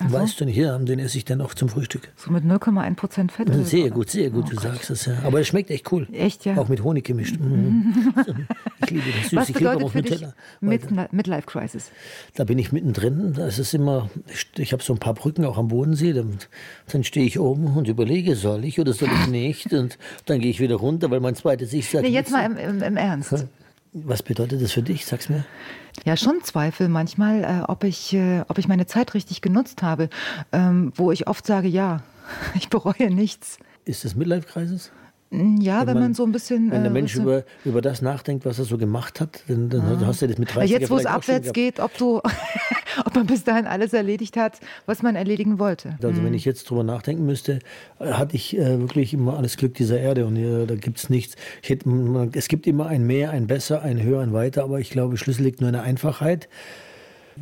So. 0.00 0.12
Weißt 0.12 0.40
du 0.40 0.44
nicht, 0.44 0.56
ja, 0.56 0.78
den 0.78 1.00
esse 1.00 1.18
ich 1.18 1.24
dann 1.24 1.40
auch 1.40 1.54
zum 1.54 1.68
Frühstück. 1.68 2.12
So 2.14 2.30
mit 2.30 2.44
0,1 2.44 2.94
Prozent 2.94 3.32
Fett? 3.32 3.48
Sehr 3.66 3.90
gut, 3.90 4.10
sehr 4.10 4.30
gut, 4.30 4.44
oh, 4.46 4.50
du 4.50 4.54
Gott. 4.54 4.62
sagst 4.62 4.90
es 4.90 5.06
ja. 5.06 5.14
Aber 5.24 5.40
es 5.40 5.48
schmeckt 5.48 5.70
echt 5.70 5.90
cool. 5.90 6.06
Echt, 6.12 6.44
ja? 6.44 6.56
Auch 6.56 6.68
mit 6.68 6.82
Honig 6.84 7.04
gemischt. 7.04 7.36
Mhm. 7.48 7.94
ich 8.82 8.90
liebe 8.90 9.06
das 9.10 9.30
süß. 9.30 9.38
Was 9.38 9.52
bedeutet 9.52 9.86
ich 9.86 9.92
für 9.92 10.02
dich 10.02 10.26
mit 10.60 11.12
Midlife 11.12 11.46
Crisis? 11.46 11.90
Da 12.34 12.44
bin 12.44 12.58
ich 12.58 12.72
mittendrin. 12.72 13.32
Das 13.34 13.58
ist 13.58 13.74
immer, 13.74 14.10
ich 14.56 14.72
habe 14.72 14.82
so 14.82 14.92
ein 14.92 14.98
paar 14.98 15.14
Brücken 15.14 15.44
auch 15.44 15.56
am 15.56 15.68
Bodensee. 15.68 16.12
Dann, 16.12 16.38
dann 16.92 17.04
stehe 17.04 17.26
ich 17.26 17.38
oben 17.40 17.76
und 17.76 17.88
überlege, 17.88 18.36
soll 18.36 18.64
ich 18.64 18.78
oder 18.78 18.92
soll 18.92 19.08
ich 19.08 19.26
nicht? 19.30 19.72
Und 19.72 19.98
dann 20.26 20.40
gehe 20.40 20.50
ich 20.50 20.60
wieder 20.60 20.76
runter, 20.76 21.10
weil 21.10 21.20
mein 21.20 21.34
zweites 21.34 21.72
Ich 21.72 21.88
sagt... 21.90 22.04
Nee, 22.04 22.10
jetzt 22.10 22.30
mal 22.30 22.44
im, 22.44 22.56
im, 22.56 22.82
im 22.82 22.96
Ernst. 22.96 23.46
Was 24.04 24.22
bedeutet 24.22 24.62
das 24.62 24.72
für 24.72 24.82
dich? 24.82 25.06
Sag's 25.06 25.28
mir. 25.28 25.44
Ja, 26.04 26.16
schon 26.16 26.42
Zweifel 26.42 26.88
manchmal, 26.88 27.44
äh, 27.44 27.62
ob, 27.66 27.84
ich, 27.84 28.14
äh, 28.14 28.42
ob 28.48 28.58
ich 28.58 28.68
meine 28.68 28.86
Zeit 28.86 29.14
richtig 29.14 29.40
genutzt 29.40 29.82
habe, 29.82 30.08
ähm, 30.52 30.92
wo 30.94 31.10
ich 31.12 31.26
oft 31.26 31.46
sage, 31.46 31.68
ja, 31.68 32.02
ich 32.54 32.68
bereue 32.68 33.10
nichts. 33.10 33.58
Ist 33.84 34.04
das 34.04 34.14
Midlife-Crisis? 34.14 34.92
Mm, 35.30 35.60
ja, 35.60 35.80
wenn, 35.80 35.88
wenn 35.88 35.94
man, 35.94 36.02
man, 36.04 36.14
so 36.14 36.24
ein 36.24 36.32
bisschen. 36.32 36.70
Wenn 36.70 36.82
der 36.82 36.90
äh, 36.90 36.94
Mensch 36.94 37.14
über, 37.14 37.44
über 37.64 37.82
das 37.82 38.00
nachdenkt, 38.00 38.46
was 38.46 38.58
er 38.58 38.64
so 38.64 38.78
gemacht 38.78 39.20
hat, 39.20 39.42
dann, 39.46 39.68
dann 39.68 39.82
ah. 39.82 40.06
hast 40.06 40.22
du 40.22 40.26
das 40.26 40.38
mit 40.38 40.54
30 40.54 40.70
Jetzt, 40.70 40.90
wo 40.90 40.96
es 40.96 41.06
abwärts 41.06 41.52
geht, 41.52 41.80
ob, 41.80 41.96
du, 41.98 42.16
ob 43.04 43.14
man 43.14 43.26
bis 43.26 43.44
dahin 43.44 43.66
alles 43.66 43.92
erledigt 43.92 44.36
hat, 44.36 44.58
was 44.86 45.02
man 45.02 45.16
erledigen 45.16 45.58
wollte. 45.58 45.98
Also, 46.02 46.20
mhm. 46.20 46.26
wenn 46.26 46.34
ich 46.34 46.44
jetzt 46.44 46.68
drüber 46.70 46.82
nachdenken 46.82 47.26
müsste, 47.26 47.58
äh, 47.98 48.12
hatte 48.12 48.36
ich 48.36 48.56
äh, 48.56 48.80
wirklich 48.80 49.12
immer 49.12 49.36
alles 49.36 49.56
Glück 49.58 49.74
dieser 49.74 50.00
Erde 50.00 50.24
und 50.24 50.36
äh, 50.36 50.66
da 50.66 50.76
gibt 50.76 50.98
es 50.98 51.10
nichts. 51.10 51.36
Hätte, 51.62 52.30
es 52.32 52.48
gibt 52.48 52.66
immer 52.66 52.86
ein 52.86 53.06
Mehr, 53.06 53.30
ein 53.30 53.46
Besser, 53.46 53.82
ein 53.82 54.02
Höher, 54.02 54.22
ein 54.22 54.32
Weiter, 54.32 54.64
aber 54.64 54.80
ich 54.80 54.90
glaube, 54.90 55.18
Schlüssel 55.18 55.42
liegt 55.42 55.60
nur 55.60 55.68
in 55.68 55.74
der 55.74 55.82
Einfachheit 55.82 56.48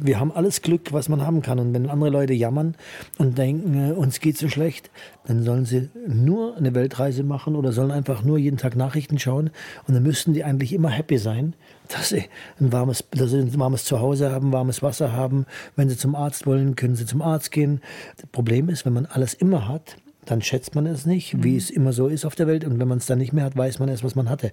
wir 0.00 0.20
haben 0.20 0.32
alles 0.32 0.62
Glück, 0.62 0.92
was 0.92 1.08
man 1.08 1.22
haben 1.22 1.42
kann. 1.42 1.58
Und 1.58 1.74
wenn 1.74 1.88
andere 1.88 2.10
Leute 2.10 2.32
jammern 2.32 2.74
und 3.18 3.38
denken, 3.38 3.90
äh, 3.90 3.92
uns 3.92 4.20
geht 4.20 4.38
so 4.38 4.48
schlecht, 4.48 4.90
dann 5.26 5.42
sollen 5.42 5.64
sie 5.64 5.90
nur 6.06 6.56
eine 6.56 6.74
Weltreise 6.74 7.22
machen 7.22 7.56
oder 7.56 7.72
sollen 7.72 7.90
einfach 7.90 8.22
nur 8.22 8.38
jeden 8.38 8.56
Tag 8.56 8.76
Nachrichten 8.76 9.18
schauen. 9.18 9.50
Und 9.86 9.94
dann 9.94 10.02
müssten 10.02 10.34
die 10.34 10.44
eigentlich 10.44 10.72
immer 10.72 10.90
happy 10.90 11.18
sein, 11.18 11.54
dass 11.88 12.10
sie 12.10 12.24
ein 12.60 12.72
warmes, 12.72 13.04
dass 13.10 13.30
sie 13.30 13.38
ein 13.38 13.58
warmes 13.58 13.84
Zuhause 13.84 14.30
haben, 14.30 14.52
warmes 14.52 14.82
Wasser 14.82 15.12
haben. 15.12 15.46
Wenn 15.74 15.88
sie 15.88 15.96
zum 15.96 16.14
Arzt 16.14 16.46
wollen, 16.46 16.76
können 16.76 16.96
sie 16.96 17.06
zum 17.06 17.22
Arzt 17.22 17.50
gehen. 17.50 17.80
Das 18.16 18.26
Problem 18.26 18.68
ist, 18.68 18.86
wenn 18.86 18.92
man 18.92 19.06
alles 19.06 19.34
immer 19.34 19.68
hat, 19.68 19.96
dann 20.26 20.42
schätzt 20.42 20.74
man 20.74 20.86
es 20.86 21.06
nicht, 21.06 21.34
mhm. 21.34 21.44
wie 21.44 21.56
es 21.56 21.70
immer 21.70 21.92
so 21.92 22.08
ist 22.08 22.24
auf 22.24 22.34
der 22.34 22.46
Welt. 22.46 22.64
Und 22.64 22.78
wenn 22.78 22.88
man 22.88 22.98
es 22.98 23.06
dann 23.06 23.18
nicht 23.18 23.32
mehr 23.32 23.44
hat, 23.44 23.56
weiß 23.56 23.78
man 23.78 23.88
erst, 23.88 24.04
was 24.04 24.14
man 24.14 24.28
hatte. 24.28 24.52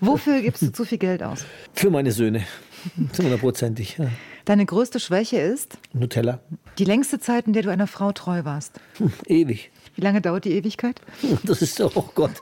Wofür 0.00 0.40
gibst 0.40 0.62
du 0.62 0.72
zu 0.72 0.84
viel 0.84 0.98
Geld 0.98 1.22
aus? 1.22 1.44
Für 1.74 1.90
meine 1.90 2.10
Söhne. 2.10 2.42
Hundertprozentig. 3.18 3.98
Ja. 3.98 4.06
Deine 4.44 4.66
größte 4.66 5.00
Schwäche 5.00 5.38
ist? 5.38 5.78
Nutella. 5.94 6.40
Die 6.78 6.84
längste 6.84 7.18
Zeit, 7.18 7.46
in 7.46 7.54
der 7.54 7.62
du 7.62 7.70
einer 7.70 7.86
Frau 7.86 8.12
treu 8.12 8.44
warst? 8.44 8.78
Hm, 8.98 9.10
ewig. 9.26 9.70
Wie 9.94 10.02
lange 10.02 10.20
dauert 10.20 10.44
die 10.44 10.52
Ewigkeit? 10.52 11.00
Das 11.44 11.62
ist 11.62 11.80
doch, 11.80 11.96
oh 11.96 12.10
Gott, 12.14 12.32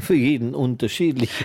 für 0.00 0.14
jeden 0.14 0.54
unterschiedlich. 0.54 1.30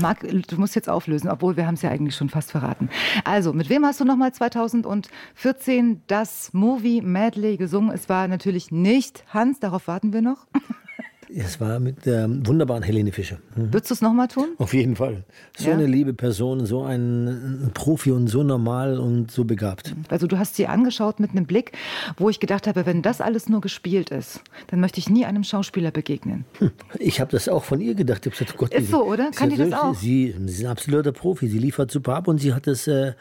Marc, 0.00 0.20
du 0.20 0.56
musst 0.56 0.76
jetzt 0.76 0.88
auflösen, 0.88 1.28
obwohl 1.28 1.56
wir 1.56 1.66
haben 1.66 1.74
es 1.74 1.82
ja 1.82 1.90
eigentlich 1.90 2.14
schon 2.14 2.28
fast 2.28 2.52
verraten. 2.52 2.90
Also, 3.24 3.52
mit 3.52 3.68
wem 3.68 3.84
hast 3.84 3.98
du 3.98 4.04
nochmal 4.04 4.32
2014 4.32 6.02
das 6.06 6.52
Movie 6.52 7.00
Medley 7.00 7.56
gesungen? 7.56 7.90
Es 7.90 8.08
war 8.08 8.28
natürlich 8.28 8.70
nicht 8.70 9.24
Hans, 9.28 9.58
darauf 9.58 9.88
warten 9.88 10.12
wir 10.12 10.22
noch. 10.22 10.46
Es 11.34 11.60
war 11.60 11.78
mit 11.78 12.06
der 12.06 12.28
wunderbaren 12.28 12.82
Helene 12.82 13.12
Fischer. 13.12 13.38
Mhm. 13.54 13.72
Würdest 13.72 13.90
du 13.90 13.94
es 13.94 14.00
nochmal 14.00 14.28
tun? 14.28 14.48
Auf 14.58 14.72
jeden 14.72 14.96
Fall. 14.96 15.24
So 15.56 15.68
ja? 15.68 15.74
eine 15.74 15.86
liebe 15.86 16.14
Person, 16.14 16.64
so 16.64 16.82
ein 16.82 17.70
Profi 17.74 18.12
und 18.12 18.28
so 18.28 18.42
normal 18.42 18.98
und 18.98 19.30
so 19.30 19.44
begabt. 19.44 19.94
Also 20.08 20.26
du 20.26 20.38
hast 20.38 20.56
sie 20.56 20.66
angeschaut 20.66 21.20
mit 21.20 21.30
einem 21.32 21.44
Blick, 21.44 21.72
wo 22.16 22.30
ich 22.30 22.40
gedacht 22.40 22.66
habe, 22.66 22.86
wenn 22.86 23.02
das 23.02 23.20
alles 23.20 23.48
nur 23.48 23.60
gespielt 23.60 24.10
ist, 24.10 24.40
dann 24.68 24.80
möchte 24.80 25.00
ich 25.00 25.10
nie 25.10 25.26
einem 25.26 25.44
Schauspieler 25.44 25.90
begegnen. 25.90 26.44
Hm. 26.58 26.70
Ich 26.98 27.20
habe 27.20 27.30
das 27.30 27.48
auch 27.48 27.64
von 27.64 27.80
ihr 27.80 27.94
gedacht. 27.94 28.24
Ich 28.26 28.32
gesagt, 28.32 28.56
Gott, 28.56 28.72
ist 28.72 28.90
so, 28.90 29.04
oder? 29.04 29.30
Kann 29.30 29.50
die 29.50 29.56
das 29.56 29.72
auch? 29.72 29.94
Sie, 29.94 30.34
sie 30.46 30.52
ist 30.52 30.64
ein 30.64 30.70
absoluter 30.70 31.12
Profi. 31.12 31.48
Sie 31.48 31.58
liefert 31.58 31.90
super 31.90 32.14
ab 32.14 32.28
und 32.28 32.38
sie 32.38 32.54
hat 32.54 32.66
das 32.66 32.86
äh, 32.86 33.12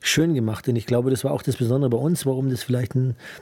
schön 0.00 0.34
gemacht. 0.34 0.68
Und 0.68 0.76
ich 0.76 0.86
glaube, 0.86 1.10
das 1.10 1.24
war 1.24 1.32
auch 1.32 1.42
das 1.42 1.56
Besondere 1.56 1.90
bei 1.90 1.98
uns, 1.98 2.26
warum 2.26 2.50
das 2.50 2.62
vielleicht 2.62 2.92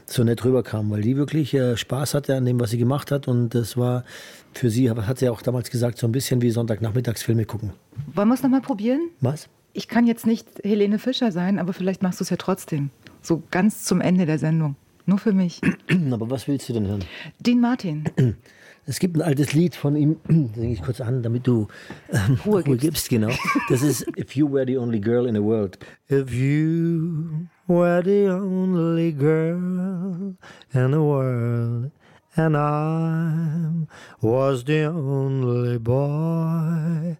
so 0.06 0.24
nett 0.24 0.44
rüberkam, 0.44 0.90
weil 0.90 1.02
die 1.02 1.16
wirklich 1.16 1.52
äh, 1.54 1.76
Spaß 1.76 2.14
hatte 2.14 2.36
an 2.36 2.44
dem, 2.44 2.60
was 2.60 2.70
sie 2.70 2.78
gemacht 2.78 3.10
hat. 3.10 3.26
Und 3.26 3.54
das 3.54 3.76
war 3.76 4.03
für 4.52 4.70
sie, 4.70 4.90
hat 4.90 5.18
sie 5.18 5.26
ja 5.26 5.32
auch 5.32 5.42
damals 5.42 5.70
gesagt, 5.70 5.98
so 5.98 6.06
ein 6.06 6.12
bisschen 6.12 6.42
wie 6.42 6.50
Sonntagnachmittagsfilme 6.50 7.44
gucken. 7.44 7.72
Wollen 8.14 8.28
wir 8.28 8.34
es 8.34 8.42
nochmal 8.42 8.60
probieren? 8.60 9.10
Was? 9.20 9.48
Ich 9.72 9.88
kann 9.88 10.06
jetzt 10.06 10.26
nicht 10.26 10.46
Helene 10.62 10.98
Fischer 10.98 11.32
sein, 11.32 11.58
aber 11.58 11.72
vielleicht 11.72 12.02
machst 12.02 12.20
du 12.20 12.24
es 12.24 12.30
ja 12.30 12.36
trotzdem. 12.36 12.90
So 13.22 13.42
ganz 13.50 13.84
zum 13.84 14.00
Ende 14.00 14.26
der 14.26 14.38
Sendung. 14.38 14.76
Nur 15.06 15.18
für 15.18 15.32
mich. 15.32 15.60
Aber 16.12 16.30
was 16.30 16.48
willst 16.48 16.68
du 16.68 16.72
denn 16.72 16.86
hören? 16.86 17.04
Dean 17.40 17.60
Martin. 17.60 18.04
Es 18.86 18.98
gibt 18.98 19.16
ein 19.16 19.22
altes 19.22 19.54
Lied 19.54 19.74
von 19.76 19.96
ihm, 19.96 20.16
singe 20.54 20.74
ich 20.74 20.82
kurz 20.82 21.00
an, 21.00 21.22
damit 21.22 21.46
du 21.46 21.68
ähm, 22.12 22.38
Ruhe, 22.44 22.62
Ruhe 22.62 22.76
gibst. 22.76 23.08
Genau. 23.08 23.30
Das 23.70 23.80
ist 23.80 24.06
If 24.18 24.36
You 24.36 24.52
Were 24.52 24.66
the 24.66 24.76
Only 24.76 25.00
Girl 25.00 25.26
in 25.26 25.34
the 25.34 25.42
World. 25.42 25.78
If 26.10 26.30
you 26.34 27.46
were 27.66 28.02
the 28.04 28.28
only 28.30 29.12
girl 29.12 30.36
in 30.74 30.92
the 30.92 30.98
world 30.98 31.90
and 32.36 32.56
I 32.56 33.86
was 34.20 34.64
the 34.64 34.84
only 34.86 35.78
boy. 35.78 37.16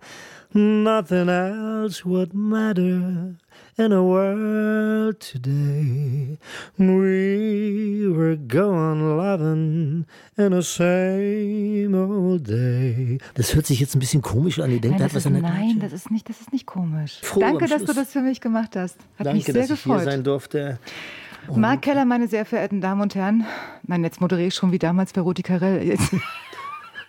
Nothing 0.53 1.29
else 1.29 2.05
would 2.05 2.33
matter 2.33 3.37
in 3.77 3.93
a 3.93 4.05
world 4.05 5.19
today. 5.19 6.39
We 6.79 8.07
were 8.09 8.37
going 8.37 9.17
loving 9.17 10.07
in 10.37 10.53
the 10.53 10.63
same 10.63 11.95
old 11.95 12.47
day. 12.47 13.19
Das 13.35 13.55
hört 13.55 13.67
sich 13.67 13.81
jetzt 13.81 13.97
ein 13.97 13.99
bisschen 13.99 14.23
komisch 14.23 14.61
an. 14.61 14.71
Ihr 14.71 14.81
denkt, 14.81 14.99
nein, 14.99 15.09
hat 15.09 15.15
was 15.15 15.23
ist, 15.23 15.27
an 15.27 15.33
der 15.35 15.43
Nein, 15.43 15.81
das 15.81 15.93
ist 15.93 16.11
nicht, 16.11 16.29
das 16.29 16.41
ist 16.41 16.53
nicht 16.53 16.67
komisch. 16.67 17.19
Froh 17.23 17.41
Danke, 17.41 17.67
dass 17.67 17.85
du 17.85 17.93
das 17.93 18.13
für 18.13 18.21
mich 18.21 18.41
gemacht 18.41 18.77
hast. 18.77 18.97
Hat 19.19 19.27
Danke, 19.27 19.39
mich 19.39 19.45
sehr 19.47 19.55
dass 19.55 19.69
gefreut. 19.69 19.97
ich 19.97 20.03
hier 20.05 20.13
sein 20.13 20.23
durfte. 20.23 20.79
Mark 21.51 21.83
Keller, 21.83 22.05
meine 22.05 22.29
sehr 22.29 22.45
verehrten 22.45 22.81
Damen 22.81 23.01
und 23.01 23.15
Herren. 23.15 23.45
Nein, 23.87 24.03
jetzt 24.05 24.21
moderiere 24.21 24.49
ich 24.49 24.55
schon 24.55 24.73
wie 24.73 24.79
damals 24.79 25.13
bei 25.13 25.21
Roti 25.21 25.43
Carell. 25.43 25.97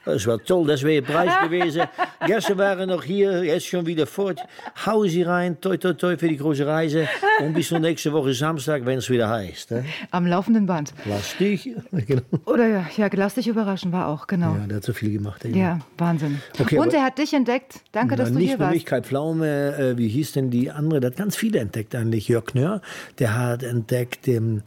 Das 0.05 0.27
war 0.27 0.41
toll, 0.43 0.67
das 0.67 0.83
wäre 0.83 1.01
Preis 1.01 1.31
gewesen. 1.43 1.83
Gestern 2.27 2.59
waren 2.59 2.89
noch 2.89 3.03
hier, 3.03 3.43
jetzt 3.43 3.65
schon 3.65 3.85
wieder 3.87 4.05
fort. 4.05 4.39
Hau 4.85 5.03
sie 5.05 5.23
rein, 5.23 5.59
toi 5.59 5.77
toi 5.77 5.93
toi 5.93 6.15
für 6.15 6.27
die 6.27 6.37
große 6.37 6.65
Reise. 6.65 7.07
Und 7.41 7.53
bis 7.53 7.69
zur 7.69 7.79
nächsten 7.79 8.13
Woche 8.13 8.33
Samstag, 8.33 8.85
wenn 8.85 8.99
es 8.99 9.09
wieder 9.09 9.27
heißt. 9.27 9.71
Ne? 9.71 9.85
Am 10.11 10.27
laufenden 10.27 10.67
Band. 10.67 10.93
Lass 11.05 11.35
dich. 11.37 11.69
Genau. 12.07 12.21
Oder 12.45 12.67
ja, 12.67 12.85
ja, 12.97 13.09
lass 13.11 13.35
dich 13.35 13.47
überraschen 13.47 13.91
war 13.91 14.07
auch, 14.07 14.27
genau. 14.27 14.55
Ja, 14.55 14.67
der 14.67 14.77
hat 14.77 14.83
so 14.83 14.93
viel 14.93 15.11
gemacht. 15.11 15.43
Ja, 15.45 15.55
ja 15.55 15.79
Wahnsinn. 15.97 16.39
Okay, 16.59 16.77
Und 16.77 16.93
er 16.93 17.03
hat 17.03 17.17
dich 17.17 17.33
entdeckt. 17.33 17.81
Danke, 17.91 18.15
dass 18.15 18.31
du 18.31 18.37
hier 18.37 18.59
warst. 18.59 18.59
Nicht 18.59 18.59
nur 18.59 18.69
mich, 18.69 18.85
Kai 18.85 19.01
Pflaume, 19.01 19.75
äh, 19.75 19.97
wie 19.97 20.07
hieß 20.07 20.33
denn 20.33 20.51
die 20.51 20.69
andere? 20.69 20.99
Der 20.99 21.11
hat 21.11 21.17
ganz 21.17 21.35
viele 21.35 21.59
entdeckt 21.59 21.95
eigentlich. 21.95 22.27
Jörg 22.27 22.45
Knör, 22.45 22.81
der 23.17 23.37
hat 23.37 23.63
entdeckt... 23.63 24.27
Ähm, 24.27 24.61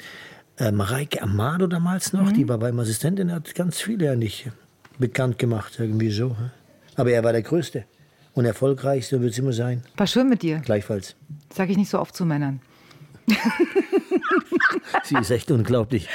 äh, 0.60 0.72
Mareike 0.72 1.22
Amado 1.22 1.68
damals 1.68 2.12
noch, 2.12 2.30
mhm. 2.30 2.34
die 2.34 2.48
war 2.48 2.58
beim 2.58 2.80
Assistentin, 2.80 3.30
hat 3.30 3.54
ganz 3.54 3.80
viele 3.80 4.06
ja 4.06 4.16
nicht 4.16 4.50
bekannt 4.98 5.38
gemacht, 5.38 5.76
irgendwie 5.78 6.10
so. 6.10 6.36
Aber 6.96 7.10
er 7.10 7.22
war 7.24 7.32
der 7.32 7.42
Größte 7.42 7.84
und 8.34 8.44
erfolgreichste, 8.44 9.20
wird 9.20 9.32
es 9.32 9.38
immer 9.38 9.52
sein. 9.52 9.82
War 9.96 10.06
schön 10.06 10.28
mit 10.28 10.42
dir. 10.42 10.58
Gleichfalls. 10.58 11.16
Sag 11.52 11.70
ich 11.70 11.76
nicht 11.76 11.90
so 11.90 11.98
oft 11.98 12.14
zu 12.14 12.24
Männern. 12.24 12.60
Sie 15.02 15.16
ist 15.16 15.30
echt 15.30 15.50
unglaublich. 15.50 16.08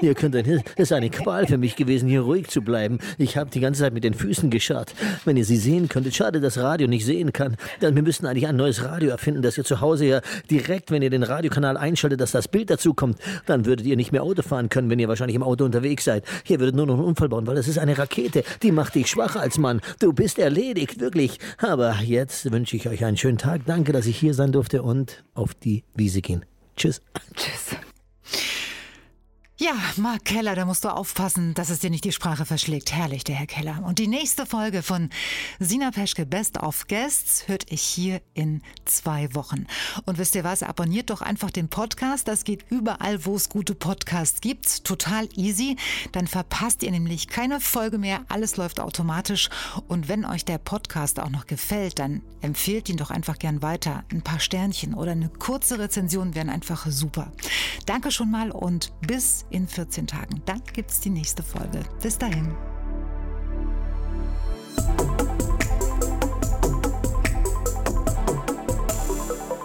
Ihr 0.00 0.14
könnt 0.14 0.36
ein, 0.36 0.62
das 0.76 0.90
ist 0.90 0.92
eine 0.92 1.10
Qual 1.10 1.46
für 1.46 1.58
mich 1.58 1.76
gewesen, 1.76 2.08
hier 2.08 2.22
ruhig 2.22 2.48
zu 2.48 2.62
bleiben. 2.62 2.98
Ich 3.18 3.36
habe 3.36 3.50
die 3.50 3.60
ganze 3.60 3.80
Zeit 3.80 3.92
mit 3.92 4.04
den 4.04 4.14
Füßen 4.14 4.50
gescharrt. 4.50 4.94
Wenn 5.24 5.36
ihr 5.36 5.44
sie 5.44 5.56
sehen 5.56 5.88
könntet, 5.88 6.14
schade, 6.14 6.40
dass 6.40 6.58
Radio 6.58 6.88
nicht 6.88 7.04
sehen 7.04 7.32
kann. 7.32 7.56
Denn 7.80 7.94
wir 7.94 8.02
müssten 8.02 8.26
eigentlich 8.26 8.46
ein 8.46 8.56
neues 8.56 8.84
Radio 8.84 9.10
erfinden, 9.10 9.42
dass 9.42 9.58
ihr 9.58 9.64
zu 9.64 9.80
Hause 9.80 10.06
ja 10.06 10.20
direkt, 10.50 10.90
wenn 10.90 11.02
ihr 11.02 11.10
den 11.10 11.22
Radiokanal 11.22 11.76
einschaltet, 11.76 12.20
dass 12.20 12.32
das 12.32 12.48
Bild 12.48 12.70
dazu 12.70 12.94
kommt. 12.94 13.18
Dann 13.46 13.66
würdet 13.66 13.86
ihr 13.86 13.96
nicht 13.96 14.12
mehr 14.12 14.22
Auto 14.22 14.42
fahren 14.42 14.68
können, 14.68 14.90
wenn 14.90 14.98
ihr 14.98 15.08
wahrscheinlich 15.08 15.36
im 15.36 15.42
Auto 15.42 15.64
unterwegs 15.64 16.04
seid. 16.04 16.24
Hier 16.44 16.60
würdet 16.60 16.76
nur 16.76 16.86
noch 16.86 16.94
einen 16.94 17.04
Unfall 17.04 17.28
bauen, 17.28 17.46
weil 17.46 17.56
das 17.56 17.68
ist 17.68 17.78
eine 17.78 17.96
Rakete. 17.98 18.44
Die 18.62 18.72
macht 18.72 18.94
dich 18.94 19.08
schwacher 19.08 19.40
als 19.40 19.58
Mann. 19.58 19.80
Du 19.98 20.12
bist 20.12 20.38
erledigt, 20.38 21.00
wirklich. 21.00 21.38
Aber 21.58 21.96
jetzt 22.02 22.50
wünsche 22.50 22.76
ich 22.76 22.88
euch 22.88 23.04
einen 23.04 23.16
schönen 23.16 23.38
Tag. 23.38 23.62
Danke, 23.66 23.92
dass 23.92 24.06
ich 24.06 24.16
hier 24.16 24.34
sein 24.34 24.52
durfte 24.52 24.82
und 24.82 25.24
auf 25.34 25.54
die 25.54 25.84
Wiese 25.94 26.20
gehen. 26.20 26.44
Tschüss. 26.76 27.00
Tschüss. 27.36 27.76
Ja, 29.64 29.74
Marc 29.94 30.24
Keller, 30.24 30.56
da 30.56 30.64
musst 30.64 30.84
du 30.84 30.88
aufpassen, 30.88 31.54
dass 31.54 31.70
es 31.70 31.78
dir 31.78 31.90
nicht 31.90 32.02
die 32.02 32.10
Sprache 32.10 32.44
verschlägt. 32.44 32.92
Herrlich, 32.92 33.22
der 33.22 33.36
Herr 33.36 33.46
Keller. 33.46 33.84
Und 33.84 34.00
die 34.00 34.08
nächste 34.08 34.44
Folge 34.44 34.82
von 34.82 35.08
Sina 35.60 35.92
Peschke 35.92 36.26
Best 36.26 36.58
of 36.58 36.88
Guests 36.88 37.46
hört 37.46 37.70
ich 37.70 37.80
hier 37.80 38.20
in 38.34 38.62
zwei 38.86 39.32
Wochen. 39.36 39.68
Und 40.04 40.18
wisst 40.18 40.34
ihr 40.34 40.42
was? 40.42 40.64
Abonniert 40.64 41.10
doch 41.10 41.22
einfach 41.22 41.52
den 41.52 41.68
Podcast. 41.68 42.26
Das 42.26 42.42
geht 42.42 42.64
überall, 42.70 43.24
wo 43.24 43.36
es 43.36 43.50
gute 43.50 43.76
Podcasts 43.76 44.40
gibt. 44.40 44.82
Total 44.82 45.28
easy. 45.36 45.76
Dann 46.10 46.26
verpasst 46.26 46.82
ihr 46.82 46.90
nämlich 46.90 47.28
keine 47.28 47.60
Folge 47.60 47.98
mehr. 47.98 48.24
Alles 48.28 48.56
läuft 48.56 48.80
automatisch. 48.80 49.48
Und 49.86 50.08
wenn 50.08 50.24
euch 50.24 50.44
der 50.44 50.58
Podcast 50.58 51.20
auch 51.20 51.30
noch 51.30 51.46
gefällt, 51.46 52.00
dann 52.00 52.22
empfehlt 52.40 52.88
ihn 52.88 52.96
doch 52.96 53.12
einfach 53.12 53.38
gern 53.38 53.62
weiter. 53.62 54.02
Ein 54.10 54.22
paar 54.22 54.40
Sternchen 54.40 54.94
oder 54.94 55.12
eine 55.12 55.28
kurze 55.28 55.78
Rezension 55.78 56.34
wären 56.34 56.50
einfach 56.50 56.84
super. 56.88 57.30
Danke 57.86 58.10
schon 58.10 58.28
mal 58.28 58.50
und 58.50 58.92
bis 59.06 59.44
in 59.52 59.68
14 59.68 60.06
Tagen. 60.06 60.42
Dann 60.46 60.62
gibt 60.72 60.90
es 60.90 61.00
die 61.00 61.10
nächste 61.10 61.42
Folge. 61.42 61.80
Bis 62.02 62.18
dahin. 62.18 62.54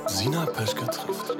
Sina 0.07 0.45
Peschke 0.45 0.85
trifft. 0.85 1.37